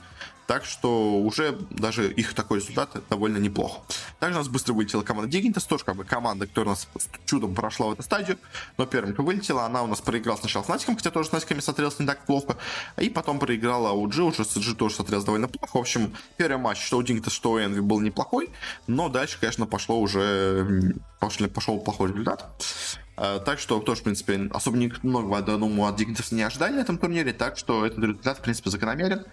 Так 0.49 0.65
что 0.65 1.19
уже 1.19 1.59
даже 1.69 2.11
их 2.11 2.33
такой 2.33 2.57
результат 2.57 2.89
довольно 3.07 3.37
неплохо. 3.37 3.81
Также 4.17 4.39
у 4.39 4.41
нас 4.41 4.47
быстро 4.47 4.73
вылетела 4.73 5.03
команда 5.03 5.29
Дигнитас, 5.29 5.65
тоже 5.65 5.83
как 5.83 5.95
бы 5.95 6.05
команда, 6.05 6.47
которая 6.47 6.69
у 6.69 6.71
нас 6.71 6.87
чудом 7.25 7.53
прошла 7.53 7.85
в 7.85 7.91
эту 7.93 8.01
стадию, 8.01 8.39
но 8.75 8.87
первым 8.87 9.13
вылетела, 9.13 9.65
она 9.65 9.83
у 9.83 9.85
нас 9.85 10.01
проиграла 10.01 10.37
сначала 10.37 10.63
с 10.63 10.67
Натиком, 10.67 10.95
хотя 10.95 11.11
тоже 11.11 11.29
с 11.29 11.31
Натиками 11.33 11.59
смотрелась 11.59 11.99
не 11.99 12.07
так 12.07 12.25
плохо, 12.25 12.57
и 12.97 13.11
потом 13.11 13.37
проиграла 13.37 13.91
у 13.91 14.07
G, 14.07 14.23
уже 14.23 14.43
с 14.43 14.57
G 14.57 14.73
тоже 14.73 14.95
смотрелась 14.95 15.23
довольно 15.23 15.47
плохо. 15.47 15.77
В 15.77 15.81
общем, 15.81 16.15
первый 16.35 16.57
матч, 16.57 16.83
что 16.83 16.97
у 16.97 17.03
Дигнитас, 17.03 17.31
что 17.31 17.51
у 17.51 17.59
Энви 17.59 17.81
был 17.81 17.99
неплохой, 17.99 18.49
но 18.87 19.07
дальше, 19.07 19.37
конечно, 19.39 19.67
пошло 19.67 19.99
уже, 19.99 20.95
пошли, 21.19 21.47
пошел 21.47 21.79
плохой 21.79 22.09
результат. 22.09 22.49
Э, 23.21 23.39
так 23.43 23.59
что 23.59 23.79
тоже, 23.81 23.99
в 23.99 24.03
принципе, 24.03 24.49
особо 24.53 24.77
много, 25.03 25.41
думаю, 25.41 25.89
от 25.89 25.97
Дигнитов 25.97 26.31
не 26.31 26.41
ожидали 26.41 26.75
на 26.75 26.79
этом 26.79 26.97
турнире, 26.97 27.33
так 27.33 27.57
что 27.57 27.85
этот 27.85 27.99
результат, 27.99 28.37
в 28.37 28.41
принципе, 28.41 28.69
закономерен. 28.69 29.25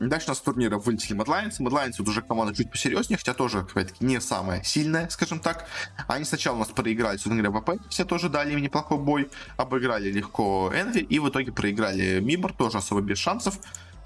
Дальше 0.00 0.26
у 0.26 0.30
нас 0.30 0.38
с 0.38 0.40
турнира 0.40 0.78
вылетели 0.78 1.18
Mad 1.18 1.26
Lions. 1.26 1.96
вот 1.98 2.08
уже 2.08 2.22
команда 2.22 2.54
чуть 2.54 2.70
посерьезнее, 2.70 3.18
хотя 3.18 3.34
тоже, 3.34 3.58
опять-таки, 3.58 4.04
не 4.04 4.20
самая 4.22 4.62
сильная, 4.62 5.08
скажем 5.10 5.40
так. 5.40 5.66
Они 6.08 6.24
сначала 6.24 6.56
у 6.56 6.58
нас 6.60 6.68
проиграли, 6.68 7.18
собственно 7.18 7.42
говоря, 7.42 7.60
ВП, 7.60 7.82
все 7.90 8.06
тоже 8.06 8.30
дали 8.30 8.54
им 8.54 8.62
неплохой 8.62 8.98
бой, 8.98 9.30
обыграли 9.58 10.10
легко 10.10 10.72
Энви, 10.74 11.00
и 11.00 11.18
в 11.18 11.28
итоге 11.28 11.52
проиграли 11.52 12.20
Мибор, 12.20 12.54
тоже 12.54 12.78
особо 12.78 13.02
без 13.02 13.18
шансов. 13.18 13.58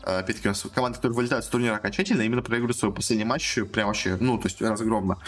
Опять-таки, 0.03 0.48
у 0.48 0.51
нас 0.53 0.64
команды, 0.74 0.96
которые 0.96 1.16
вылетают 1.16 1.44
с 1.44 1.48
турнира 1.48 1.74
окончательно, 1.74 2.22
именно 2.22 2.42
проигрывают 2.42 2.78
свой 2.78 2.92
последний 2.92 3.24
матч 3.24 3.59
прям 3.72 3.88
вообще, 3.88 4.16
ну, 4.20 4.38
то 4.38 4.48
есть 4.48 4.61
разгромно. 4.61 5.18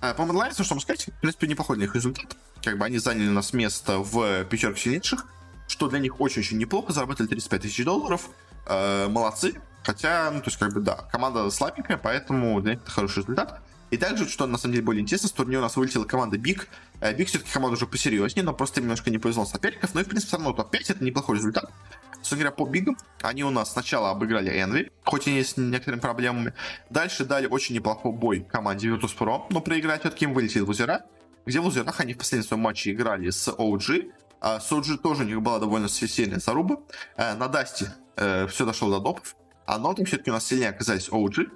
Э, 0.00 0.14
по 0.14 0.22
Mad 0.22 0.52
что 0.52 0.62
можно 0.62 0.80
сказать, 0.80 1.06
в 1.06 1.20
принципе, 1.20 1.46
неплохой 1.46 1.76
для 1.76 1.86
них 1.86 1.94
результат. 1.94 2.36
Как 2.62 2.78
бы 2.78 2.84
они 2.84 2.98
заняли 2.98 3.28
у 3.28 3.32
нас 3.32 3.52
место 3.52 3.98
в 3.98 4.44
пятерке 4.44 4.80
сильнейших, 4.80 5.26
что 5.68 5.88
для 5.88 5.98
них 5.98 6.20
очень-очень 6.20 6.58
неплохо, 6.58 6.92
заработали 6.92 7.26
35 7.26 7.62
тысяч 7.62 7.84
долларов, 7.84 8.28
э, 8.66 9.08
молодцы, 9.08 9.54
хотя, 9.84 10.30
ну, 10.32 10.40
то 10.40 10.46
есть, 10.46 10.58
как 10.58 10.72
бы, 10.72 10.80
да, 10.80 11.08
команда 11.12 11.50
слабенькая, 11.50 11.96
поэтому 11.96 12.60
для 12.60 12.74
них 12.74 12.82
это 12.82 12.90
хороший 12.90 13.20
результат. 13.20 13.62
И 13.90 13.96
также, 13.96 14.28
что 14.28 14.46
на 14.46 14.58
самом 14.58 14.74
деле 14.74 14.84
более 14.84 15.02
интересно, 15.02 15.28
с 15.28 15.32
турнира 15.32 15.60
у 15.60 15.62
нас 15.62 15.76
вылетела 15.76 16.04
команда 16.04 16.38
BIG. 16.38 16.68
BIG 17.16 17.28
все-таки 17.28 17.52
команда 17.52 17.76
уже 17.76 17.86
посерьезнее, 17.86 18.44
но 18.44 18.52
просто 18.52 18.80
немножко 18.80 19.10
не 19.10 19.18
повезло 19.18 19.44
соперников. 19.44 19.94
Но 19.94 20.00
и, 20.00 20.04
в 20.04 20.08
принципе, 20.08 20.28
все 20.28 20.36
равно 20.36 20.52
топ-5 20.52 20.80
это 20.88 21.04
неплохой 21.04 21.36
результат. 21.36 21.70
Собственно 22.14 22.40
говоря, 22.40 22.56
по 22.56 22.66
BIG 22.66 22.84
ам 22.84 22.96
они 23.22 23.44
у 23.44 23.50
нас 23.50 23.72
сначала 23.72 24.10
обыграли 24.10 24.52
Envy, 24.52 24.90
хоть 25.04 25.28
и 25.28 25.42
с 25.42 25.56
некоторыми 25.56 26.00
проблемами. 26.00 26.54
Дальше 26.90 27.24
дали 27.24 27.46
очень 27.46 27.76
неплохой 27.76 28.12
бой 28.12 28.40
команде 28.40 28.88
Virtus.pro, 28.88 29.44
но 29.50 29.60
проиграли 29.60 30.00
все-таки 30.00 30.24
им 30.24 30.34
вылетели 30.34 30.62
в 30.62 30.70
лузера 30.70 31.04
где 31.46 31.60
в 31.60 31.64
лузерах 31.64 32.00
они 32.00 32.12
в 32.12 32.18
последнем 32.18 32.46
своем 32.46 32.62
матче 32.62 32.90
играли 32.90 33.30
с 33.30 33.48
OG. 33.48 34.12
А 34.40 34.60
с 34.60 34.70
OG 34.70 34.98
тоже 34.98 35.22
у 35.22 35.26
них 35.26 35.40
была 35.40 35.58
довольно 35.58 35.88
сильная 35.88 36.40
заруба. 36.40 36.80
Э, 37.16 37.34
на 37.34 37.48
Дасте 37.48 37.94
э, 38.16 38.46
все 38.48 38.66
дошло 38.66 38.90
до 38.90 39.00
допов. 39.00 39.36
А 39.64 39.78
этом 39.78 40.04
все-таки 40.04 40.30
у 40.30 40.34
нас 40.34 40.44
сильнее 40.44 40.70
оказались 40.70 41.08
OG. 41.08 41.48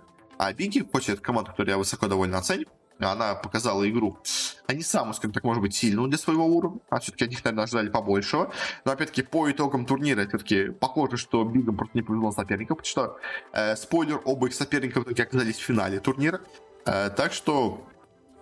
А 0.43 0.55
Биги, 0.55 0.83
хоть 0.91 1.11
это 1.11 1.21
команда, 1.21 1.51
которую 1.51 1.73
я 1.73 1.77
высоко 1.77 2.09
довольно 2.09 2.39
оценю, 2.39 2.65
она 2.99 3.35
показала 3.35 3.87
игру 3.91 4.19
а 4.67 4.73
не 4.73 4.83
самую, 4.83 5.13
скажем 5.13 5.35
так, 5.35 5.45
может 5.45 5.61
быть, 5.61 5.75
сильную 5.75 6.09
для 6.09 6.17
своего 6.17 6.47
уровня, 6.47 6.81
а 6.89 6.99
все-таки 6.99 7.25
от 7.25 7.31
них, 7.31 7.45
наверное, 7.45 7.65
ожидали 7.65 7.91
побольшего. 7.91 8.51
Но, 8.87 8.93
опять-таки, 8.93 9.23
по 9.23 9.51
итогам 9.51 9.85
турнира, 9.85 10.27
все-таки 10.27 10.71
похоже, 10.71 11.19
что 11.19 11.45
Бигам 11.45 11.77
просто 11.77 11.99
не 11.99 12.03
повезло 12.03 12.33
соперникам, 12.33 12.79
потому 12.79 12.89
что, 12.89 13.19
э, 13.53 13.77
спойлер, 13.77 14.23
оба 14.25 14.47
их 14.47 14.55
соперника 14.55 15.01
в 15.01 15.05
итоге 15.05 15.25
оказались 15.25 15.57
в 15.57 15.63
финале 15.63 16.01
турнира. 16.01 16.41
Э, 16.87 17.11
так 17.11 17.35
что 17.35 17.87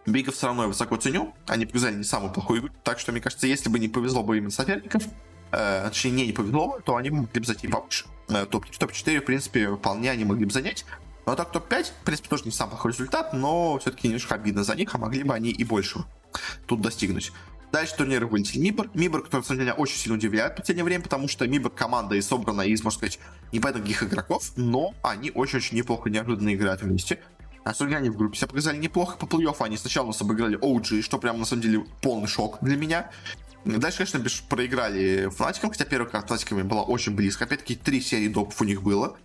Бигов 0.06 0.36
все 0.36 0.46
равно 0.46 0.62
я 0.62 0.68
высоко 0.68 0.96
ценю. 0.96 1.34
Они 1.48 1.66
показали 1.66 1.96
не 1.96 2.04
самую 2.04 2.32
плохую 2.32 2.60
игру. 2.60 2.70
Так 2.84 3.00
что, 3.00 3.10
мне 3.10 3.20
кажется, 3.20 3.48
если 3.48 3.70
бы 3.70 3.80
не 3.80 3.88
повезло 3.88 4.22
бы 4.22 4.36
именно 4.36 4.52
соперников, 4.52 5.02
э, 5.50 5.88
точнее, 5.88 6.26
не, 6.26 6.32
повезло, 6.32 6.78
то 6.84 6.94
они 6.94 7.10
могли 7.10 7.40
бы 7.40 7.46
зайти 7.46 7.66
повыше. 7.66 8.04
Э, 8.28 8.44
топ-3, 8.44 8.78
топ-4, 8.78 9.20
в 9.20 9.24
принципе, 9.24 9.74
вполне 9.74 10.10
они 10.10 10.24
могли 10.24 10.44
бы 10.44 10.52
занять. 10.52 10.84
Ну 11.28 11.32
а 11.32 11.36
так 11.36 11.52
топ-5, 11.52 11.84
в 11.84 12.04
принципе, 12.04 12.30
тоже 12.30 12.44
не 12.46 12.50
самый 12.50 12.70
плохой 12.70 12.92
результат, 12.92 13.34
но 13.34 13.78
все-таки 13.80 14.08
немножко 14.08 14.34
обидно 14.34 14.64
за 14.64 14.74
них, 14.74 14.94
а 14.94 14.96
могли 14.96 15.24
бы 15.24 15.34
они 15.34 15.50
и 15.50 15.62
больше 15.62 16.06
тут 16.64 16.80
достигнуть. 16.80 17.32
Дальше 17.70 17.96
турниры 17.96 18.26
вылетели 18.26 18.62
Мибор. 18.62 18.88
Мибор, 18.94 19.24
который, 19.24 19.40
на 19.40 19.44
самом 19.44 19.60
деле, 19.60 19.72
очень 19.74 19.98
сильно 19.98 20.16
удивляет 20.16 20.54
в 20.54 20.56
последнее 20.56 20.84
время, 20.86 21.04
потому 21.04 21.28
что 21.28 21.46
Мибор 21.46 21.70
команда 21.70 22.14
и 22.14 22.22
собрана 22.22 22.62
из, 22.62 22.82
можно 22.82 22.96
сказать, 22.96 23.18
не 23.52 23.60
по 23.60 23.72
каких 23.72 24.02
игроков, 24.04 24.52
но 24.56 24.94
они 25.02 25.30
очень-очень 25.30 25.76
неплохо, 25.76 26.08
неожиданно 26.08 26.54
играют 26.54 26.80
вместе. 26.80 27.22
Особенно 27.62 27.98
они 27.98 28.08
в 28.08 28.16
группе 28.16 28.38
себя 28.38 28.48
показали 28.48 28.78
неплохо 28.78 29.18
по 29.18 29.26
плей-оффу. 29.26 29.66
Они 29.66 29.76
сначала 29.76 30.06
нас 30.06 30.22
обыграли 30.22 30.58
OG, 30.58 31.02
что 31.02 31.18
прям 31.18 31.40
на 31.40 31.44
самом 31.44 31.60
деле 31.60 31.84
полный 32.00 32.26
шок 32.26 32.56
для 32.62 32.78
меня. 32.78 33.10
Дальше, 33.66 33.98
конечно, 33.98 34.24
проиграли 34.48 35.28
Фнатикам, 35.28 35.72
хотя 35.72 35.84
первая 35.84 36.08
карта 36.08 36.28
Фнатиками 36.28 36.62
была 36.62 36.84
очень 36.84 37.14
близко. 37.14 37.44
Опять-таки, 37.44 37.74
три 37.74 38.00
серии 38.00 38.28
допов 38.28 38.58
у 38.62 38.64
них 38.64 38.82
было. 38.82 39.18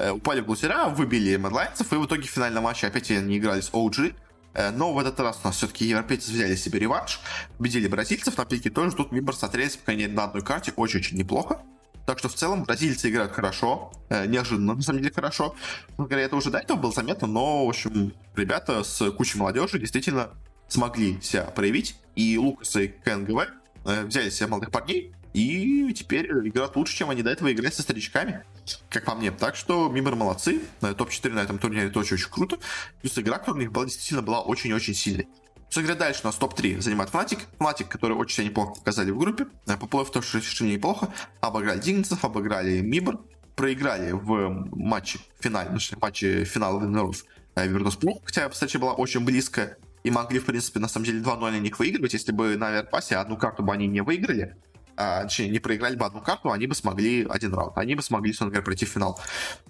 Э, 0.00 0.12
упали 0.12 0.40
в 0.40 0.46
глутера, 0.46 0.88
выбили 0.88 1.36
Мэдлайнцев, 1.36 1.92
и 1.92 1.96
в 1.96 2.06
итоге 2.06 2.22
в 2.22 2.30
финальном 2.30 2.64
матче 2.64 2.86
опять 2.86 3.10
они 3.10 3.36
играли 3.36 3.60
с 3.60 3.70
OG. 3.70 4.14
Э, 4.54 4.70
но 4.70 4.94
в 4.94 4.98
этот 4.98 5.20
раз 5.20 5.40
у 5.44 5.48
нас 5.48 5.56
все-таки 5.56 5.84
европейцы 5.84 6.32
взяли 6.32 6.56
себе 6.56 6.78
реванш, 6.78 7.20
победили 7.58 7.86
бразильцев, 7.86 8.38
на 8.38 8.46
пике 8.46 8.70
тоже 8.70 8.96
тут 8.96 9.12
Мибор 9.12 9.36
смотрелись 9.36 9.76
пока 9.76 9.94
не 9.94 10.06
на 10.06 10.24
одной 10.24 10.42
карте 10.42 10.72
очень-очень 10.74 11.18
неплохо. 11.18 11.60
Так 12.06 12.18
что 12.18 12.30
в 12.30 12.34
целом 12.34 12.64
бразильцы 12.64 13.10
играют 13.10 13.32
хорошо, 13.32 13.92
э, 14.08 14.26
неожиданно, 14.26 14.74
на 14.74 14.80
самом 14.80 15.02
деле, 15.02 15.12
хорошо. 15.14 15.54
Ну, 15.98 16.06
говоря, 16.06 16.22
это 16.22 16.36
уже 16.36 16.50
до 16.50 16.58
этого 16.58 16.78
было 16.78 16.92
заметно, 16.92 17.26
но, 17.26 17.66
в 17.66 17.68
общем, 17.68 18.14
ребята 18.34 18.82
с 18.82 19.10
кучей 19.10 19.38
молодежи 19.38 19.78
действительно 19.78 20.30
смогли 20.66 21.20
себя 21.20 21.42
проявить. 21.44 21.96
И 22.16 22.38
Лукас 22.38 22.74
и 22.76 22.88
КНГВ 22.88 23.48
взяли 23.84 24.30
себе 24.30 24.46
молодых 24.48 24.70
парней, 24.70 25.14
и 25.32 25.92
теперь 25.92 26.26
играют 26.48 26.76
лучше, 26.76 26.96
чем 26.96 27.10
они 27.10 27.22
до 27.22 27.30
этого 27.30 27.52
играли 27.52 27.72
со 27.72 27.82
старичками, 27.82 28.44
как 28.88 29.04
по 29.04 29.14
мне. 29.14 29.30
Так 29.30 29.56
что 29.56 29.88
Мибор 29.88 30.16
молодцы, 30.16 30.60
топ-4 30.80 31.32
на 31.32 31.40
этом 31.40 31.58
турнире 31.58 31.86
это 31.86 32.00
очень-очень 32.00 32.30
круто. 32.30 32.58
Плюс 33.00 33.18
игра, 33.18 33.38
которая 33.38 33.58
у 33.58 33.60
них 33.60 33.72
была, 33.72 33.84
действительно 33.84 34.22
была 34.22 34.40
очень-очень 34.40 34.94
сильной. 34.94 35.28
Что 35.70 35.82
говоря, 35.82 35.98
дальше 35.98 36.22
у 36.24 36.26
нас 36.26 36.34
топ-3 36.34 36.80
занимает 36.80 37.10
Фнатик. 37.10 37.38
Фнатик, 37.58 37.88
который 37.88 38.16
очень 38.16 38.38
себя 38.38 38.46
неплохо 38.48 38.74
показали 38.74 39.12
в 39.12 39.18
группе. 39.18 39.46
Э, 39.66 39.76
по 39.76 39.86
плей 39.86 40.04
тоже 40.06 40.38
решили 40.38 40.72
неплохо. 40.72 41.14
Обыграли 41.40 41.78
Дигнцев, 41.78 42.24
обыграли 42.24 42.80
Мибор. 42.80 43.20
Проиграли 43.54 44.10
в 44.10 44.68
матче 44.72 45.20
финале, 45.38 45.78
в 45.78 46.00
матче 46.02 46.44
финала 46.44 46.80
Венеров 46.80 47.24
Virtus.pro. 47.54 48.20
Хотя 48.24 48.48
встреча 48.48 48.80
была 48.80 48.94
очень 48.94 49.20
близкая. 49.20 49.76
И 50.02 50.10
могли, 50.10 50.40
в 50.40 50.46
принципе, 50.46 50.80
на 50.80 50.88
самом 50.88 51.06
деле 51.06 51.20
2-0 51.20 51.38
на 51.38 51.60
них 51.60 51.78
выигрывать. 51.78 52.14
Если 52.14 52.32
бы 52.32 52.56
на 52.56 52.68
Аверпасе 52.68 53.16
одну 53.16 53.36
карту 53.36 53.62
бы 53.62 53.72
они 53.72 53.86
не 53.86 54.00
выиграли, 54.00 54.56
а, 55.00 55.22
точнее, 55.22 55.48
не 55.48 55.60
проиграли 55.60 55.96
бы 55.96 56.04
одну 56.04 56.20
карту, 56.20 56.52
они 56.52 56.66
бы 56.66 56.74
смогли 56.74 57.26
один 57.26 57.54
раунд. 57.54 57.78
Они 57.78 57.94
бы 57.94 58.02
смогли, 58.02 58.32
собственно 58.32 58.50
говоря, 58.50 58.64
пройти 58.64 58.84
в 58.84 58.90
финал. 58.90 59.18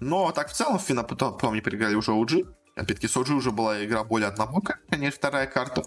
Но 0.01 0.33
так 0.33 0.51
в 0.51 0.53
целом, 0.53 0.81
в 0.81 0.83
финал 0.83 1.07
потом, 1.07 1.35
потом 1.35 1.53
они 1.53 1.61
проиграли 1.61 1.95
уже 1.95 2.11
OG. 2.11 2.53
Опять-таки, 2.74 3.07
с 3.07 3.16
OG 3.16 3.35
уже 3.35 3.53
была 3.53 3.85
игра 3.85 4.03
более 4.03 4.26
однобокая, 4.26 4.81
конечно, 4.91 5.18
вторая 5.18 5.47
карта. 5.47 5.85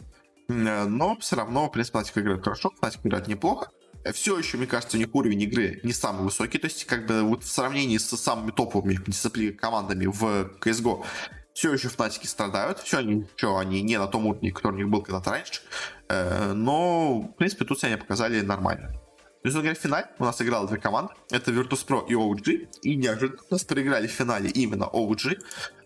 Но 0.48 1.18
все 1.20 1.36
равно, 1.36 1.68
в 1.68 1.72
принципе, 1.72 2.00
Fnatic 2.00 2.22
играет 2.22 2.44
хорошо, 2.44 2.72
Fnatic 2.82 3.00
играет 3.04 3.28
неплохо. 3.28 3.70
Все 4.14 4.38
еще, 4.38 4.58
мне 4.58 4.68
кажется, 4.68 4.96
у 4.96 5.00
них 5.00 5.14
уровень 5.14 5.42
игры 5.42 5.82
не 5.84 5.92
самый 5.92 6.24
высокий. 6.24 6.58
То 6.58 6.68
есть, 6.68 6.86
как 6.86 7.06
бы 7.06 7.24
вот 7.24 7.44
в 7.44 7.52
сравнении 7.52 7.98
с 7.98 8.16
самыми 8.16 8.52
топовыми 8.52 8.98
дисциплинами 9.06 9.58
командами 9.58 10.06
в 10.06 10.52
CSGO, 10.62 11.06
все 11.54 11.74
еще 11.74 11.90
Фнатики 11.90 12.28
страдают, 12.28 12.80
все 12.80 13.00
они, 13.00 13.26
что 13.36 13.58
они 13.58 13.82
не 13.82 13.98
на 13.98 14.08
том 14.08 14.26
уровне, 14.26 14.52
который 14.52 14.76
у 14.76 14.78
них 14.78 14.90
был 14.90 15.02
когда-то 15.02 15.32
раньше, 15.32 15.62
э, 16.10 16.54
но, 16.54 17.22
в 17.22 17.36
принципе, 17.36 17.66
тут 17.66 17.84
они 17.84 17.96
показали 17.96 18.42
нормально. 18.42 19.03
То 19.44 19.50
есть, 19.50 19.58
говоря, 19.58 19.76
в 19.76 19.78
финале 19.78 20.08
у 20.20 20.24
нас 20.24 20.42
играло 20.42 20.68
две 20.68 20.78
команды. 20.78 21.14
Это 21.30 21.52
Virtus.pro 21.52 22.06
и 22.08 22.14
OG. 22.14 22.80
И 22.82 22.96
неожиданно 22.96 23.42
нас 23.50 23.66
проиграли 23.66 24.08
в 24.08 24.12
финале 24.12 24.50
именно 24.50 24.86
OG. 24.86 25.38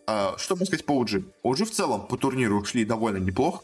А, 0.05 0.35
что 0.37 0.55
можно 0.55 0.67
сказать 0.67 0.85
по 0.85 1.03
OG? 1.03 1.25
OG 1.43 1.65
в 1.65 1.71
целом 1.71 2.07
по 2.07 2.17
турниру 2.17 2.61
ушли 2.61 2.85
довольно 2.85 3.17
неплохо. 3.17 3.63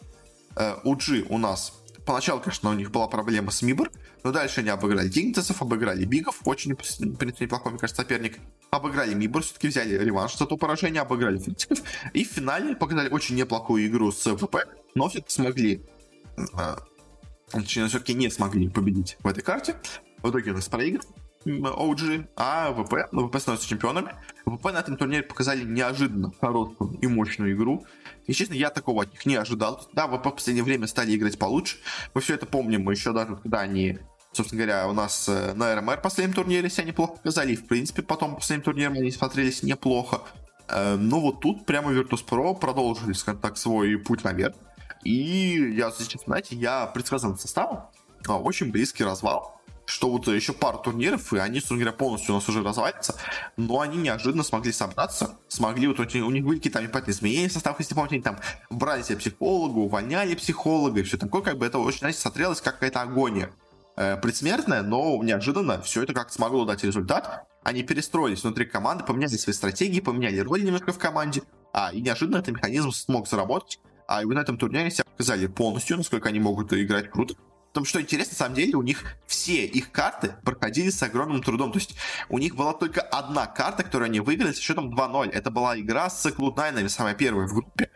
OG 0.55 1.27
у 1.29 1.37
нас 1.37 1.73
Поначалу, 2.05 2.41
конечно, 2.41 2.69
у 2.69 2.73
них 2.73 2.91
была 2.91 3.07
проблема 3.07 3.51
с 3.51 3.61
Мибор, 3.61 3.89
но 4.23 4.31
дальше 4.31 4.59
они 4.59 4.69
обыграли 4.69 5.07
Дигнитасов, 5.07 5.61
обыграли 5.61 6.03
Бигов, 6.03 6.41
очень, 6.43 6.73
в 6.73 7.15
принципе, 7.15 7.45
неплохой, 7.45 7.71
мне 7.71 7.79
кажется, 7.79 8.01
соперник. 8.01 8.39
Обыграли 8.71 9.13
Мибор, 9.13 9.41
все-таки 9.41 9.69
взяли 9.69 9.97
реванш 9.97 10.37
за 10.37 10.45
то 10.45 10.57
поражение, 10.57 11.01
обыграли 11.01 11.37
Фритиков. 11.37 11.79
И 12.13 12.25
в 12.25 12.27
финале 12.27 12.75
показали 12.75 13.09
очень 13.09 13.35
неплохую 13.35 13.87
игру 13.87 14.11
с 14.11 14.35
ВП, 14.35 14.67
но 14.95 15.07
все-таки 15.07 15.31
смогли 15.31 15.81
а, 16.53 16.79
точнее, 17.61 17.87
все-таки 17.87 18.13
не 18.13 18.29
смогли 18.29 18.69
победить 18.69 19.17
в 19.21 19.27
этой 19.27 19.43
карте. 19.43 19.75
В 20.21 20.29
итоге 20.29 20.51
у 20.51 20.55
нас 20.55 20.67
проиграли 20.67 21.03
OG, 21.45 22.27
а 22.35 22.71
ВП, 22.71 23.09
ну, 23.11 23.27
ВП 23.27 23.39
становятся 23.39 23.67
чемпионами. 23.67 24.13
ВП 24.45 24.65
на 24.65 24.79
этом 24.79 24.97
турнире 24.97 25.23
показали 25.23 25.63
неожиданно 25.63 26.31
хорошую 26.39 26.97
и 27.01 27.07
мощную 27.07 27.53
игру. 27.53 27.85
И, 28.25 28.33
честно, 28.33 28.53
я 28.53 28.69
такого 28.69 29.03
от 29.03 29.11
них 29.11 29.25
не 29.25 29.35
ожидал. 29.35 29.87
Да, 29.93 30.07
ВП 30.07 30.27
в 30.27 30.31
последнее 30.31 30.63
время 30.63 30.87
стали 30.87 31.15
играть 31.15 31.37
получше. 31.37 31.77
Мы 32.13 32.21
все 32.21 32.35
это 32.35 32.45
помним 32.45 32.89
еще 32.89 33.13
даже, 33.13 33.35
когда 33.35 33.61
они 33.61 33.99
собственно 34.31 34.63
говоря, 34.63 34.87
у 34.87 34.93
нас 34.93 35.29
э, 35.29 35.53
на 35.53 35.75
РМР 35.75 36.01
последнем 36.01 36.33
турнире 36.33 36.67
себя 36.67 36.85
неплохо 36.85 37.17
показали. 37.17 37.53
И, 37.53 37.55
в 37.55 37.67
принципе, 37.67 38.01
потом 38.01 38.35
последним 38.35 38.63
турниром 38.63 38.93
они 38.93 39.11
смотрелись 39.11 39.61
неплохо. 39.61 40.21
Э, 40.67 40.95
но 40.95 41.19
вот 41.19 41.41
тут 41.41 41.67
прямо 41.67 41.91
Virtus.pro 41.91 42.59
продолжили, 42.59 43.13
скажем 43.13 43.41
так, 43.41 43.57
свой 43.57 43.97
путь 43.99 44.23
наверх. 44.23 44.55
И 45.03 45.73
я, 45.75 45.91
сейчас, 45.91 46.23
знаете, 46.25 46.55
я 46.55 46.85
предсказан 46.87 47.37
составом. 47.37 47.83
А, 48.27 48.37
очень 48.37 48.71
близкий 48.71 49.03
развал 49.03 49.53
что 49.85 50.09
вот 50.09 50.27
еще 50.27 50.53
пару 50.53 50.79
турниров, 50.79 51.33
и 51.33 51.37
они, 51.37 51.59
собственно 51.59 51.81
говоря, 51.81 51.97
полностью 51.97 52.33
у 52.33 52.37
нас 52.37 52.47
уже 52.47 52.63
развалятся, 52.63 53.15
но 53.57 53.81
они 53.81 53.97
неожиданно 53.97 54.43
смогли 54.43 54.71
собраться, 54.71 55.37
смогли, 55.47 55.87
вот 55.87 55.99
у 55.99 56.29
них 56.29 56.45
были 56.45 56.57
какие-то 56.57 56.81
непонятные 56.81 57.13
изменения 57.13 57.49
в 57.49 57.53
состав, 57.53 57.79
если 57.79 57.93
помните, 57.93 58.15
они 58.15 58.23
там 58.23 58.39
брали 58.69 59.01
себе 59.03 59.17
психолога, 59.17 59.79
увольняли 59.79 60.35
психолога 60.35 61.01
и 61.01 61.03
все 61.03 61.17
такое, 61.17 61.41
как 61.41 61.57
бы 61.57 61.65
это 61.65 61.79
очень, 61.79 61.99
знаете, 61.99 62.19
смотрелось 62.19 62.61
как 62.61 62.75
какая-то 62.75 63.01
агония 63.01 63.51
э, 63.97 64.17
предсмертная, 64.17 64.83
но 64.83 65.21
неожиданно 65.21 65.81
все 65.81 66.03
это 66.03 66.13
как-то 66.13 66.33
смогло 66.33 66.65
дать 66.65 66.83
результат, 66.83 67.45
они 67.63 67.83
перестроились 67.83 68.43
внутри 68.43 68.65
команды, 68.65 69.03
поменяли 69.03 69.35
свои 69.35 69.53
стратегии, 69.53 69.99
поменяли 69.99 70.39
роли 70.39 70.61
немножко 70.61 70.93
в 70.93 70.97
команде, 70.97 71.43
а, 71.73 71.91
и 71.91 72.01
неожиданно 72.01 72.37
этот 72.37 72.55
механизм 72.55 72.91
смог 72.91 73.27
заработать, 73.27 73.79
а 74.07 74.21
и 74.23 74.25
на 74.25 74.39
этом 74.39 74.57
турнире 74.57 74.91
себя 74.91 75.05
показали 75.05 75.47
полностью, 75.47 75.97
насколько 75.97 76.29
они 76.29 76.39
могут 76.39 76.73
играть 76.73 77.09
круто. 77.09 77.35
Потому 77.73 77.87
что 77.87 77.99
интересно, 77.99 78.33
на 78.33 78.37
самом 78.37 78.55
деле, 78.55 78.75
у 78.75 78.83
них 78.83 79.03
все 79.25 79.65
их 79.65 79.91
карты 79.91 80.35
проходили 80.43 80.91
с 80.91 81.01
огромным 81.01 81.41
трудом. 81.41 81.71
То 81.71 81.79
есть 81.79 81.95
у 82.29 82.37
них 82.37 82.55
была 82.55 82.73
только 82.73 83.01
одна 83.01 83.47
карта, 83.47 83.83
которую 83.83 84.05
они 84.05 84.19
выиграли 84.19 84.53
с 84.53 84.59
счетом 84.59 84.93
2-0. 84.93 85.31
Это 85.31 85.49
была 85.49 85.79
игра 85.79 86.07
с 86.09 86.23
Cloud9, 86.27 86.87
самая 86.89 87.15
первая 87.15 87.47
в 87.47 87.53
группе. 87.53 87.89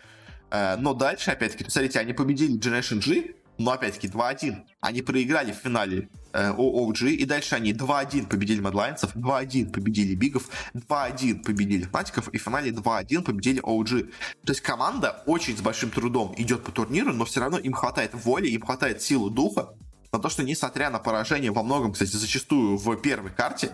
Э, 0.49 0.77
но 0.77 0.95
дальше, 0.95 1.29
опять-таки, 1.29 1.69
смотрите, 1.69 1.99
они 1.99 2.13
победили 2.13 2.57
Generation 2.59 3.05
G, 3.05 3.35
но 3.57 3.71
опять-таки 3.71 4.07
2-1. 4.07 4.55
Они 4.81 5.01
проиграли 5.01 5.51
в 5.51 5.55
финале 5.55 6.09
э, 6.33 6.51
OG, 6.51 7.09
и 7.09 7.25
дальше 7.25 7.55
они 7.55 7.73
2-1 7.73 8.27
победили 8.27 8.59
Мадлайнцев, 8.61 9.15
2-1 9.15 9.71
победили 9.71 10.15
Бигов, 10.15 10.49
2-1 10.73 11.43
победили 11.43 11.83
Фнатиков, 11.83 12.27
и 12.29 12.37
в 12.37 12.41
финале 12.41 12.71
2-1 12.71 13.23
победили 13.23 13.61
OG. 13.61 14.11
То 14.45 14.51
есть 14.51 14.61
команда 14.61 15.23
очень 15.25 15.57
с 15.57 15.61
большим 15.61 15.89
трудом 15.89 16.33
идет 16.37 16.63
по 16.63 16.71
турниру, 16.71 17.13
но 17.13 17.25
все 17.25 17.39
равно 17.39 17.57
им 17.57 17.73
хватает 17.73 18.13
воли, 18.13 18.47
им 18.47 18.61
хватает 18.61 19.01
силы 19.01 19.29
духа 19.29 19.73
на 20.11 20.19
то, 20.19 20.29
что 20.29 20.43
несмотря 20.43 20.89
на 20.89 20.99
поражение 20.99 21.51
во 21.51 21.63
многом, 21.63 21.93
кстати, 21.93 22.15
зачастую 22.15 22.77
в 22.77 22.95
первой 22.97 23.31
карте, 23.31 23.71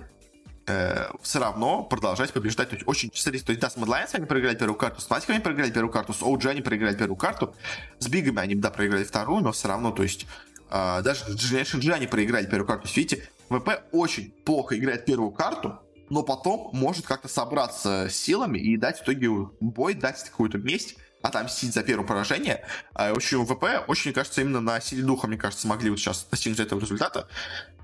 э, 0.68 1.08
все 1.22 1.40
равно 1.40 1.84
продолжать 1.84 2.32
побеждать. 2.34 2.70
То 2.70 2.76
есть 2.76 2.88
очень 2.88 3.12
смотрите, 3.14 3.46
то 3.46 3.52
есть 3.52 3.62
да, 3.62 3.70
с 3.70 3.78
Mad 3.78 4.10
они 4.14 4.26
проиграли 4.26 4.56
первую 4.56 4.78
карту, 4.78 5.02
с 5.02 5.06
Фнатиками 5.06 5.36
они 5.36 5.44
проиграли 5.44 5.72
первую 5.72 5.92
карту, 5.92 6.14
с 6.14 6.22
OG 6.22 6.50
они 6.50 6.62
проиграли 6.62 6.96
первую 6.96 7.18
карту, 7.18 7.56
с 8.00 8.08
Бигами 8.08 8.40
они, 8.40 8.56
да, 8.56 8.70
проиграли 8.70 9.04
вторую, 9.04 9.44
но 9.44 9.52
все 9.52 9.68
равно, 9.68 9.92
то 9.92 10.04
есть 10.04 10.26
э, 10.70 11.02
даже 11.04 11.26
с 11.26 11.36
Generation 11.36 11.80
G 11.80 11.94
они 11.94 12.08
проиграли 12.08 12.46
первую 12.46 12.68
карту. 12.68 12.88
Видите, 12.94 13.28
ВП 13.50 13.84
очень 13.92 14.32
плохо 14.46 14.78
играет 14.78 15.06
первую 15.06 15.32
карту, 15.32 15.80
но 16.10 16.24
потом 16.24 16.70
может 16.74 17.06
как-то 17.06 17.28
собраться 17.28 18.08
силами 18.10 18.60
и 18.60 18.78
дать 18.78 19.00
в 19.00 19.04
итоге 19.04 19.30
бой, 19.60 19.94
дать 19.94 20.24
какую-то 20.24 20.58
месть, 20.58 20.96
отомстить 21.24 21.74
за 21.74 21.82
первое 21.84 22.06
поражение. 22.06 22.64
А, 22.94 23.10
общем, 23.10 23.46
ВП 23.46 23.86
очень, 23.88 24.14
кажется, 24.14 24.42
именно 24.42 24.62
на 24.62 24.80
силе 24.80 25.02
духа, 25.04 25.26
мне 25.26 25.38
кажется, 25.38 25.64
смогли 25.66 25.90
вот 25.90 25.98
сейчас 25.98 26.28
достигнуть 26.30 26.60
этого 26.60 26.80
результата. 26.80 27.28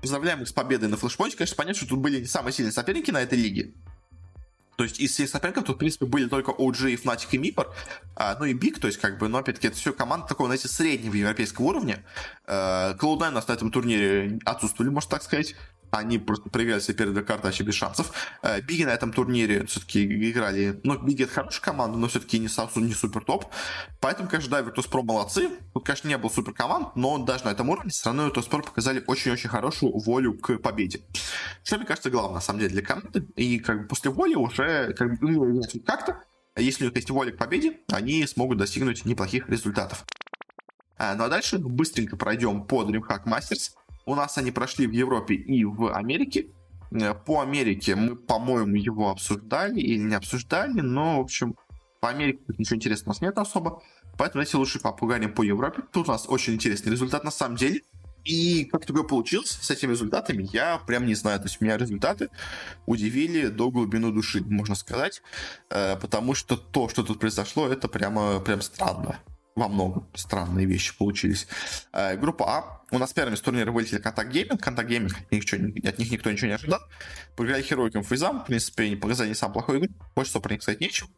Поздравляем 0.02 0.42
их 0.42 0.48
с 0.48 0.52
победой 0.52 0.88
на 0.88 0.96
флешпоинте. 0.96 1.38
Конечно, 1.38 1.56
понятно, 1.56 1.78
что 1.78 1.88
тут 1.88 1.98
были 1.98 2.20
не 2.20 2.26
самые 2.26 2.52
сильные 2.52 2.72
соперники 2.72 3.10
на 3.10 3.22
этой 3.22 3.38
лиге. 3.38 3.72
То 4.76 4.84
есть 4.84 5.00
из 5.00 5.12
всех 5.12 5.28
соперников 5.28 5.64
тут, 5.64 5.76
в 5.76 5.78
принципе, 5.78 6.06
были 6.06 6.26
только 6.26 6.52
OG, 6.52 7.02
Fnatic 7.02 7.28
и 7.32 7.38
Мипор, 7.38 7.74
а, 8.14 8.36
ну 8.38 8.44
и 8.44 8.54
Биг, 8.54 8.78
то 8.78 8.86
есть, 8.86 8.98
как 8.98 9.18
бы, 9.18 9.28
но 9.28 9.38
опять-таки, 9.38 9.68
это 9.68 9.76
все 9.76 9.92
команда 9.92 10.26
такого, 10.26 10.48
знаете, 10.48 10.68
среднего 10.68 11.14
европейского 11.14 11.66
уровня. 11.66 12.04
А, 12.46 12.94
Cloud9 12.94 13.28
у 13.28 13.30
нас 13.32 13.48
на 13.48 13.52
этом 13.52 13.70
турнире 13.70 14.38
отсутствовали, 14.44 14.90
можно 14.90 15.10
так 15.10 15.22
сказать 15.22 15.54
они 15.90 16.18
проиграли 16.18 16.80
себе 16.80 16.98
первые 16.98 17.24
карты 17.24 17.44
вообще 17.44 17.64
без 17.64 17.74
шансов. 17.74 18.12
Э, 18.42 18.60
Биги 18.60 18.84
на 18.84 18.90
этом 18.90 19.12
турнире 19.12 19.66
все-таки 19.66 20.30
играли, 20.30 20.80
ну, 20.84 20.98
Биги 20.98 21.24
это 21.24 21.32
хорошая 21.32 21.62
команда, 21.62 21.98
но 21.98 22.08
все-таки 22.08 22.38
не, 22.38 22.48
не 22.86 22.94
супер 22.94 23.24
топ. 23.24 23.46
Поэтому, 24.00 24.28
конечно, 24.28 24.50
да, 24.50 24.60
Virtus.pro 24.60 25.02
молодцы. 25.02 25.50
Тут, 25.72 25.84
конечно, 25.84 26.08
не 26.08 26.18
было 26.18 26.30
супер 26.30 26.52
команд, 26.52 26.96
но 26.96 27.18
даже 27.18 27.44
на 27.44 27.50
этом 27.50 27.68
уровне 27.68 27.90
все 27.90 28.06
равно 28.06 28.28
Virtus.pro 28.28 28.62
показали 28.62 29.02
очень-очень 29.06 29.48
хорошую 29.48 29.92
волю 29.98 30.34
к 30.34 30.58
победе. 30.58 31.02
Что, 31.64 31.76
мне 31.76 31.86
кажется, 31.86 32.10
главное, 32.10 32.34
на 32.34 32.40
самом 32.40 32.60
деле, 32.60 32.72
для 32.72 32.82
команды. 32.82 33.26
И 33.36 33.58
как 33.58 33.82
бы 33.82 33.88
после 33.88 34.10
воли 34.10 34.34
уже 34.34 34.92
как 34.94 35.18
бы, 35.18 35.28
ну, 35.28 35.62
как-то, 35.86 36.24
если 36.56 36.84
у 36.84 36.88
них 36.88 36.96
есть 36.96 37.10
воля 37.10 37.32
к 37.32 37.38
победе, 37.38 37.80
они 37.90 38.26
смогут 38.26 38.58
достигнуть 38.58 39.04
неплохих 39.04 39.48
результатов. 39.48 40.04
Э, 41.00 41.14
ну 41.14 41.24
а 41.24 41.28
дальше 41.28 41.58
быстренько 41.58 42.16
пройдем 42.16 42.64
по 42.64 42.82
DreamHack 42.82 43.24
Masters. 43.24 43.70
У 44.06 44.14
нас 44.14 44.38
они 44.38 44.50
прошли 44.50 44.86
в 44.86 44.92
Европе 44.92 45.34
и 45.34 45.64
в 45.64 45.94
Америке. 45.94 46.46
Э, 46.92 47.14
по 47.14 47.40
Америке 47.40 47.94
мы, 47.94 48.16
по-моему, 48.16 48.76
его 48.76 49.10
обсуждали 49.10 49.80
или 49.80 50.02
не 50.02 50.14
обсуждали, 50.14 50.80
но, 50.80 51.18
в 51.18 51.20
общем, 51.20 51.56
по 52.00 52.08
Америке 52.08 52.40
ничего 52.58 52.76
интересного 52.76 53.10
у 53.10 53.14
нас 53.14 53.20
нет 53.20 53.38
особо. 53.38 53.82
Поэтому 54.16 54.40
давайте 54.40 54.56
лучше 54.56 54.80
попугаем 54.80 55.32
по 55.32 55.42
Европе. 55.42 55.82
Тут 55.92 56.08
у 56.08 56.12
нас 56.12 56.26
очень 56.28 56.54
интересный 56.54 56.92
результат 56.92 57.24
на 57.24 57.30
самом 57.30 57.56
деле. 57.56 57.82
И 58.24 58.66
как 58.66 58.84
такое 58.84 59.02
получилось 59.02 59.48
с 59.62 59.70
этими 59.70 59.92
результатами, 59.92 60.46
я 60.52 60.78
прям 60.78 61.06
не 61.06 61.14
знаю. 61.14 61.38
То 61.38 61.46
есть 61.46 61.60
меня 61.60 61.78
результаты 61.78 62.28
удивили 62.84 63.46
до 63.46 63.70
глубины 63.70 64.12
души, 64.12 64.42
можно 64.42 64.74
сказать. 64.74 65.22
Э, 65.70 65.96
потому 65.96 66.34
что 66.34 66.56
то, 66.56 66.88
что 66.88 67.02
тут 67.02 67.18
произошло, 67.18 67.66
это 67.66 67.88
прямо 67.88 68.40
прям 68.40 68.60
странно 68.60 69.20
во 69.56 69.68
многом 69.68 70.08
странные 70.14 70.66
вещи 70.66 70.96
получились. 70.96 71.46
Э, 71.92 72.16
группа 72.16 72.44
А. 72.48 72.80
У 72.92 72.98
нас 72.98 73.12
первыми 73.12 73.36
с 73.36 73.40
турнира 73.40 73.70
вылетели 73.70 73.98
c0ntact 73.98 74.30
Gaming. 74.30 74.60
c0ntact 74.60 74.88
Gaming, 74.88 75.14
от 75.84 75.98
них 75.98 76.10
никто 76.10 76.30
ничего 76.30 76.48
не 76.48 76.54
ожидал. 76.54 76.80
Проиграли 77.36 77.62
Heroic 77.62 77.89
ам, 77.89 78.02
FaZe 78.02 78.24
ам. 78.24 78.40
В 78.42 78.46
принципе, 78.46 78.90
не 78.90 78.96
показали 78.96 79.28
не 79.28 79.34
самую 79.34 79.54
плохую 79.54 79.78
игру. 79.80 79.94
Больше 80.14 80.30
что 80.30 80.40
про 80.40 80.52
них 80.52 80.62
сказать 80.62 80.80
нечего. 80.80 81.08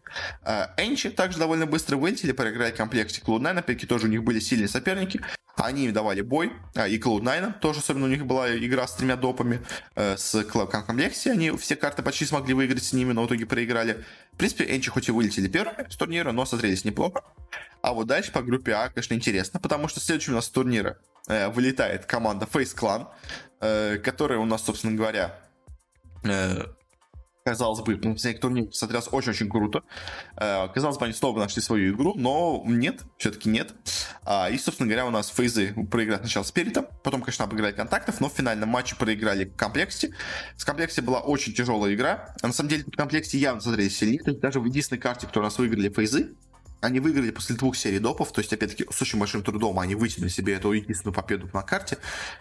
Э, 0.44 0.66
ENCE 0.76 1.10
также 1.10 1.38
довольно 1.38 1.66
быстро 1.66 1.96
вылетели. 1.96 2.32
Проиграли 2.32 2.72
Complexity, 2.72 3.22
Cloud9. 3.22 3.50
Опять-таки 3.50 3.86
тоже 3.86 4.06
у 4.06 4.10
них 4.10 4.22
были 4.22 4.40
сильные 4.40 4.68
соперники. 4.68 5.20
Они 5.56 5.86
им 5.86 5.92
давали 5.92 6.22
бой. 6.22 6.52
А, 6.74 6.88
и 6.88 6.98
Cloud9 6.98 7.60
тоже, 7.60 7.80
особенно 7.80 8.06
у 8.06 8.08
них 8.08 8.26
была 8.26 8.56
игра 8.56 8.86
с 8.86 8.94
тремя 8.94 9.16
допами. 9.16 9.60
Э, 9.94 10.16
с 10.16 10.44
комплекте 10.44 11.30
они 11.30 11.50
все 11.52 11.76
карты 11.76 12.02
почти 12.02 12.24
смогли 12.24 12.54
выиграть 12.54 12.82
с 12.82 12.92
ними, 12.92 13.12
но 13.12 13.22
в 13.22 13.26
итоге 13.26 13.46
проиграли. 13.46 14.04
В 14.32 14.36
принципе, 14.38 14.64
Энчи 14.74 14.90
хоть 14.90 15.08
и 15.08 15.12
вылетели 15.12 15.48
первыми 15.48 15.88
с 15.90 15.96
турнира, 15.96 16.32
но 16.32 16.44
смотрелись 16.46 16.84
неплохо. 16.84 17.22
А 17.82 17.92
вот 17.92 18.06
дальше 18.06 18.32
по 18.32 18.42
группе 18.42 18.72
А, 18.72 18.88
конечно, 18.88 19.14
интересно, 19.14 19.60
потому 19.60 19.88
что 19.88 20.00
следующим 20.00 20.32
у 20.32 20.36
нас 20.36 20.48
турнира 20.48 20.98
э, 21.28 21.48
вылетает 21.48 22.06
команда 22.06 22.46
Face 22.46 22.76
Clan, 22.76 23.08
э, 23.60 23.98
которая 23.98 24.38
у 24.38 24.44
нас, 24.44 24.64
собственно 24.64 24.96
говоря, 24.96 25.38
э, 26.24 26.62
казалось 27.44 27.80
бы, 27.80 27.96
на 27.96 28.12
последний 28.12 28.40
турнир 28.40 28.72
смотрелся 28.72 29.10
очень-очень 29.10 29.48
круто. 29.50 29.82
Э, 30.36 30.68
казалось 30.68 30.96
бы, 30.98 31.06
они 31.06 31.14
снова 31.14 31.40
нашли 31.40 31.60
свою 31.60 31.92
игру, 31.94 32.14
но 32.14 32.62
нет, 32.66 33.02
все-таки 33.18 33.48
нет. 33.48 33.74
А, 34.24 34.48
и, 34.48 34.58
собственно 34.58 34.88
говоря, 34.88 35.06
у 35.06 35.10
нас 35.10 35.28
фейзы 35.28 35.74
проиграли 35.90 36.20
сначала 36.20 36.44
Спиритом, 36.44 36.86
потом, 37.02 37.22
конечно, 37.22 37.44
обыграли 37.44 37.72
контактов, 37.72 38.20
но 38.20 38.28
в 38.28 38.32
финальном 38.32 38.68
матче 38.68 38.94
проиграли 38.94 39.46
в 39.46 39.56
комплекте. 39.56 40.14
В 40.56 40.64
комплекте 40.64 41.02
была 41.02 41.20
очень 41.20 41.52
тяжелая 41.52 41.94
игра. 41.94 42.34
А 42.42 42.46
на 42.46 42.52
самом 42.52 42.70
деле, 42.70 42.84
в 42.84 42.96
комплекте 42.96 43.38
явно 43.38 43.60
смотрелись 43.60 43.96
сильнее. 43.98 44.22
Даже 44.40 44.60
в 44.60 44.64
единственной 44.64 45.00
карте, 45.00 45.26
которую 45.26 45.46
у 45.46 45.50
нас 45.50 45.58
выиграли 45.58 45.88
фейзы, 45.88 46.36
они 46.82 46.98
выиграли 46.98 47.30
после 47.30 47.54
двух 47.56 47.76
серий 47.76 48.00
допов, 48.00 48.32
то 48.32 48.40
есть, 48.40 48.52
опять-таки, 48.52 48.84
с 48.90 49.00
очень 49.00 49.18
большим 49.18 49.42
трудом 49.42 49.78
они 49.78 49.94
вытянули 49.94 50.28
себе 50.28 50.54
эту 50.54 50.72
единственную 50.72 51.14
победу 51.14 51.48
на 51.52 51.62
карте, 51.62 51.98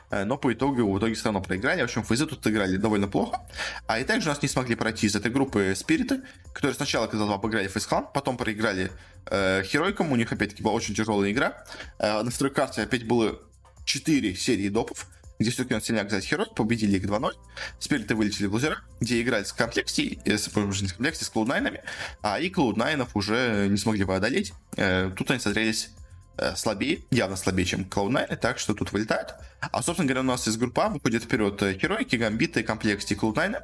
э, 0.09 0.23
но 0.23 0.35
по 0.35 0.51
итогу, 0.51 0.91
в 0.91 0.97
итоге 0.97 1.13
все 1.13 1.25
равно 1.25 1.41
проиграли. 1.41 1.81
В 1.81 1.85
общем, 1.85 2.03
фейзы 2.03 2.25
тут 2.25 2.45
играли 2.47 2.77
довольно 2.77 3.07
плохо. 3.07 3.39
А 3.87 3.99
и 3.99 4.03
также 4.03 4.29
у 4.29 4.31
нас 4.33 4.41
не 4.41 4.47
смогли 4.47 4.75
пройти 4.75 5.05
из 5.05 5.15
этой 5.15 5.31
группы 5.31 5.73
Спириты, 5.75 6.21
которые 6.53 6.73
сначала, 6.73 7.05
казалось 7.05 7.29
бы, 7.29 7.35
обыграли 7.35 7.67
Фейсклан, 7.67 8.07
потом 8.13 8.35
проиграли 8.35 8.91
э, 9.27 9.61
Херойкам, 9.63 10.11
у 10.11 10.15
них, 10.15 10.31
опять-таки, 10.33 10.63
была 10.63 10.73
очень 10.73 10.95
тяжелая 10.95 11.31
игра. 11.31 11.63
Э, 11.99 12.23
на 12.23 12.31
второй 12.31 12.51
карте 12.51 12.81
опять 12.81 13.05
было 13.05 13.39
4 13.85 14.35
серии 14.35 14.69
допов, 14.69 15.05
где 15.41 15.51
все-таки 15.51 15.75
он 15.75 15.81
сильняк 15.81 16.07
взять 16.07 16.23
Херой, 16.23 16.47
победили 16.55 16.97
их 16.97 17.05
2-0. 17.05 17.31
Спириты 17.79 18.15
вылетели 18.15 18.47
в 18.47 18.53
лузера, 18.53 18.77
где 18.99 19.21
играли 19.21 19.43
с 19.43 19.51
комплекте, 19.51 20.19
э, 20.25 20.37
с, 20.37 20.45
с 20.45 20.49
комплекте, 20.49 21.25
с 21.25 21.29
Клоуднайнами, 21.29 21.83
а 22.21 22.39
и 22.39 22.49
Клоуднайнов 22.49 23.15
уже 23.15 23.67
не 23.69 23.77
смогли 23.77 24.03
бы 24.03 24.15
одолеть. 24.15 24.53
Э, 24.77 25.11
тут 25.15 25.31
они 25.31 25.39
смотрелись 25.39 25.89
э, 26.37 26.55
слабее, 26.55 26.99
явно 27.11 27.35
слабее, 27.35 27.65
чем 27.65 27.81
Cloud9, 27.83 28.35
так 28.37 28.59
что 28.59 28.73
тут 28.73 28.91
вылетают. 28.91 29.35
А, 29.59 29.81
собственно 29.81 30.07
говоря, 30.07 30.21
у 30.21 30.25
нас 30.25 30.47
из 30.47 30.57
группы 30.57 30.81
А 30.81 30.89
выходит 30.89 31.23
вперед 31.23 31.59
Херойки, 31.79 32.15
Гамбиты, 32.15 32.63
Комплекте 32.63 33.15
и 33.15 33.17
Cloud9. 33.17 33.61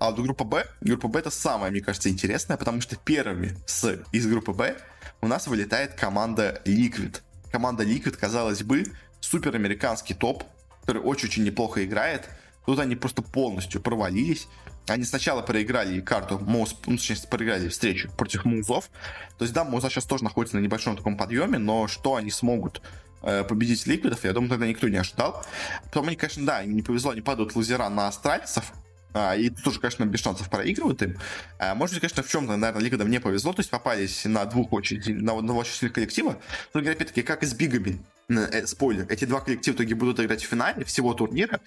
А 0.00 0.10
вот 0.10 0.20
группа 0.20 0.44
Б, 0.44 0.64
группа 0.80 1.08
Б 1.08 1.18
это 1.18 1.30
самое, 1.30 1.72
мне 1.72 1.80
кажется, 1.80 2.08
интересное, 2.08 2.56
потому 2.56 2.80
что 2.80 2.96
первыми 2.96 3.56
с, 3.66 3.98
из 4.12 4.26
группы 4.28 4.52
Б 4.52 4.76
у 5.20 5.26
нас 5.26 5.48
вылетает 5.48 5.94
команда 5.94 6.62
Liquid. 6.64 7.20
Команда 7.50 7.82
Liquid, 7.82 8.16
казалось 8.16 8.62
бы, 8.62 8.84
супер 9.20 9.54
американский 9.56 10.14
топ, 10.14 10.44
который 10.88 11.02
очень-очень 11.02 11.44
неплохо 11.44 11.84
играет. 11.84 12.30
Тут 12.64 12.78
они 12.78 12.96
просто 12.96 13.20
полностью 13.20 13.82
провалились. 13.82 14.48
Они 14.86 15.04
сначала 15.04 15.42
проиграли 15.42 16.00
карту 16.00 16.38
Моус, 16.38 16.74
ну, 16.86 16.96
точнее, 16.96 17.18
проиграли 17.28 17.68
встречу 17.68 18.10
против 18.16 18.46
Музов. 18.46 18.88
То 19.36 19.44
есть, 19.44 19.52
да, 19.52 19.64
Муза 19.64 19.90
сейчас 19.90 20.06
тоже 20.06 20.24
находится 20.24 20.56
на 20.56 20.60
небольшом 20.60 20.96
таком 20.96 21.18
подъеме, 21.18 21.58
но 21.58 21.88
что 21.88 22.16
они 22.16 22.30
смогут 22.30 22.80
э, 23.20 23.44
победить 23.44 23.86
ликвидов, 23.86 24.24
я 24.24 24.32
думаю, 24.32 24.48
тогда 24.48 24.66
никто 24.66 24.88
не 24.88 24.96
ожидал. 24.96 25.44
Потом 25.84 26.08
они, 26.08 26.16
конечно, 26.16 26.46
да, 26.46 26.62
им 26.62 26.74
не 26.74 26.80
повезло, 26.80 27.10
они 27.10 27.20
падают 27.20 27.54
лазера 27.54 27.90
на 27.90 28.08
астральцев, 28.08 28.72
а, 29.12 29.36
и 29.36 29.50
тут 29.50 29.64
тоже, 29.64 29.80
конечно, 29.80 30.06
без 30.06 30.20
шансов 30.20 30.48
проигрывают 30.48 31.02
им. 31.02 31.18
А, 31.58 31.74
может 31.74 31.96
быть, 31.96 32.00
конечно, 32.00 32.22
в 32.22 32.30
чем-то, 32.30 32.56
наверное, 32.56 32.82
Ликвидам 32.82 33.10
не 33.10 33.20
повезло, 33.20 33.52
то 33.52 33.60
есть 33.60 33.68
попались 33.68 34.24
на 34.24 34.46
двух 34.46 34.72
очень, 34.72 35.02
на 35.16 35.36
одного 35.36 35.60
очень 35.60 35.90
коллектива. 35.90 36.38
Но, 36.72 36.80
опять-таки, 36.80 37.20
как 37.20 37.42
и 37.42 37.46
с 37.46 37.52
Бигами, 37.52 37.98
э, 38.28 38.66
спойлер, 38.66 39.06
эти 39.08 39.24
два 39.24 39.40
коллектива 39.40 39.74
в 39.74 39.76
итоге 39.76 39.94
будут 39.94 40.20
играть 40.20 40.42
в 40.42 40.46
финале 40.46 40.84
всего 40.84 41.14
турнира. 41.14 41.60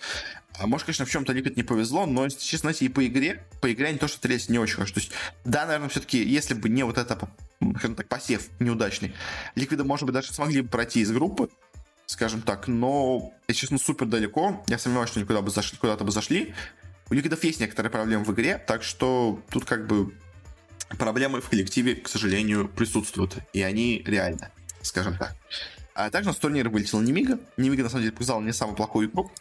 А, 0.58 0.68
может, 0.68 0.86
конечно, 0.86 1.06
в 1.06 1.10
чем-то 1.10 1.34
Ликвид 1.34 1.58
не 1.58 1.64
повезло, 1.64 2.06
но, 2.06 2.28
честно, 2.30 2.72
знаете, 2.72 2.86
и 2.86 2.90
по 2.90 3.06
игре, 3.06 3.44
по 3.62 3.72
игре 3.72 3.88
они 3.88 3.98
тоже 3.98 4.14
смотрелись 4.14 4.50
не 4.50 4.60
очень 4.60 4.76
хорошо. 4.76 4.94
То 4.94 5.00
есть, 5.00 5.12
да, 5.46 5.66
наверное, 5.66 5.90
все-таки, 5.90 6.24
если 6.24 6.54
бы 6.54 6.70
не 6.70 6.84
вот 6.84 6.98
это, 6.98 7.18
скажем 7.78 7.96
так, 7.96 8.08
посев 8.08 8.48
неудачный, 8.60 9.14
Ликвиды, 9.56 9.84
может 9.84 10.06
быть, 10.06 10.14
даже 10.14 10.34
смогли 10.34 10.62
бы 10.62 10.70
пройти 10.70 11.02
из 11.02 11.12
группы, 11.12 11.50
скажем 12.06 12.42
так, 12.42 12.68
но, 12.68 13.34
если 13.48 13.62
честно, 13.62 13.78
супер 13.78 14.06
далеко. 14.06 14.64
Я 14.68 14.78
сомневаюсь, 14.78 15.10
что 15.10 15.20
они 15.20 15.28
куда 15.28 15.42
бы 15.42 15.50
зашли, 15.50 15.78
куда-то 15.78 16.04
бы 16.04 16.12
зашли. 16.12 16.54
У 17.10 17.14
Ликвидов 17.14 17.44
есть 17.44 17.60
некоторые 17.60 17.92
проблемы 17.92 18.24
в 18.24 18.34
игре, 18.34 18.58
так 18.58 18.84
что 18.84 19.42
тут 19.50 19.66
как 19.66 19.88
бы 19.88 20.14
проблемы 20.98 21.42
в 21.42 21.50
коллективе, 21.50 21.96
к 21.96 22.08
сожалению, 22.08 22.68
присутствуют. 22.68 23.38
И 23.54 23.62
они 23.62 24.04
реально, 24.06 24.52
скажем 24.82 25.18
так. 25.18 25.36
А 25.94 26.10
также 26.10 26.30
на 26.30 26.36
турнир 26.36 26.70
вылетел 26.70 27.02
Немига. 27.02 27.40
Немига, 27.58 27.84
на 27.84 27.90
самом 27.90 28.04
деле, 28.04 28.14
показал 28.14 28.42
не 28.42 28.54
самую 28.54 28.76
плохую 28.76 29.10
игру 29.10 29.32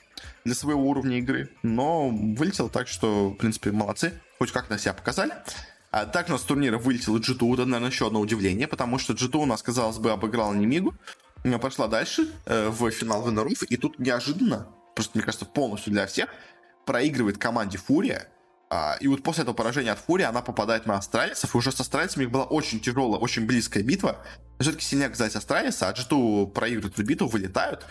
для 0.45 0.55
своего 0.55 0.83
уровня 0.83 1.19
игры, 1.19 1.51
но 1.63 2.09
вылетел 2.09 2.69
так, 2.69 2.89
что, 2.89 3.31
в 3.31 3.35
принципе, 3.35 3.71
молодцы. 3.73 4.21
Хоть 4.39 4.53
как-то 4.53 4.79
себя 4.79 4.95
показали. 4.95 5.33
А 5.91 6.07
также 6.07 6.33
у 6.33 6.37
нас 6.37 6.43
с 6.43 6.47
турнира 6.47 6.79
вылетел 6.79 7.17
G2, 7.19 7.55
это, 7.55 7.65
наверное, 7.65 7.91
еще 7.91 8.07
одно 8.07 8.21
удивление, 8.21 8.69
потому 8.69 8.99
что 8.99 9.13
G2 9.13 9.39
у 9.39 9.47
нас, 9.47 9.63
казалось 9.63 9.99
бы, 9.99 10.13
обыграла 10.13 10.55
Немигу, 10.55 10.95
пошла 11.61 11.89
дальше 11.89 12.29
э, 12.47 12.69
в 12.69 12.91
финал 12.91 13.29
Венеруф, 13.29 13.65
и 13.65 13.77
тут 13.77 13.99
неожиданно, 13.99 14.69
просто, 14.95 15.19
мне 15.19 15.25
кажется, 15.25 15.47
полностью 15.47 15.93
для 15.93 16.07
всех, 16.07 16.29
проигрывает 16.87 17.39
команде 17.39 17.79
Фурия, 17.79 18.29
а, 18.73 18.97
и 19.01 19.09
вот 19.09 19.25
после 19.25 19.43
этого 19.43 19.55
поражения 19.55 19.91
от 19.91 19.99
Фурии 19.99 20.25
она 20.25 20.43
попадает 20.43 20.87
на 20.87 20.97
астралисов, 20.97 21.53
и 21.53 21.59
уже 21.59 21.73
с 21.73 21.81
астралисами 21.81 22.27
была 22.27 22.45
очень 22.45 22.79
тяжелая, 22.79 23.19
очень 23.19 23.45
близкая 23.45 23.83
битва. 23.83 24.25
Все-таки 24.61 24.85
сильнее 24.85 25.09
взять 25.09 25.35
астралиса, 25.35 25.89
а 25.89 25.93
G2 25.93 26.53
проигрывает 26.53 26.95
эту 26.95 27.05
битву, 27.05 27.27
вылетают. 27.27 27.85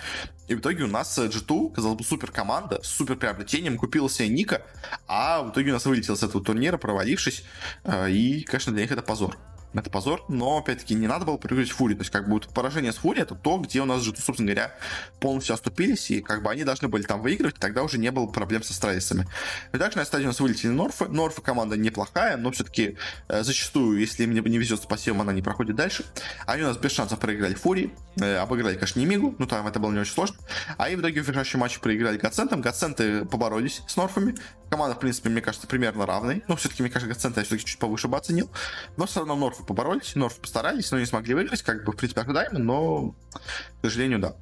И 0.48 0.56
в 0.56 0.60
итоге 0.62 0.86
у 0.86 0.88
нас 0.88 1.18
G2, 1.18 1.74
казалось 1.74 1.98
бы, 1.98 2.06
супер 2.06 2.32
команда, 2.32 2.82
с 2.82 2.88
супер 2.88 3.18
приобретением, 3.18 3.78
купил 3.78 4.10
себе 4.10 4.30
Ника, 4.30 4.62
а 5.06 5.42
в 5.42 5.52
итоге 5.52 5.72
у 5.72 5.74
нас 5.74 5.86
вылетел 5.86 6.16
с 6.16 6.24
этого 6.24 6.42
турнира, 6.42 6.78
провалившись. 6.78 7.44
А, 7.84 8.08
и, 8.08 8.44
конечно, 8.44 8.72
для 8.72 8.84
них 8.84 8.92
это 8.92 9.02
позор 9.02 9.38
это 9.74 9.90
позор, 9.90 10.24
но, 10.28 10.58
опять-таки, 10.58 10.96
не 10.96 11.08
надо 11.08 11.26
было 11.26 11.38
проиграть 11.38 11.70
Фури. 11.70 11.94
То 11.94 12.02
есть, 12.02 12.12
как 12.12 12.26
бы, 12.26 12.34
вот 12.34 12.48
поражение 12.48 12.92
с 12.92 12.98
Фури 12.98 13.22
это 13.22 13.36
то, 13.36 13.58
где 13.58 13.82
у 13.82 13.86
нас 13.86 14.02
же, 14.02 14.16
собственно 14.16 14.52
говоря, 14.52 14.74
полностью 15.20 15.54
оступились, 15.54 16.10
и 16.12 16.22
как 16.22 16.42
бы 16.42 16.50
они 16.50 16.64
должны 16.64 16.88
были 16.88 17.04
там 17.04 17.22
выигрывать, 17.22 17.56
тогда 17.56 17.84
уже 17.84 17.98
не 17.98 18.12
было 18.12 18.26
проблем 18.26 18.64
со 18.64 18.74
страйсами. 18.74 19.28
И 19.74 19.78
также 19.78 19.98
на 19.98 20.06
стадии 20.06 20.26
у 20.26 20.28
нас 20.28 20.40
вылетели 20.40 20.72
Норфы. 20.72 21.08
Норфы 21.08 21.42
команда 21.42 21.78
неплохая, 21.78 22.38
но 22.38 22.52
все-таки 22.52 22.98
э, 23.28 23.44
зачастую, 23.44 24.00
если 24.00 24.24
им 24.24 24.34
не, 24.34 24.58
везет 24.58 24.82
с 24.82 24.86
пассивом, 24.86 25.22
она 25.22 25.34
не 25.34 25.42
проходит 25.42 25.76
дальше. 25.76 26.06
Они 26.46 26.64
у 26.64 26.68
нас 26.68 26.78
без 26.78 26.92
шансов 26.92 27.20
проиграли 27.20 27.54
Фури, 27.54 27.94
э, 28.20 28.38
обыграли, 28.38 28.76
конечно, 28.76 29.00
Немигу, 29.00 29.36
ну 29.38 29.46
там 29.46 29.68
это 29.68 29.80
было 29.80 29.92
не 29.92 30.00
очень 30.00 30.14
сложно. 30.14 30.38
А 30.78 30.90
и 30.90 30.96
в 30.96 31.02
итоге 31.02 31.22
в 31.22 31.30
решающем 31.30 31.60
матче 31.60 31.80
проиграли 31.80 32.18
Гацентом. 32.18 32.62
Гаценты 32.62 33.26
поборолись 33.26 33.82
с 33.88 33.96
Норфами. 33.96 34.36
Команда, 34.70 34.96
в 34.96 35.00
принципе, 35.00 35.30
мне 35.30 35.42
кажется, 35.42 35.68
примерно 35.68 36.06
равной. 36.06 36.44
Но 36.48 36.56
все-таки, 36.56 36.84
мне 36.84 36.92
кажется, 36.92 37.14
Гацента 37.14 37.40
я 37.40 37.46
все-таки 37.46 37.66
чуть 37.66 37.80
повыше 37.80 38.08
оценил. 38.08 38.50
Но 38.98 39.06
все 39.06 39.20
равно 39.20 39.36
Норфы 39.60 39.66
поборолись, 39.66 40.16
Норфы 40.16 40.42
постарались, 40.42 40.92
но 40.92 41.00
не 41.00 41.06
смогли 41.06 41.34
выиграть, 41.34 41.62
как 41.62 41.84
бы, 41.84 41.92
в 41.92 41.96
принципе, 41.96 42.22
ожидаемо, 42.22 42.60
но, 42.60 43.16
к 43.32 43.82
сожалению, 43.84 44.20
да. 44.20 44.36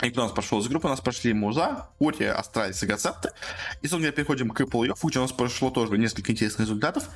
И 0.00 0.10
кто 0.10 0.22
у 0.22 0.24
нас 0.24 0.32
прошел 0.32 0.60
из 0.60 0.66
группы? 0.66 0.88
У 0.88 0.90
нас 0.90 1.00
прошли 1.00 1.32
MOUZ, 1.32 1.88
Ори, 2.00 2.24
Astralis 2.24 2.82
и 2.82 2.86
Гацепты. 2.86 3.30
И, 3.82 3.86
собственно, 3.86 4.12
переходим 4.12 4.50
к 4.50 4.60
плей-оффу, 4.62 5.08
где 5.08 5.18
у 5.18 5.22
нас 5.22 5.32
прошло 5.32 5.70
тоже 5.70 5.96
несколько 5.96 6.32
интересных 6.32 6.60
результатов. 6.60 7.08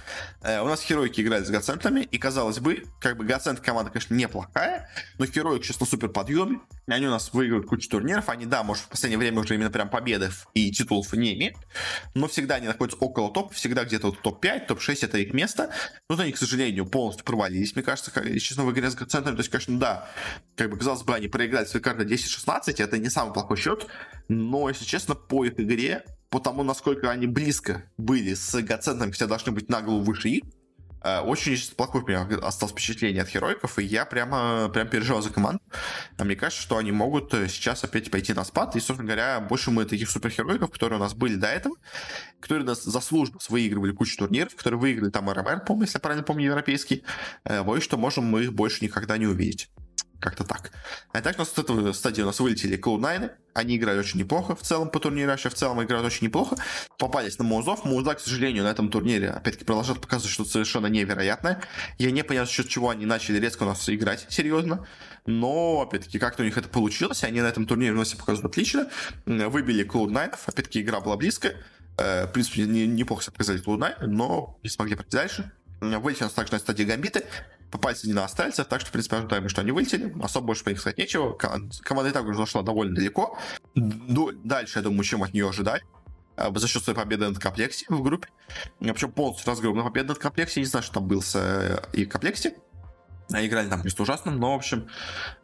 Э, 0.42 0.60
у 0.60 0.66
нас 0.66 0.82
Херойки 0.82 1.20
играли 1.20 1.44
с 1.44 1.50
Гацентами, 1.50 2.02
и, 2.02 2.18
казалось 2.18 2.60
бы, 2.60 2.84
как 3.00 3.16
бы 3.16 3.24
Гацент 3.24 3.60
команда, 3.60 3.90
конечно, 3.90 4.14
неплохая, 4.14 4.88
но 5.18 5.26
Хероик 5.26 5.64
сейчас 5.64 5.80
на 5.80 5.86
супер 5.86 6.10
подъеме, 6.10 6.60
и 6.86 6.92
они 6.92 7.06
у 7.06 7.10
нас 7.10 7.32
выигрывают 7.32 7.68
кучу 7.68 7.88
турниров. 7.88 8.28
Они, 8.28 8.46
да, 8.46 8.62
может, 8.62 8.84
в 8.84 8.88
последнее 8.88 9.18
время 9.18 9.40
уже 9.40 9.54
именно 9.54 9.70
прям 9.70 9.88
победы 9.88 10.30
и 10.54 10.70
титулов 10.70 11.12
не 11.12 11.34
имеют, 11.34 11.56
но 12.14 12.28
всегда 12.28 12.56
они 12.56 12.68
находятся 12.68 12.98
около 13.00 13.32
топ, 13.32 13.52
всегда 13.52 13.84
где-то 13.84 14.08
вот 14.08 14.22
топ-5, 14.22 14.66
топ-6 14.66 14.98
это 15.02 15.18
их 15.18 15.34
место. 15.34 15.72
Но 16.08 16.22
они, 16.22 16.32
к 16.32 16.38
сожалению, 16.38 16.86
полностью 16.86 17.24
провалились, 17.24 17.74
мне 17.74 17.82
кажется, 17.82 18.12
честно, 18.38 18.64
в 18.64 18.72
игре 18.72 18.90
с 18.90 18.94
Гацентами. 18.94 19.34
То 19.34 19.40
есть, 19.40 19.50
конечно, 19.50 19.78
да, 19.78 20.08
как 20.54 20.70
бы, 20.70 20.76
казалось 20.76 21.02
бы, 21.02 21.14
они 21.14 21.26
проиграли 21.26 21.64
свои 21.64 21.82
карты 21.82 22.04
10-16, 22.04 22.75
кстати, 22.76 22.88
это 22.88 22.98
не 22.98 23.08
самый 23.08 23.32
плохой 23.32 23.56
счет, 23.56 23.86
но, 24.28 24.68
если 24.68 24.84
честно, 24.84 25.14
по 25.14 25.46
их 25.46 25.58
игре, 25.58 26.04
по 26.28 26.40
тому, 26.40 26.62
насколько 26.62 27.10
они 27.10 27.26
близко 27.26 27.84
были 27.96 28.34
с 28.34 28.54
Гацентом, 28.60 29.12
хотя 29.12 29.26
должны 29.26 29.52
быть 29.52 29.70
на 29.70 29.80
голову 29.80 30.04
выше 30.04 30.28
их, 30.28 30.44
э, 31.02 31.20
очень 31.20 31.56
плохое 31.74 32.04
у 32.04 32.08
меня 32.08 32.38
осталось 32.42 32.72
впечатление 32.72 33.22
от 33.22 33.32
героиков, 33.32 33.78
и 33.78 33.84
я 33.84 34.04
прямо, 34.04 34.68
прям 34.68 34.88
переживал 34.88 35.22
за 35.22 35.30
команду. 35.30 35.62
А 36.18 36.24
мне 36.24 36.36
кажется, 36.36 36.62
что 36.62 36.76
они 36.76 36.92
могут 36.92 37.32
э, 37.32 37.48
сейчас 37.48 37.82
опять 37.82 38.10
пойти 38.10 38.34
на 38.34 38.44
спад, 38.44 38.76
и, 38.76 38.80
собственно 38.80 39.06
говоря, 39.06 39.40
больше 39.40 39.70
мы 39.70 39.86
таких 39.86 40.10
супергероиков, 40.10 40.70
которые 40.70 40.98
у 40.98 41.02
нас 41.02 41.14
были 41.14 41.36
до 41.36 41.46
этого, 41.46 41.76
которые 42.40 42.66
нас 42.66 42.84
заслуженно 42.84 43.38
выигрывали 43.48 43.92
кучу 43.92 44.18
турниров, 44.18 44.54
которые 44.54 44.78
выиграли 44.78 45.10
там 45.10 45.30
РМР, 45.30 45.64
помню, 45.64 45.84
если 45.84 45.96
я 45.96 46.00
правильно 46.00 46.24
помню, 46.24 46.44
европейский, 46.44 47.04
э, 47.44 47.62
боюсь, 47.62 47.84
что 47.84 47.96
можем 47.96 48.24
мы 48.24 48.42
их 48.42 48.52
больше 48.52 48.84
никогда 48.84 49.16
не 49.16 49.26
увидеть. 49.26 49.70
Как-то 50.20 50.44
так. 50.44 50.72
А 51.12 51.20
так 51.20 51.36
у 51.36 51.40
нас 51.40 51.52
с 51.52 51.58
этого 51.58 51.92
стадии 51.92 52.22
у 52.22 52.26
нас 52.26 52.40
вылетели 52.40 52.78
Cloud9. 52.78 53.30
Они 53.54 53.76
играют 53.76 54.04
очень 54.04 54.18
неплохо 54.18 54.56
в 54.56 54.62
целом 54.62 54.88
по 54.88 54.98
турниру. 54.98 55.30
Вообще 55.30 55.50
в 55.50 55.54
целом 55.54 55.82
играют 55.82 56.06
очень 56.06 56.26
неплохо. 56.26 56.56
Попались 56.98 57.38
на 57.38 57.44
Музов. 57.44 57.84
Муза, 57.84 58.14
к 58.14 58.20
сожалению, 58.20 58.64
на 58.64 58.68
этом 58.68 58.88
турнире 58.88 59.30
опять-таки 59.30 59.64
продолжают 59.64 60.00
показывать 60.00 60.32
что-то 60.32 60.50
совершенно 60.50 60.86
невероятное. 60.86 61.62
Я 61.98 62.10
не 62.10 62.24
понял, 62.24 62.46
за 62.46 62.50
счет 62.50 62.68
чего 62.68 62.90
они 62.90 63.04
начали 63.04 63.38
резко 63.38 63.64
у 63.64 63.66
нас 63.66 63.88
играть 63.88 64.26
серьезно. 64.30 64.86
Но, 65.26 65.82
опять-таки, 65.82 66.18
как-то 66.18 66.42
у 66.42 66.46
них 66.46 66.56
это 66.56 66.68
получилось. 66.68 67.22
Они 67.22 67.40
на 67.40 67.46
этом 67.46 67.66
турнире 67.66 67.92
у 67.92 67.96
нас 67.96 68.14
показывают 68.14 68.52
отлично. 68.52 68.88
Выбили 69.26 69.86
Cloud9. 69.86 70.34
Опять-таки, 70.46 70.80
игра 70.80 71.00
была 71.00 71.16
близкая. 71.16 71.56
Э, 71.98 72.26
в 72.26 72.32
принципе, 72.32 72.62
неплохо 72.62 73.22
себя 73.22 73.32
показали 73.32 73.62
Cloud9, 73.62 74.06
но 74.06 74.58
не 74.62 74.70
смогли 74.70 74.94
пройти 74.96 75.16
дальше. 75.16 75.52
Вылетели 75.80 76.24
у 76.24 76.26
нас 76.26 76.32
также 76.32 76.54
на 76.54 76.58
стадии 76.58 76.84
Гамбиты 76.84 77.24
попались 77.70 78.04
они 78.04 78.12
на 78.12 78.24
остальцев, 78.24 78.66
так 78.66 78.80
что, 78.80 78.90
в 78.90 78.92
принципе, 78.92 79.16
ожидаем, 79.16 79.48
что 79.48 79.60
они 79.60 79.72
вылетели. 79.72 80.14
Особо 80.22 80.48
больше 80.48 80.64
по 80.64 80.70
них 80.70 80.80
сказать 80.80 80.98
нечего. 80.98 81.32
Команда 81.32 82.10
и 82.10 82.12
так 82.12 82.24
уже 82.24 82.38
зашла 82.38 82.62
довольно 82.62 82.94
далеко. 82.94 83.38
Дальше, 83.74 84.78
я 84.78 84.82
думаю, 84.82 85.04
чем 85.04 85.22
от 85.22 85.32
нее 85.34 85.48
ожидать 85.48 85.82
а, 86.36 86.52
за 86.54 86.68
счет 86.68 86.82
своей 86.82 86.96
победы 86.96 87.28
над 87.28 87.38
комплекте 87.38 87.86
в 87.88 88.02
группе. 88.02 88.28
Причем 88.78 89.12
полностью 89.12 89.48
разгромная 89.48 89.84
победа 89.84 90.10
над 90.10 90.18
комплекте. 90.18 90.60
Не 90.60 90.66
знаю, 90.66 90.82
что 90.82 90.94
там 90.94 91.08
был 91.08 91.22
с 91.22 91.34
э, 91.36 91.82
и 91.92 92.04
комплекте. 92.04 92.54
А 93.32 93.44
играли 93.44 93.68
там 93.68 93.82
просто 93.82 94.02
ужасно, 94.02 94.30
но, 94.30 94.52
в 94.52 94.56
общем, 94.56 94.88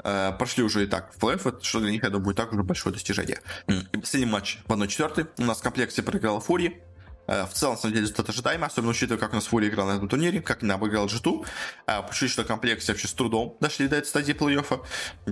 э, 0.04 0.32
прошли 0.38 0.62
уже 0.62 0.84
и 0.84 0.86
так 0.86 1.12
в 1.12 1.18
плей 1.18 1.36
что 1.62 1.80
для 1.80 1.90
них, 1.90 2.04
я 2.04 2.10
думаю, 2.10 2.26
будет 2.26 2.36
так 2.36 2.52
уже 2.52 2.62
большое 2.62 2.92
достижение. 2.92 3.40
И 3.66 3.98
последний 3.98 4.30
матч 4.30 4.58
в 4.66 4.72
1-4 4.72 5.28
у 5.38 5.44
нас 5.44 5.58
в 5.58 5.62
комплекте 5.62 6.02
проиграла 6.02 6.40
Фури. 6.40 6.80
Э, 7.26 7.46
в 7.46 7.52
целом, 7.52 7.74
на 7.74 7.80
самом 7.80 7.94
деле, 7.94 8.02
результат 8.02 8.28
ожидаемый, 8.28 8.66
особенно 8.66 8.90
учитывая, 8.90 9.18
как 9.18 9.32
у 9.32 9.36
нас 9.36 9.46
Фури 9.46 9.68
играл 9.68 9.86
на 9.86 9.92
этом 9.92 10.08
турнире, 10.08 10.40
как 10.40 10.62
она 10.62 10.74
обыграл 10.74 11.06
G2. 11.06 11.46
Почти 11.86 12.28
что 12.28 12.44
комплекте 12.44 12.92
вообще 12.92 13.08
с 13.08 13.12
трудом 13.12 13.56
дошли 13.60 13.88
до 13.88 13.96
этой 13.96 14.06
стадии 14.06 14.34
плей-оффа. 14.34 14.84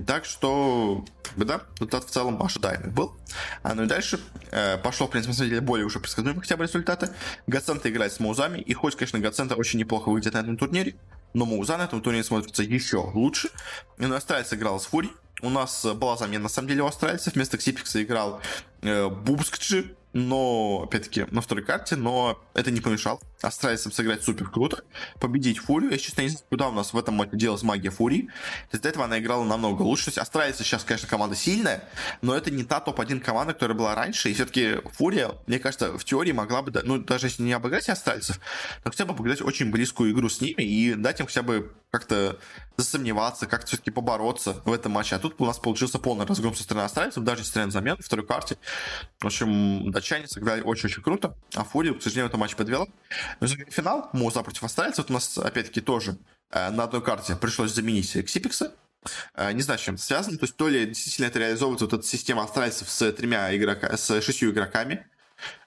Так 0.05 0.25
что, 0.25 1.05
как 1.23 1.35
бы, 1.35 1.45
да, 1.45 1.61
результат 1.75 2.05
в 2.05 2.09
целом 2.09 2.41
ожидаемый 2.41 2.89
был. 2.91 3.15
А 3.63 3.73
ну 3.73 3.83
и 3.83 3.87
дальше 3.87 4.19
э, 4.51 4.77
пошло, 4.77 5.07
в 5.07 5.11
принципе, 5.11 5.31
на 5.31 5.37
самом 5.37 5.49
деле, 5.49 5.61
более 5.61 5.85
уже 5.85 5.99
предсказуемые 5.99 6.41
хотя 6.41 6.57
бы 6.57 6.63
результаты. 6.63 7.09
Гацента 7.47 7.89
играет 7.89 8.13
с 8.13 8.19
Маузами, 8.19 8.59
и 8.59 8.73
хоть, 8.73 8.95
конечно, 8.95 9.19
Гацента 9.19 9.55
очень 9.55 9.79
неплохо 9.79 10.09
выйдет 10.09 10.33
на 10.33 10.39
этом 10.39 10.57
турнире, 10.57 10.95
но 11.33 11.45
Мауза 11.45 11.77
на 11.77 11.83
этом 11.83 12.01
турнире 12.01 12.23
смотрится 12.23 12.63
еще 12.63 12.97
лучше. 12.97 13.49
И 13.97 14.05
Астралис 14.05 14.53
играл 14.53 14.79
с 14.79 14.85
Фури, 14.85 15.09
у 15.41 15.49
нас 15.49 15.85
была 15.95 16.17
замена, 16.17 16.43
на 16.43 16.49
самом 16.49 16.67
деле, 16.67 16.83
у 16.83 16.87
австралийцев. 16.87 17.33
Вместо 17.33 17.57
Ксипикса 17.57 18.03
играл 18.03 18.41
э, 18.81 19.07
Бубскджи, 19.07 19.95
но, 20.13 20.83
опять-таки, 20.83 21.25
на 21.31 21.41
второй 21.41 21.63
карте, 21.63 21.95
но 21.95 22.41
это 22.53 22.71
не 22.71 22.81
помешало 22.81 23.19
австралийцам 23.41 23.91
сыграть 23.91 24.23
супер 24.23 24.49
круто, 24.49 24.83
победить 25.19 25.59
Фурию. 25.59 25.91
Я, 25.91 25.97
честно, 25.97 26.21
не 26.21 26.29
знаю, 26.29 26.45
куда 26.49 26.69
у 26.69 26.71
нас 26.71 26.93
в 26.93 26.97
этом 26.97 27.15
матче 27.15 27.37
делалась 27.37 27.63
магия 27.63 27.89
Фурии. 27.89 28.23
То 28.69 28.73
есть 28.73 28.83
до 28.83 28.89
этого 28.89 29.05
она 29.05 29.19
играла 29.19 29.43
намного 29.43 29.81
лучше. 29.81 30.05
То 30.05 30.09
есть 30.09 30.17
австралийцы 30.17 30.63
сейчас, 30.63 30.83
конечно, 30.83 31.07
команда 31.07 31.35
сильная, 31.35 31.83
но 32.21 32.35
это 32.35 32.51
не 32.51 32.63
та 32.63 32.79
топ-1 32.79 33.19
команда, 33.19 33.53
которая 33.53 33.77
была 33.77 33.95
раньше. 33.95 34.29
И 34.29 34.33
все-таки 34.33 34.77
Фурия, 34.93 35.31
мне 35.47 35.59
кажется, 35.59 35.97
в 35.97 36.03
теории 36.03 36.31
могла 36.31 36.61
бы, 36.61 36.71
ну, 36.83 36.99
даже 36.99 37.27
если 37.27 37.43
не 37.43 37.53
обыграть 37.53 37.89
австралийцев, 37.89 38.39
но 38.83 38.91
хотя 38.91 39.05
бы 39.05 39.13
обыграть 39.13 39.41
очень 39.41 39.71
близкую 39.71 40.11
игру 40.11 40.29
с 40.29 40.41
ними 40.41 40.61
и 40.61 40.93
дать 40.93 41.19
им 41.19 41.25
хотя 41.25 41.41
бы 41.41 41.73
как-то 41.91 42.39
засомневаться, 42.77 43.47
как-то 43.47 43.67
все-таки 43.67 43.91
побороться 43.91 44.61
в 44.65 44.71
этом 44.71 44.93
матче. 44.93 45.15
А 45.15 45.19
тут 45.19 45.35
у 45.39 45.45
нас 45.45 45.59
получился 45.59 45.99
полный 45.99 46.25
разгром 46.25 46.55
со 46.55 46.63
стороны 46.63 46.85
австралийцев, 46.85 47.23
даже 47.23 47.41
несмотря 47.41 47.65
на 47.65 47.71
замену 47.71 47.97
в 47.97 48.05
второй 48.05 48.25
карте. 48.25 48.57
В 49.19 49.25
общем, 49.25 49.91
датчане 50.01 50.27
сыграли 50.27 50.61
очень-очень 50.61 51.01
круто, 51.01 51.35
а 51.55 51.63
Фурия, 51.63 51.93
к 51.93 52.01
сожалению, 52.01 52.27
этот 52.27 52.39
матч 52.39 52.55
подвела. 52.55 52.87
Но 53.39 53.47
финал, 53.47 54.09
Муза 54.13 54.43
против 54.43 54.63
австралийцев, 54.63 55.09
у 55.09 55.13
нас, 55.13 55.37
опять-таки, 55.37 55.81
тоже 55.81 56.17
э, 56.49 56.69
на 56.69 56.83
одной 56.83 57.01
карте 57.01 57.35
пришлось 57.35 57.71
заменить 57.71 58.11
Ксипикса. 58.25 58.73
Э, 59.35 59.51
не 59.53 59.61
знаю, 59.61 59.79
с 59.79 59.83
чем 59.83 59.95
это 59.95 60.03
связано. 60.03 60.37
То 60.37 60.43
есть, 60.43 60.57
то 60.57 60.67
ли 60.67 60.85
действительно 60.85 61.27
это 61.27 61.39
реализовывается 61.39 61.85
вот 61.85 61.93
эта 61.93 62.03
система 62.03 62.43
австралийцев 62.43 62.89
с 62.89 63.11
тремя 63.13 63.55
игроками, 63.55 63.95
с 63.95 64.21
шестью 64.21 64.51
игроками, 64.51 65.07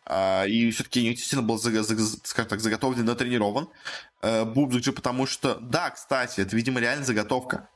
Uh, 0.07 0.47
и 0.47 0.71
все-таки 0.71 1.01
действительно 1.01 1.43
был, 1.43 1.59
скажем 1.59 2.49
так, 2.49 2.61
заготовлен, 2.61 3.07
натренирован. 3.07 3.71
Бубзик 4.23 4.85
же 4.85 4.93
потому 4.93 5.27
что... 5.27 5.55
Да, 5.63 5.91
кстати, 5.91 6.43
это, 6.43 6.55
видимо, 6.55 6.79
реально 6.79 7.07
заготовка. 7.07 7.71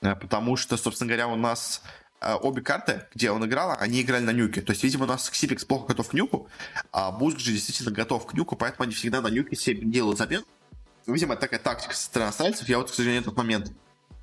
Потому 0.00 0.56
что, 0.56 0.78
собственно 0.78 1.08
говоря, 1.08 1.28
у 1.28 1.36
нас 1.36 1.82
обе 2.20 2.62
карты, 2.62 3.06
где 3.14 3.30
он 3.30 3.44
играл, 3.44 3.76
они 3.78 4.02
играли 4.02 4.24
на 4.24 4.32
нюке. 4.32 4.62
То 4.62 4.72
есть, 4.72 4.82
видимо, 4.82 5.04
у 5.04 5.06
нас 5.06 5.28
Ксипикс 5.28 5.64
плохо 5.64 5.88
готов 5.88 6.08
к 6.08 6.14
нюку, 6.14 6.48
а 6.92 7.12
Бузг 7.12 7.38
же 7.38 7.52
действительно 7.52 7.90
готов 7.90 8.26
к 8.26 8.34
нюку, 8.34 8.56
поэтому 8.56 8.84
они 8.84 8.94
всегда 8.94 9.20
на 9.20 9.28
нюке 9.28 9.56
себе 9.56 9.84
делают 9.84 10.18
замен. 10.18 10.42
Видимо, 11.06 11.34
это 11.34 11.42
такая 11.42 11.60
тактика 11.60 11.94
со 11.94 12.04
стороны 12.04 12.28
австралийцев. 12.30 12.68
Я 12.68 12.78
вот, 12.78 12.90
к 12.90 12.94
сожалению, 12.94 13.22
этот 13.22 13.36
момент 13.36 13.72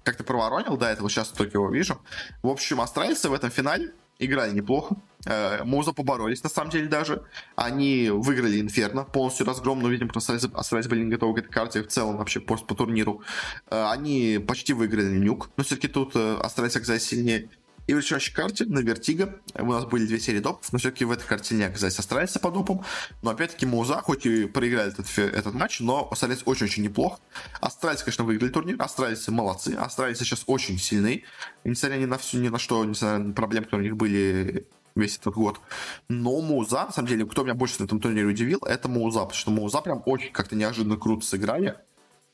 как-то 0.04 0.24
проворонил, 0.24 0.76
да, 0.78 0.92
это 0.92 1.02
вот 1.02 1.12
сейчас 1.12 1.30
только 1.30 1.58
его 1.58 1.70
вижу. 1.70 2.02
В 2.42 2.50
общем, 2.50 2.82
австралийцы 2.82 3.30
в 3.30 3.34
этом 3.34 3.50
финале 3.52 3.94
играли 4.20 4.52
неплохо. 4.54 4.96
Э, 5.26 5.64
Муза 5.64 5.94
поборолись, 5.94 6.44
на 6.44 6.50
самом 6.50 6.72
деле, 6.72 6.88
даже. 6.88 7.24
Они 7.56 8.10
выиграли 8.10 8.60
Инферно, 8.60 9.04
полностью 9.06 9.46
разгром, 9.46 9.80
но, 9.80 9.90
видимо, 9.90 10.10
просто 10.10 10.38
остались 10.54 10.88
были 10.88 11.04
не 11.04 11.12
готовы 11.12 11.36
к 11.36 11.38
этой 11.40 11.52
карте 11.52 11.84
в 11.84 11.88
целом 11.88 12.18
вообще 12.18 12.40
по, 12.40 12.58
по 12.58 12.76
турниру. 12.76 13.22
Э, 13.70 13.90
они 13.90 14.44
почти 14.46 14.74
выиграли 14.74 15.18
Nuke, 15.18 15.50
но 15.56 15.64
все-таки 15.64 15.88
тут 15.88 16.16
э, 16.16 16.38
остались 16.42 16.76
оказались 16.76 17.04
сильнее. 17.04 17.50
И 17.86 17.94
в 17.94 17.98
решающей 17.98 18.34
карте 18.34 18.66
на 18.66 18.80
Vertigo 18.80 19.40
у 19.56 19.66
нас 19.66 19.86
были 19.86 20.06
две 20.06 20.20
серии 20.20 20.40
допов, 20.40 20.72
но 20.72 20.80
все-таки 20.80 21.04
в 21.04 21.12
этой 21.12 21.26
карте 21.26 21.56
не 21.56 21.64
оказались 21.64 22.00
астралийцы 22.00 22.40
по 22.40 22.50
допам. 22.50 22.84
Но 23.22 23.32
опять-таки 23.32 23.66
Муза, 23.66 23.96
хоть 23.96 24.26
и 24.26 24.46
проиграли 24.46 24.92
этот, 24.92 25.08
этот 25.18 25.54
матч, 25.54 25.82
но 25.82 26.08
остались 26.10 26.44
очень-очень 26.46 26.84
неплохо. 26.84 27.20
Астралийцы, 27.60 28.06
конечно, 28.06 28.24
выиграли 28.24 28.52
турнир, 28.52 28.76
астралийцы 28.80 29.32
молодцы, 29.32 29.76
астралийцы 29.78 30.24
сейчас 30.24 30.44
очень 30.48 30.78
сильные, 30.78 31.24
несмотря 31.66 31.98
ни 31.98 32.06
на 32.06 32.18
все, 32.18 32.38
ни 32.38 32.48
на 32.48 32.60
что, 32.60 32.86
несмотря 32.86 33.18
на 33.20 33.34
проблемы, 33.34 33.66
которые 33.66 33.88
у 33.88 33.90
них 33.90 33.98
были 33.98 34.68
весь 34.96 35.18
этот 35.18 35.34
год. 35.34 35.60
Но 36.08 36.40
Муза, 36.42 36.86
на 36.86 36.92
самом 36.92 37.10
деле, 37.10 37.26
кто 37.26 37.44
меня 37.44 37.54
больше 37.54 37.82
на 37.82 37.86
этом 37.86 38.00
турнире 38.00 38.28
удивил, 38.28 38.60
это 38.60 38.88
Муза, 38.88 39.20
потому 39.20 39.34
что 39.34 39.52
Муза 39.52 39.82
прям 39.82 40.04
очень 40.06 40.32
как-то 40.32 40.56
неожиданно 40.56 40.98
круто 40.98 41.26
сыграли. 41.26 41.76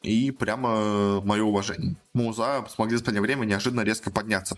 И 0.02 0.32
прямо 0.32 1.20
мое 1.22 1.44
уважение. 1.44 1.98
Муза 2.14 2.66
смогли 2.74 2.96
за 2.96 3.04
последнее 3.04 3.22
время 3.22 3.44
неожиданно 3.44 3.82
резко 3.82 4.10
подняться. 4.10 4.58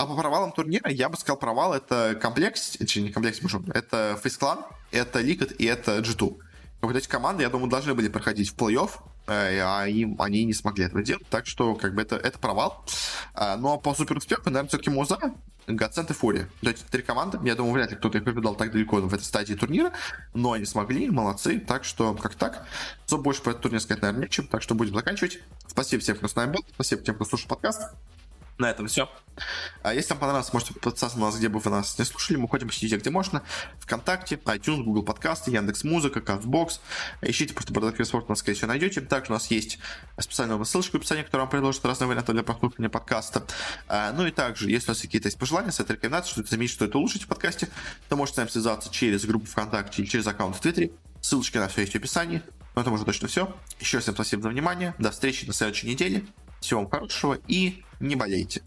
А 0.00 0.06
по 0.06 0.16
провалам 0.16 0.50
турнира 0.50 0.90
я 0.90 1.10
бы 1.10 1.18
сказал, 1.18 1.36
провал 1.36 1.74
это 1.74 2.18
комплекс, 2.22 2.74
это 2.80 3.00
не 3.00 3.12
комплекс, 3.12 3.38
это 3.74 4.18
фейсклан, 4.22 4.60
это 4.92 5.20
Liquid 5.20 5.56
и 5.56 5.66
это 5.66 5.98
G2. 5.98 6.38
Вот 6.80 6.96
эти 6.96 7.06
команды, 7.06 7.42
я 7.42 7.50
думаю, 7.50 7.68
должны 7.68 7.92
были 7.92 8.08
проходить 8.08 8.48
в 8.48 8.56
плей-офф, 8.56 8.92
э, 9.26 9.60
а 9.60 9.84
им, 9.86 10.16
они 10.18 10.44
не 10.44 10.54
смогли 10.54 10.86
этого 10.86 11.02
делать, 11.02 11.26
так 11.28 11.46
что 11.46 11.74
как 11.74 11.94
бы 11.94 12.00
это, 12.00 12.16
это 12.16 12.38
провал. 12.38 12.82
А, 13.34 13.58
но 13.58 13.76
по 13.76 13.92
супер 13.92 14.16
успеху, 14.16 14.44
наверное, 14.46 14.68
все-таки 14.70 14.88
Муза, 14.88 15.18
Гацент 15.66 16.10
и 16.10 16.14
Фурия. 16.14 16.48
То 16.62 16.70
есть 16.70 16.86
три 16.86 17.02
команды, 17.02 17.38
я 17.44 17.54
думаю, 17.54 17.74
вряд 17.74 17.90
ли 17.90 17.96
кто-то 17.98 18.16
их 18.16 18.24
победал 18.24 18.54
так 18.54 18.72
далеко 18.72 18.96
в 19.02 19.12
этой 19.12 19.24
стадии 19.24 19.52
турнира, 19.52 19.92
но 20.32 20.52
они 20.52 20.64
смогли, 20.64 21.10
молодцы, 21.10 21.58
так 21.60 21.84
что 21.84 22.14
как 22.14 22.36
так. 22.36 22.66
Что 23.06 23.18
больше 23.18 23.42
про 23.42 23.50
этот 23.50 23.64
турнир 23.64 23.82
сказать, 23.82 24.00
наверное, 24.00 24.24
нечем, 24.24 24.46
так 24.46 24.62
что 24.62 24.74
будем 24.74 24.94
заканчивать. 24.94 25.40
Спасибо 25.66 26.00
всем, 26.00 26.16
кто 26.16 26.26
с 26.26 26.34
нами 26.34 26.52
был, 26.52 26.64
спасибо 26.72 27.02
тем, 27.02 27.16
кто 27.16 27.26
слушал 27.26 27.50
подкаст. 27.50 27.82
На 28.60 28.70
этом 28.70 28.88
все. 28.88 29.08
А 29.82 29.94
если 29.94 30.10
вам 30.10 30.20
понравилось, 30.20 30.52
можете 30.52 30.74
подписаться 30.74 31.18
на 31.18 31.26
нас, 31.26 31.38
где 31.38 31.48
бы 31.48 31.60
вы 31.60 31.70
нас 31.70 31.98
не 31.98 32.04
слушали. 32.04 32.36
Мы 32.36 32.46
ходим 32.46 32.66
почти 32.66 32.94
где 32.94 33.08
можно. 33.08 33.42
Вконтакте, 33.78 34.34
iTunes, 34.34 34.82
Google 34.82 35.02
подкасты, 35.02 35.50
Яндекс 35.50 35.82
Музыка, 35.82 36.20
Castbox. 36.20 36.80
Ищите 37.22 37.54
просто 37.54 37.72
Бардак 37.72 38.04
Спорт, 38.04 38.28
нас, 38.28 38.40
скорее 38.40 38.56
всего, 38.56 38.68
найдете. 38.68 39.00
Также 39.00 39.32
у 39.32 39.34
нас 39.34 39.50
есть 39.50 39.78
специальная 40.18 40.62
ссылочка 40.64 40.92
в 40.92 40.94
описании, 40.96 41.22
которая 41.22 41.46
вам 41.46 41.50
предложит 41.50 41.82
разные 41.86 42.08
варианты 42.08 42.34
для 42.34 42.42
прослушивания 42.42 42.90
подкаста. 42.90 43.44
А, 43.88 44.12
ну 44.12 44.26
и 44.26 44.30
также, 44.30 44.70
если 44.70 44.90
у 44.90 44.92
вас 44.92 45.00
какие-то 45.00 45.28
есть 45.28 45.38
пожелания, 45.38 45.72
совет, 45.72 45.92
рекомендации, 45.92 46.32
что-то 46.32 46.50
заметить, 46.50 46.74
что 46.74 46.84
это 46.84 46.98
улучшить 46.98 47.22
в 47.22 47.28
подкасте, 47.28 47.70
то 48.10 48.16
можете 48.16 48.34
с 48.34 48.36
нами 48.36 48.48
связаться 48.48 48.92
через 48.92 49.24
группу 49.24 49.46
ВКонтакте 49.46 50.02
или 50.02 50.08
через 50.10 50.26
аккаунт 50.26 50.54
в 50.54 50.60
Твиттере. 50.60 50.90
Ссылочки 51.22 51.56
на 51.56 51.68
все 51.68 51.80
есть 51.80 51.94
в 51.94 51.96
описании. 51.96 52.42
На 52.76 52.80
этом 52.80 52.92
уже 52.92 53.06
точно 53.06 53.26
все. 53.28 53.56
Еще 53.78 53.96
раз 53.96 54.04
всем 54.04 54.14
спасибо 54.14 54.42
за 54.42 54.50
внимание. 54.50 54.94
До 54.98 55.10
встречи 55.10 55.46
на 55.46 55.54
следующей 55.54 55.86
неделе. 55.88 56.26
Всего 56.60 56.80
вам 56.80 56.90
хорошего 56.90 57.38
и 57.48 57.82
не 58.00 58.16
болейте. 58.16 58.62